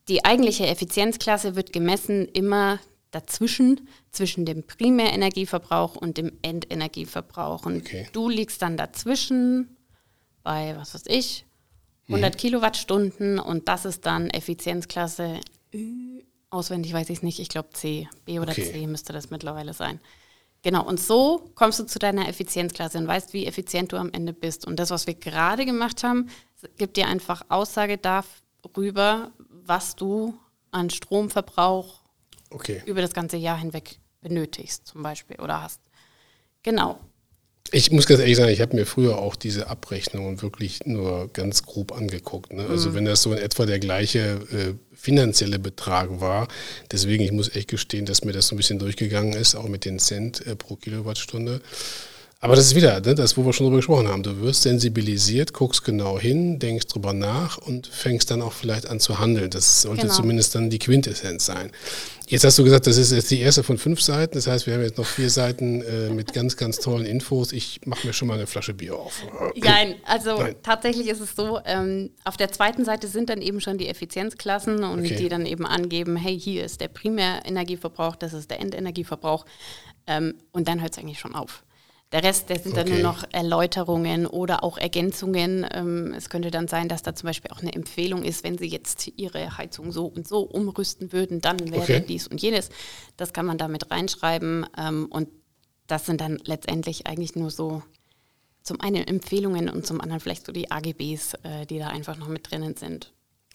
die 0.08 0.24
eigentliche 0.24 0.66
Effizienzklasse 0.66 1.54
wird 1.54 1.72
gemessen 1.72 2.26
immer 2.26 2.80
dazwischen, 3.12 3.88
zwischen 4.10 4.44
dem 4.44 4.66
Primärenergieverbrauch 4.66 5.94
und 5.94 6.18
dem 6.18 6.32
Endenergieverbrauch. 6.42 7.64
Und 7.66 7.82
Okay. 7.82 8.08
du 8.12 8.28
liegst 8.28 8.60
dann 8.62 8.76
dazwischen 8.76 9.76
bei, 10.42 10.74
was 10.76 10.94
weiß 10.94 11.04
ich, 11.06 11.46
100 12.08 12.36
Kilowattstunden 12.36 13.38
und 13.38 13.68
das 13.68 13.84
ist 13.86 14.04
dann 14.04 14.28
Effizienzklasse 14.28 15.40
Ü, 15.74 16.22
auswendig 16.50 16.92
weiß 16.92 17.10
ich 17.10 17.18
es 17.18 17.22
nicht, 17.22 17.40
ich 17.40 17.48
glaube 17.48 17.70
C, 17.72 18.08
B 18.24 18.38
oder 18.38 18.52
Okay. 18.52 18.70
C 18.70 18.86
müsste 18.86 19.12
das 19.12 19.30
mittlerweile 19.30 19.74
sein. 19.74 20.00
Genau, 20.62 20.82
und 20.86 20.98
so 20.98 21.50
kommst 21.56 21.78
du 21.78 21.84
zu 21.84 21.98
deiner 21.98 22.26
Effizienzklasse 22.26 22.96
und 22.96 23.06
weißt, 23.06 23.34
wie 23.34 23.44
effizient 23.44 23.92
du 23.92 23.98
am 23.98 24.10
Ende 24.12 24.32
bist. 24.32 24.66
Und 24.66 24.76
das, 24.78 24.88
was 24.90 25.06
wir 25.06 25.14
gerade 25.14 25.66
gemacht 25.66 26.02
haben, 26.02 26.30
gibt 26.78 26.96
dir 26.96 27.06
einfach 27.06 27.42
Aussage 27.50 27.98
darüber, 27.98 29.32
was 29.50 29.94
du 29.94 30.38
an 30.70 30.88
Stromverbrauch 30.88 32.00
Okay. 32.50 32.82
über 32.86 33.02
das 33.02 33.12
ganze 33.12 33.36
Jahr 33.36 33.58
hinweg 33.58 33.98
benötigst, 34.22 34.86
zum 34.86 35.02
Beispiel, 35.02 35.38
oder 35.40 35.60
hast. 35.60 35.80
Genau. 36.62 36.98
Ich 37.70 37.90
muss 37.90 38.06
ganz 38.06 38.20
ehrlich 38.20 38.36
sagen, 38.36 38.52
ich 38.52 38.60
habe 38.60 38.76
mir 38.76 38.86
früher 38.86 39.18
auch 39.18 39.36
diese 39.36 39.68
Abrechnungen 39.68 40.42
wirklich 40.42 40.84
nur 40.84 41.28
ganz 41.32 41.64
grob 41.64 41.92
angeguckt. 41.92 42.52
Ne? 42.52 42.66
Also 42.68 42.90
mhm. 42.90 42.94
wenn 42.94 43.04
das 43.06 43.22
so 43.22 43.32
in 43.32 43.38
etwa 43.38 43.66
der 43.66 43.78
gleiche 43.78 44.40
äh, 44.52 44.74
finanzielle 45.04 45.58
Betrag 45.58 46.20
war. 46.20 46.48
Deswegen, 46.90 47.24
ich 47.24 47.32
muss 47.32 47.54
echt 47.54 47.68
gestehen, 47.68 48.06
dass 48.06 48.24
mir 48.24 48.32
das 48.32 48.48
so 48.48 48.54
ein 48.54 48.56
bisschen 48.56 48.78
durchgegangen 48.78 49.34
ist, 49.34 49.54
auch 49.54 49.68
mit 49.68 49.84
den 49.84 49.98
Cent 49.98 50.46
äh, 50.46 50.56
pro 50.56 50.76
Kilowattstunde. 50.76 51.60
Aber 52.44 52.56
das 52.56 52.66
ist 52.66 52.74
wieder 52.74 53.00
ne, 53.00 53.14
das, 53.14 53.38
wo 53.38 53.46
wir 53.46 53.54
schon 53.54 53.64
drüber 53.64 53.78
gesprochen 53.78 54.06
haben. 54.06 54.22
Du 54.22 54.42
wirst 54.42 54.64
sensibilisiert, 54.64 55.54
guckst 55.54 55.82
genau 55.82 56.18
hin, 56.18 56.58
denkst 56.58 56.88
drüber 56.88 57.14
nach 57.14 57.56
und 57.56 57.86
fängst 57.86 58.30
dann 58.30 58.42
auch 58.42 58.52
vielleicht 58.52 58.86
an 58.86 59.00
zu 59.00 59.18
handeln. 59.18 59.48
Das 59.48 59.80
sollte 59.80 60.02
genau. 60.02 60.12
zumindest 60.12 60.54
dann 60.54 60.68
die 60.68 60.78
Quintessenz 60.78 61.46
sein. 61.46 61.72
Jetzt 62.26 62.44
hast 62.44 62.58
du 62.58 62.64
gesagt, 62.64 62.86
das 62.86 62.98
ist 62.98 63.12
jetzt 63.12 63.30
die 63.30 63.40
erste 63.40 63.62
von 63.62 63.78
fünf 63.78 64.02
Seiten. 64.02 64.34
Das 64.34 64.46
heißt, 64.46 64.66
wir 64.66 64.74
haben 64.74 64.82
jetzt 64.82 64.98
noch 64.98 65.06
vier 65.06 65.30
Seiten 65.30 65.80
äh, 65.80 66.10
mit 66.10 66.34
ganz, 66.34 66.58
ganz 66.58 66.80
tollen 66.80 67.06
Infos. 67.06 67.50
Ich 67.50 67.80
mache 67.86 68.06
mir 68.06 68.12
schon 68.12 68.28
mal 68.28 68.34
eine 68.34 68.46
Flasche 68.46 68.74
Bier 68.74 68.94
auf. 68.94 69.22
Nein, 69.56 69.94
also 70.04 70.36
Nein. 70.36 70.54
tatsächlich 70.62 71.08
ist 71.08 71.20
es 71.20 71.34
so, 71.34 71.60
ähm, 71.64 72.10
auf 72.24 72.36
der 72.36 72.52
zweiten 72.52 72.84
Seite 72.84 73.08
sind 73.08 73.30
dann 73.30 73.40
eben 73.40 73.62
schon 73.62 73.78
die 73.78 73.88
Effizienzklassen 73.88 74.84
und 74.84 75.00
okay. 75.00 75.16
die 75.16 75.30
dann 75.30 75.46
eben 75.46 75.64
angeben, 75.64 76.16
hey, 76.16 76.38
hier 76.38 76.66
ist 76.66 76.82
der 76.82 76.88
Primärenergieverbrauch, 76.88 78.16
das 78.16 78.34
ist 78.34 78.50
der 78.50 78.60
Endenergieverbrauch. 78.60 79.46
Ähm, 80.06 80.34
und 80.52 80.68
dann 80.68 80.82
hört 80.82 80.92
es 80.92 80.98
eigentlich 80.98 81.18
schon 81.18 81.34
auf. 81.34 81.64
Der 82.14 82.22
Rest, 82.22 82.48
der 82.48 82.60
sind 82.60 82.78
okay. 82.78 82.84
dann 82.84 82.92
nur 82.92 83.02
noch 83.02 83.24
Erläuterungen 83.32 84.28
oder 84.28 84.62
auch 84.62 84.78
Ergänzungen. 84.78 85.66
Ähm, 85.72 86.14
es 86.16 86.30
könnte 86.30 86.52
dann 86.52 86.68
sein, 86.68 86.88
dass 86.88 87.02
da 87.02 87.12
zum 87.16 87.26
Beispiel 87.26 87.50
auch 87.50 87.60
eine 87.60 87.72
Empfehlung 87.72 88.22
ist, 88.22 88.44
wenn 88.44 88.56
Sie 88.56 88.68
jetzt 88.68 89.08
Ihre 89.16 89.58
Heizung 89.58 89.90
so 89.90 90.06
und 90.06 90.28
so 90.28 90.42
umrüsten 90.42 91.12
würden, 91.12 91.40
dann 91.40 91.58
wäre 91.72 91.82
okay. 91.82 92.04
dies 92.06 92.28
und 92.28 92.40
jenes. 92.40 92.68
Das 93.16 93.32
kann 93.32 93.46
man 93.46 93.58
da 93.58 93.66
mit 93.66 93.90
reinschreiben. 93.90 94.64
Ähm, 94.78 95.08
und 95.10 95.28
das 95.88 96.06
sind 96.06 96.20
dann 96.20 96.38
letztendlich 96.44 97.08
eigentlich 97.08 97.34
nur 97.34 97.50
so 97.50 97.82
zum 98.62 98.80
einen 98.80 99.04
Empfehlungen 99.08 99.68
und 99.68 99.84
zum 99.84 100.00
anderen 100.00 100.20
vielleicht 100.20 100.46
so 100.46 100.52
die 100.52 100.70
AGBs, 100.70 101.34
äh, 101.42 101.66
die 101.68 101.80
da 101.80 101.88
einfach 101.88 102.16
noch 102.16 102.28
mit 102.28 102.48
drinnen 102.48 102.76
sind 102.76 103.12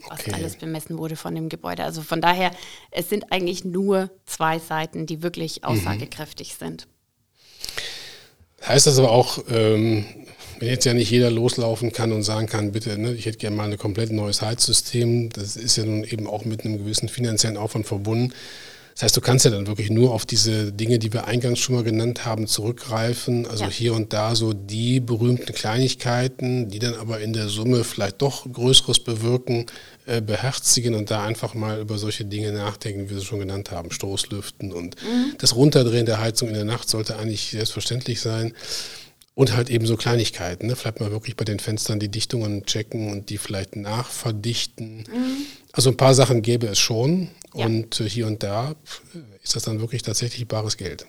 was 0.08 0.22
okay. 0.22 0.32
alles 0.34 0.56
bemessen 0.56 0.98
wurde 0.98 1.18
von 1.18 1.36
dem 1.36 1.50
Gebäude. 1.50 1.84
Also 1.84 2.02
von 2.02 2.22
daher, 2.22 2.52
es 2.90 3.10
sind 3.10 3.34
eigentlich 3.34 3.66
nur 3.66 4.10
zwei 4.26 4.58
Seiten, 4.58 5.06
die 5.06 5.22
wirklich 5.22 5.58
mhm. 5.58 5.68
aussagekräftig 5.68 6.54
mhm. 6.54 6.66
sind. 6.66 6.88
Heißt 8.68 8.88
das 8.88 9.00
aber 9.00 9.12
auch, 9.12 9.40
ähm, 9.50 10.06
wenn 10.60 10.68
jetzt 10.68 10.86
ja 10.86 10.94
nicht 10.94 11.10
jeder 11.10 11.32
loslaufen 11.32 11.94
kann 11.94 12.12
und 12.12 12.24
sagen 12.24 12.48
kann, 12.48 12.72
bitte, 12.72 12.98
ne, 12.98 13.14
ich 13.14 13.26
hätte 13.26 13.38
gerne 13.38 13.56
mal 13.56 13.72
ein 13.72 13.78
komplett 13.78 14.12
neues 14.12 14.42
Heizsystem, 14.42 15.30
das 15.30 15.56
ist 15.56 15.78
ja 15.78 15.86
nun 15.86 16.04
eben 16.04 16.28
auch 16.28 16.46
mit 16.46 16.66
einem 16.66 16.78
gewissen 16.78 17.08
finanziellen 17.10 17.58
Aufwand 17.58 17.88
verbunden. 17.88 18.34
Das 19.00 19.04
heißt, 19.06 19.16
du 19.16 19.22
kannst 19.22 19.46
ja 19.46 19.52
dann 19.52 19.66
wirklich 19.66 19.90
nur 19.90 20.14
auf 20.14 20.26
diese 20.26 20.74
Dinge, 20.74 21.00
die 21.00 21.14
wir 21.14 21.26
eingangs 21.26 21.60
schon 21.60 21.76
mal 21.76 21.86
genannt 21.86 22.26
haben, 22.26 22.48
zurückgreifen. 22.48 23.48
Also 23.48 23.64
ja. 23.64 23.70
hier 23.70 23.94
und 23.94 24.12
da 24.12 24.36
so 24.36 24.52
die 24.52 25.00
berühmten 25.00 25.54
Kleinigkeiten, 25.54 26.68
die 26.68 26.80
dann 26.80 26.96
aber 26.96 27.22
in 27.22 27.32
der 27.32 27.48
Summe 27.48 27.86
vielleicht 27.86 28.22
doch 28.22 28.52
Größeres 28.52 29.00
bewirken, 29.00 29.68
äh, 30.06 30.20
beherzigen 30.20 30.96
und 30.96 31.12
da 31.12 31.24
einfach 31.24 31.54
mal 31.54 31.80
über 31.80 31.98
solche 31.98 32.26
Dinge 32.26 32.52
nachdenken, 32.52 33.06
wie 33.06 33.12
wir 33.12 33.20
es 33.20 33.24
schon 33.24 33.40
genannt 33.40 33.72
haben. 33.72 33.90
Stoßlüften 33.90 34.74
und 34.74 35.02
mhm. 35.02 35.34
das 35.38 35.56
Runterdrehen 35.56 36.06
der 36.06 36.20
Heizung 36.20 36.50
in 36.50 36.56
der 36.56 36.66
Nacht 36.66 36.90
sollte 36.90 37.16
eigentlich 37.16 37.52
selbstverständlich 37.52 38.20
sein. 38.20 38.54
Und 39.40 39.56
halt 39.56 39.70
eben 39.70 39.86
so 39.86 39.96
Kleinigkeiten. 39.96 40.68
Ne? 40.68 40.76
Vielleicht 40.76 41.00
mal 41.00 41.12
wirklich 41.12 41.38
bei 41.38 41.46
den 41.46 41.60
Fenstern 41.60 41.98
die 41.98 42.10
Dichtungen 42.10 42.66
checken 42.66 43.10
und 43.10 43.30
die 43.30 43.38
vielleicht 43.38 43.78
nachverdichten. 43.78 45.06
Mhm. 45.10 45.46
Also 45.72 45.92
ein 45.92 45.96
paar 45.96 46.14
Sachen 46.14 46.42
gäbe 46.42 46.68
es 46.68 46.78
schon. 46.78 47.30
Ja. 47.56 47.66
Und 47.66 48.02
äh, 48.02 48.10
hier 48.10 48.28
und 48.28 48.44
da 48.44 48.76
ist 49.42 49.56
das 49.56 49.64
dann 49.64 49.80
wirklich 49.80 50.02
tatsächlich 50.02 50.46
bares 50.46 50.76
Geld. 50.76 51.06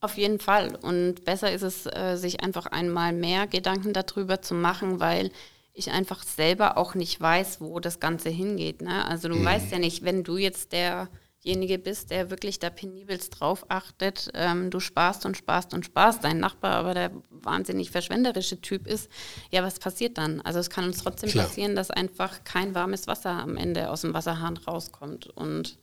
Auf 0.00 0.16
jeden 0.16 0.38
Fall. 0.38 0.76
Und 0.76 1.24
besser 1.24 1.50
ist 1.50 1.62
es, 1.62 1.86
äh, 1.86 2.14
sich 2.14 2.40
einfach 2.44 2.66
einmal 2.66 3.12
mehr 3.12 3.48
Gedanken 3.48 3.92
darüber 3.92 4.40
zu 4.40 4.54
machen, 4.54 5.00
weil 5.00 5.32
ich 5.74 5.90
einfach 5.90 6.22
selber 6.22 6.78
auch 6.78 6.94
nicht 6.94 7.20
weiß, 7.20 7.60
wo 7.60 7.80
das 7.80 7.98
Ganze 7.98 8.28
hingeht. 8.28 8.80
Ne? 8.80 9.04
Also 9.08 9.26
du 9.26 9.34
mhm. 9.34 9.44
weißt 9.44 9.72
ja 9.72 9.80
nicht, 9.80 10.04
wenn 10.04 10.22
du 10.22 10.36
jetzt 10.36 10.70
der 10.70 11.08
derjenige 11.44 11.78
bist, 11.78 12.10
der 12.10 12.30
wirklich 12.30 12.58
da 12.58 12.70
penibelst 12.70 13.40
drauf 13.40 13.66
achtet. 13.68 14.30
Ähm, 14.34 14.70
du 14.70 14.80
sparst 14.80 15.26
und 15.26 15.36
sparst 15.36 15.74
und 15.74 15.84
sparst. 15.84 16.24
Dein 16.24 16.38
Nachbar 16.38 16.72
aber 16.72 16.94
der 16.94 17.10
wahnsinnig 17.30 17.90
verschwenderische 17.90 18.60
Typ 18.60 18.86
ist. 18.86 19.08
Ja, 19.50 19.62
was 19.62 19.78
passiert 19.78 20.18
dann? 20.18 20.40
Also 20.40 20.58
es 20.58 20.70
kann 20.70 20.84
uns 20.84 20.98
trotzdem 21.02 21.30
Klar. 21.30 21.46
passieren, 21.46 21.74
dass 21.74 21.90
einfach 21.90 22.44
kein 22.44 22.74
warmes 22.74 23.06
Wasser 23.06 23.30
am 23.30 23.56
Ende 23.56 23.90
aus 23.90 24.02
dem 24.02 24.14
Wasserhahn 24.14 24.56
rauskommt. 24.56 25.26
Und 25.28 25.78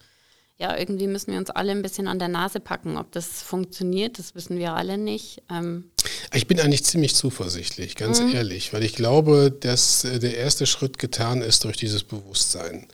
ja, 0.58 0.78
irgendwie 0.78 1.08
müssen 1.08 1.32
wir 1.32 1.40
uns 1.40 1.50
alle 1.50 1.72
ein 1.72 1.82
bisschen 1.82 2.08
an 2.08 2.20
der 2.20 2.28
Nase 2.28 2.60
packen. 2.60 2.98
Ob 2.98 3.12
das 3.12 3.42
funktioniert, 3.42 4.20
das 4.20 4.36
wissen 4.36 4.58
wir 4.58 4.74
alle 4.74 4.98
nicht. 4.98 5.42
Ähm 5.50 5.92
ich 6.34 6.48
bin 6.48 6.60
eigentlich 6.60 6.86
ziemlich 6.86 7.16
zuversichtlich, 7.16 7.96
ganz 7.96 8.22
mhm. 8.22 8.34
ehrlich, 8.34 8.72
weil 8.72 8.84
ich 8.84 8.94
glaube, 8.94 9.52
dass 9.52 10.06
äh, 10.06 10.20
der 10.20 10.38
erste 10.38 10.66
Schritt 10.66 11.00
getan 11.00 11.42
ist 11.42 11.64
durch 11.66 11.76
dieses 11.76 12.04
Bewusstsein. 12.04 12.88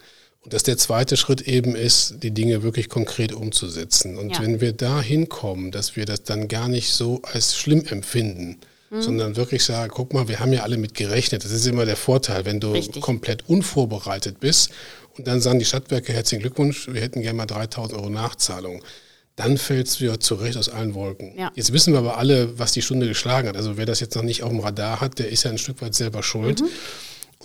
Und 0.45 0.53
dass 0.53 0.63
der 0.63 0.77
zweite 0.77 1.17
Schritt 1.17 1.41
eben 1.41 1.75
ist, 1.75 2.23
die 2.23 2.31
Dinge 2.31 2.61
wirklich 2.61 2.87
konkret 2.87 3.33
umzusetzen. 3.33 4.17
Und 4.17 4.29
ja. 4.29 4.41
wenn 4.41 4.61
wir 4.61 4.73
da 4.73 5.01
hinkommen, 5.01 5.71
dass 5.71 5.95
wir 5.95 6.05
das 6.05 6.23
dann 6.23 6.47
gar 6.47 6.67
nicht 6.67 6.91
so 6.91 7.19
als 7.23 7.57
schlimm 7.57 7.83
empfinden, 7.85 8.59
mhm. 8.91 9.01
sondern 9.01 9.35
wirklich 9.35 9.63
sagen, 9.63 9.91
guck 9.93 10.13
mal, 10.13 10.27
wir 10.27 10.39
haben 10.39 10.53
ja 10.53 10.61
alle 10.61 10.77
mit 10.77 10.93
gerechnet. 10.93 11.43
Das 11.43 11.51
ist 11.51 11.65
immer 11.65 11.85
der 11.85 11.95
Vorteil, 11.95 12.45
wenn 12.45 12.59
du 12.59 12.71
Richtig. 12.71 13.01
komplett 13.01 13.49
unvorbereitet 13.49 14.39
bist 14.39 14.69
und 15.17 15.27
dann 15.27 15.41
sagen 15.41 15.59
die 15.59 15.65
Stadtwerke, 15.65 16.13
herzlichen 16.13 16.41
Glückwunsch, 16.41 16.87
wir 16.91 17.01
hätten 17.01 17.21
gerne 17.21 17.37
mal 17.37 17.45
3000 17.45 17.99
Euro 17.99 18.09
Nachzahlung. 18.09 18.83
Dann 19.35 19.57
fällt 19.57 19.87
es 19.87 19.99
wieder 19.99 20.19
zurecht 20.19 20.57
aus 20.57 20.69
allen 20.69 20.93
Wolken. 20.93 21.37
Ja. 21.37 21.51
Jetzt 21.55 21.73
wissen 21.73 21.91
wir 21.91 21.99
aber 21.99 22.17
alle, 22.17 22.57
was 22.57 22.71
die 22.71 22.81
Stunde 22.81 23.07
geschlagen 23.07 23.49
hat. 23.49 23.57
Also 23.57 23.77
wer 23.77 23.85
das 23.85 23.99
jetzt 23.99 24.15
noch 24.15 24.23
nicht 24.23 24.43
auf 24.43 24.49
dem 24.49 24.59
Radar 24.59 25.01
hat, 25.01 25.19
der 25.19 25.29
ist 25.29 25.43
ja 25.43 25.51
ein 25.51 25.57
Stück 25.57 25.81
weit 25.81 25.93
selber 25.93 26.23
schuld. 26.23 26.61
Mhm. 26.61 26.67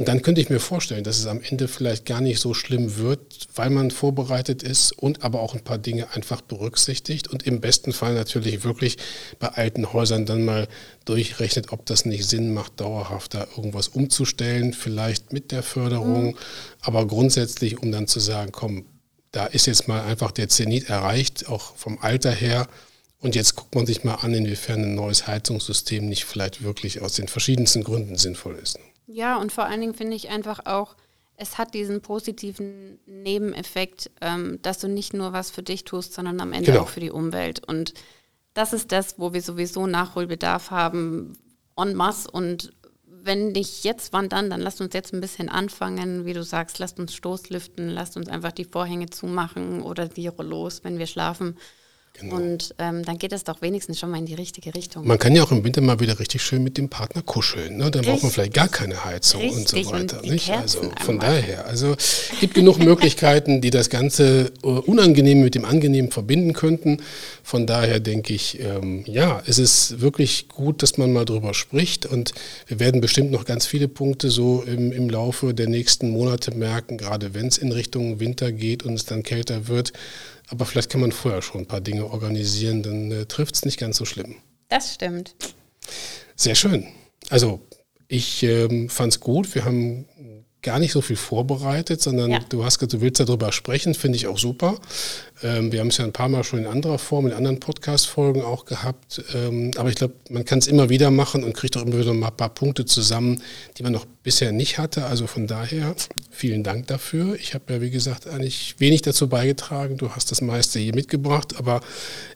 Und 0.01 0.09
dann 0.09 0.23
könnte 0.23 0.41
ich 0.41 0.49
mir 0.49 0.61
vorstellen, 0.61 1.05
dass 1.05 1.19
es 1.19 1.27
am 1.27 1.43
Ende 1.43 1.69
vielleicht 1.69 2.07
gar 2.07 2.23
nicht 2.23 2.41
so 2.41 2.55
schlimm 2.55 2.97
wird, 2.97 3.49
weil 3.55 3.69
man 3.69 3.91
vorbereitet 3.91 4.63
ist 4.63 4.93
und 4.93 5.23
aber 5.25 5.43
auch 5.43 5.53
ein 5.53 5.63
paar 5.63 5.77
Dinge 5.77 6.15
einfach 6.15 6.41
berücksichtigt 6.41 7.29
und 7.29 7.47
im 7.47 7.61
besten 7.61 7.93
Fall 7.93 8.15
natürlich 8.15 8.65
wirklich 8.65 8.97
bei 9.39 9.49
alten 9.49 9.93
Häusern 9.93 10.25
dann 10.25 10.43
mal 10.43 10.69
durchrechnet, 11.05 11.71
ob 11.71 11.85
das 11.85 12.07
nicht 12.07 12.25
Sinn 12.25 12.55
macht, 12.55 12.81
dauerhaft 12.81 13.35
da 13.35 13.47
irgendwas 13.55 13.89
umzustellen, 13.89 14.73
vielleicht 14.73 15.35
mit 15.35 15.53
der 15.53 15.63
Förderung, 15.63 16.29
mhm. 16.29 16.37
aber 16.81 17.07
grundsätzlich, 17.07 17.83
um 17.83 17.93
dann 17.93 18.07
zu 18.07 18.21
sagen, 18.21 18.53
komm, 18.53 18.87
da 19.33 19.45
ist 19.45 19.67
jetzt 19.67 19.87
mal 19.87 20.01
einfach 20.01 20.31
der 20.31 20.49
Zenit 20.49 20.89
erreicht, 20.89 21.47
auch 21.47 21.77
vom 21.77 21.99
Alter 21.99 22.33
her. 22.33 22.69
Und 23.19 23.35
jetzt 23.35 23.55
guckt 23.55 23.75
man 23.75 23.85
sich 23.85 24.03
mal 24.03 24.15
an, 24.15 24.33
inwiefern 24.33 24.83
ein 24.83 24.95
neues 24.95 25.27
Heizungssystem 25.27 26.09
nicht 26.09 26.25
vielleicht 26.25 26.63
wirklich 26.63 27.03
aus 27.03 27.17
den 27.17 27.29
verschiedensten 27.29 27.85
Gründen 27.85 28.17
sinnvoll 28.17 28.59
ist. 28.63 28.79
Ja, 29.13 29.39
und 29.39 29.51
vor 29.51 29.65
allen 29.65 29.81
Dingen 29.81 29.95
finde 29.95 30.17
ich 30.17 30.29
einfach 30.29 30.67
auch, 30.67 30.95
es 31.37 31.59
hat 31.59 31.75
diesen 31.75 32.01
positiven 32.01 33.01
Nebeneffekt, 33.07 34.11
ähm, 34.21 34.61
dass 34.63 34.79
du 34.79 34.89
nicht 34.89 35.15
nur 35.15 35.33
was 35.33 35.51
für 35.51 35.63
dich 35.63 35.85
tust, 35.85 36.13
sondern 36.13 36.41
am 36.41 36.53
Ende 36.53 36.71
genau. 36.71 36.85
auch 36.85 36.89
für 36.89 37.01
die 37.01 37.11
Umwelt. 37.11 37.67
Und 37.67 37.95
das 38.55 38.73
ist 38.73 38.93
das, 38.93 39.19
wo 39.19 39.33
wir 39.33 39.43
sowieso 39.43 39.87
Nachholbedarf 39.87 40.71
haben, 40.71 41.37
en 41.77 41.95
masse. 41.95 42.31
Und 42.31 42.73
wenn 43.05 43.53
nicht 43.53 43.85
jetzt, 43.85 44.13
wann 44.13 44.29
dann? 44.29 44.49
Dann 44.49 44.61
lasst 44.61 44.81
uns 44.81 44.95
jetzt 44.95 45.13
ein 45.13 45.21
bisschen 45.21 45.49
anfangen, 45.49 46.25
wie 46.25 46.33
du 46.33 46.45
sagst, 46.45 46.79
lasst 46.79 47.01
uns 47.01 47.15
Stoßlüften, 47.15 47.89
lasst 47.89 48.17
uns 48.17 48.29
einfach 48.29 48.53
die 48.53 48.65
Vorhänge 48.65 49.11
zumachen 49.11 49.83
oder 49.83 50.07
die 50.07 50.29
Rollos, 50.29 50.85
wenn 50.85 50.99
wir 50.99 51.07
schlafen. 51.07 51.57
Genau. 52.21 52.37
Und 52.37 52.75
ähm, 52.79 53.05
dann 53.05 53.19
geht 53.19 53.33
es 53.33 53.45
doch 53.45 53.63
wenigstens 53.63 53.99
schon 53.99 54.11
mal 54.11 54.19
in 54.19 54.27
die 54.27 54.35
richtige 54.35 54.75
Richtung. 54.75 55.07
Man 55.07 55.19
kann 55.19 55.35
ja 55.35 55.43
auch 55.43 55.53
im 55.53 55.65
Winter 55.65 55.81
mal 55.81 56.01
wieder 56.01 56.19
richtig 56.19 56.43
schön 56.43 56.63
mit 56.63 56.77
dem 56.77 56.89
Partner 56.89 57.23
kuscheln. 57.23 57.79
Ne? 57.79 57.91
Dann 57.91 58.05
braucht 58.05 58.23
man 58.23 58.31
vielleicht 58.31 58.55
gar 58.55 58.69
keine 58.69 59.05
Heizung 59.05 59.41
richtig. 59.41 59.59
und 59.59 59.69
so 59.87 59.93
weiter. 59.93 60.23
Und? 60.23 60.51
Also 60.51 60.91
von 61.01 61.19
daher, 61.19 61.67
also 61.67 61.93
es 61.93 62.33
gibt 62.41 62.55
genug 62.55 62.79
Möglichkeiten, 62.85 63.61
die 63.61 63.71
das 63.71 63.89
Ganze 63.89 64.53
uh, 64.63 64.81
unangenehm 64.81 65.41
mit 65.43 65.55
dem 65.55 65.65
Angenehmen 65.65 66.11
verbinden 66.11 66.53
könnten. 66.53 66.99
Von 67.43 67.67
daher 67.67 68.01
denke 68.01 68.35
ich, 68.35 68.61
ähm, 68.61 69.05
ja, 69.07 69.43
es 69.47 69.59
ist 69.59 70.01
wirklich 70.01 70.49
gut, 70.49 70.83
dass 70.83 70.99
man 70.99 71.13
mal 71.13 71.25
drüber 71.25 71.55
spricht. 71.55 72.07
Und 72.07 72.35
wir 72.67 72.81
werden 72.81 73.01
bestimmt 73.01 73.31
noch 73.31 73.45
ganz 73.45 73.67
viele 73.67 73.89
Punkte 73.89 74.31
so 74.31 74.63
im, 74.63 74.93
im 74.93 75.09
Laufe 75.09 75.55
der 75.55 75.69
nächsten 75.69 76.11
Monate 76.11 76.55
merken, 76.55 76.99
gerade 76.99 77.35
wenn 77.35 77.47
es 77.47 77.59
in 77.59 77.73
Richtung 77.73 78.21
Winter 78.21 78.53
geht 78.53 78.83
und 78.83 78.95
es 78.95 79.07
dann 79.07 79.23
kälter 79.23 79.69
wird 79.69 79.93
aber 80.51 80.67
vielleicht 80.67 80.91
kann 80.91 81.01
man 81.01 81.13
vorher 81.13 81.43
schon 81.43 81.63
ein 81.63 81.67
paar 81.67 81.81
Dinge 81.81 82.07
organisieren, 82.07 82.83
dann 82.83 83.11
äh, 83.11 83.27
trifft 83.27 83.55
es 83.55 83.65
nicht 83.65 83.79
ganz 83.79 83.97
so 83.97 84.05
schlimm. 84.05 84.37
Das 84.69 84.95
stimmt. 84.95 85.35
Sehr 86.37 86.55
schön. 86.55 86.87
Also 87.29 87.61
ich 88.09 88.43
ähm, 88.43 88.89
fand 88.89 89.13
es 89.13 89.21
gut. 89.21 89.55
Wir 89.55 89.65
haben 89.65 90.07
gar 90.63 90.79
nicht 90.79 90.93
so 90.93 91.01
viel 91.01 91.17
vorbereitet, 91.17 92.03
sondern 92.03 92.31
ja. 92.31 92.39
du 92.49 92.65
hast 92.65 92.79
gesagt, 92.79 92.93
du 92.93 93.01
willst 93.01 93.21
darüber 93.21 93.51
sprechen, 93.53 93.95
finde 93.95 94.17
ich 94.17 94.27
auch 94.27 94.39
super. 94.39 94.79
Ähm, 95.43 95.73
wir 95.73 95.81
haben 95.81 95.89
es 95.89 95.97
ja 95.97 96.05
ein 96.05 96.13
paar 96.13 96.29
Mal 96.29 96.45
schon 96.45 96.61
in 96.61 96.67
anderer 96.67 96.99
Form, 96.99 97.27
in 97.27 97.33
anderen 97.33 97.61
Podcast-Folgen 97.61 98.43
auch 98.43 98.67
gehabt. 98.67 99.23
Ähm, 99.35 99.71
aber 99.77 99.89
ich 99.89 99.95
glaube, 99.95 100.15
man 100.29 100.45
kann 100.45 100.59
es 100.59 100.67
immer 100.67 100.91
wieder 100.91 101.11
machen 101.11 101.45
und 101.45 101.55
kriegt 101.55 101.77
auch 101.77 101.83
immer 101.83 101.99
wieder 101.99 102.13
mal 102.13 102.29
ein 102.29 102.37
paar 102.37 102.51
Punkte 102.51 102.85
zusammen, 102.85 103.43
die 103.79 103.83
man 103.83 103.93
noch 103.93 104.07
bisher 104.23 104.53
nicht 104.53 104.79
hatte. 104.79 105.07
Also 105.07 105.27
von 105.27 105.47
daher 105.47 105.95
vielen 106.31 106.63
Dank 106.63 106.87
dafür. 106.87 107.35
Ich 107.37 107.55
habe 107.55 107.73
ja, 107.73 107.81
wie 107.81 107.91
gesagt, 107.91 108.27
eigentlich 108.27 108.77
wenig 108.79 109.03
dazu 109.03 109.29
beigetragen. 109.29 109.97
Du 109.97 110.11
hast 110.11 110.31
das 110.31 110.41
meiste 110.41 110.79
hier 110.79 110.95
mitgebracht, 110.95 111.57
aber 111.59 111.81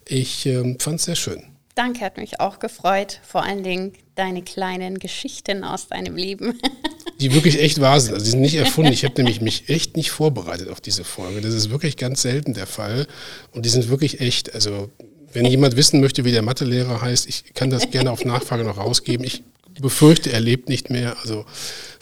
ich 0.07 0.47
ähm, 0.47 0.79
fand 0.79 0.99
es 1.01 1.07
sehr 1.07 1.17
schön. 1.17 1.43
Danke, 1.75 2.05
hat 2.05 2.19
mich 2.19 2.39
auch 2.39 2.61
gefreut. 2.61 3.21
Vor 3.25 3.43
allen 3.43 3.65
Dingen 3.65 3.93
deine 4.15 4.43
kleinen 4.43 4.99
Geschichten 4.99 5.65
aus 5.65 5.89
deinem 5.89 6.15
Leben. 6.15 6.61
Die 7.21 7.35
wirklich 7.35 7.61
echt 7.61 7.81
wahr 7.81 7.99
sind. 8.01 8.15
Also 8.15 8.25
die 8.25 8.31
sind 8.33 8.41
nicht 8.41 8.57
erfunden. 8.57 8.93
Ich 8.93 9.05
habe 9.05 9.15
nämlich 9.17 9.41
mich 9.41 9.69
echt 9.69 9.97
nicht 9.97 10.11
vorbereitet 10.11 10.69
auf 10.69 10.81
diese 10.81 11.05
Folge. 11.05 11.41
Das 11.41 11.55
ist 11.55 11.71
wirklich 11.71 11.97
ganz 11.97 12.23
selten 12.23 12.55
der 12.55 12.67
Fall. 12.67 13.07
Und 13.53 13.65
die 13.65 13.71
sind 13.71 13.89
wirklich 13.89 14.21
echt. 14.21 14.53
Also 14.53 14.91
wenn 15.33 15.47
jemand 15.47 15.77
wissen 15.77 16.01
möchte, 16.01 16.25
wie 16.25 16.33
der 16.33 16.43
Mathelehrer 16.43 17.01
heißt, 17.01 17.29
ich 17.29 17.55
kann 17.55 17.71
das 17.71 17.91
gerne 17.91 18.11
auf 18.11 18.25
Nachfrage 18.25 18.65
noch 18.65 18.79
rausgeben. 18.79 19.25
Ich 19.25 19.43
befürchte, 19.81 20.33
er 20.33 20.41
lebt 20.41 20.69
nicht 20.69 20.91
mehr. 20.91 21.17
Also 21.21 21.45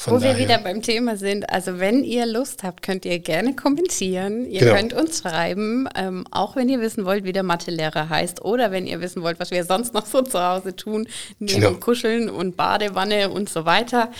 Wo 0.05 0.19
daher. 0.19 0.37
wir 0.37 0.45
wieder 0.45 0.59
beim 0.59 0.83
Thema 0.83 1.17
sind, 1.17 1.49
also 1.51 1.79
wenn 1.79 2.05
ihr 2.05 2.27
Lust 2.27 2.63
habt, 2.63 2.83
könnt 2.83 3.05
ihr 3.05 3.19
gerne 3.19 3.55
kommentieren. 3.55 4.47
Ihr 4.47 4.61
genau. 4.61 4.75
könnt 4.75 4.93
uns 4.93 5.21
schreiben, 5.21 5.89
ähm, 5.95 6.25
auch 6.31 6.57
wenn 6.57 6.69
ihr 6.69 6.81
wissen 6.81 7.05
wollt, 7.05 7.25
wie 7.25 7.33
der 7.33 7.43
Mathelehrer 7.43 8.09
heißt 8.09 8.45
oder 8.45 8.71
wenn 8.71 8.87
ihr 8.87 9.01
wissen 9.01 9.23
wollt, 9.23 9.41
was 9.41 9.51
wir 9.51 9.65
sonst 9.65 9.95
noch 9.95 10.07
so 10.07 10.23
zu 10.23 10.43
Hause 10.43 10.77
tun, 10.77 11.07
neben 11.39 11.61
genau. 11.61 11.73
Kuscheln 11.75 12.29
und 12.29 12.57
Badewanne 12.57 13.31
und 13.31 13.49
so 13.49 13.65
weiter. 13.65 14.11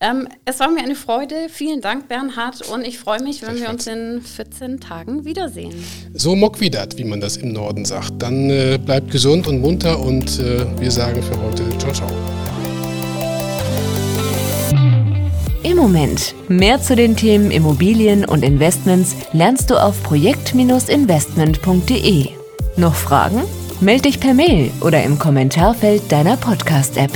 Ähm, 0.00 0.28
es 0.44 0.60
war 0.60 0.70
mir 0.70 0.82
eine 0.82 0.96
Freude. 0.96 1.48
Vielen 1.48 1.80
Dank, 1.80 2.08
Bernhard. 2.08 2.68
Und 2.68 2.86
ich 2.86 2.98
freue 2.98 3.22
mich, 3.22 3.42
wenn 3.42 3.60
wir 3.60 3.70
uns 3.70 3.86
in 3.86 4.20
14 4.20 4.80
Tagen 4.80 5.24
wiedersehen. 5.24 5.72
So 6.12 6.34
mokwidat, 6.34 6.98
wie 6.98 7.04
man 7.04 7.20
das 7.20 7.36
im 7.36 7.52
Norden 7.52 7.84
sagt. 7.84 8.14
Dann 8.20 8.50
äh, 8.50 8.78
bleibt 8.84 9.10
gesund 9.10 9.46
und 9.46 9.60
munter 9.60 9.98
und 10.00 10.38
äh, 10.40 10.66
wir 10.80 10.90
sagen 10.90 11.22
für 11.22 11.40
heute 11.40 11.62
ciao, 11.78 11.92
ciao. 11.92 12.41
Moment. 15.82 16.34
Mehr 16.48 16.80
zu 16.80 16.96
den 16.96 17.16
Themen 17.16 17.50
Immobilien 17.50 18.24
und 18.24 18.44
Investments 18.44 19.16
lernst 19.32 19.70
du 19.70 19.76
auf 19.76 20.02
projekt-investment.de. 20.02 22.28
Noch 22.76 22.94
Fragen? 22.94 23.42
Meld 23.80 24.04
dich 24.04 24.20
per 24.20 24.34
Mail 24.34 24.70
oder 24.80 25.02
im 25.02 25.18
Kommentarfeld 25.18 26.02
deiner 26.10 26.36
Podcast-App. 26.36 27.10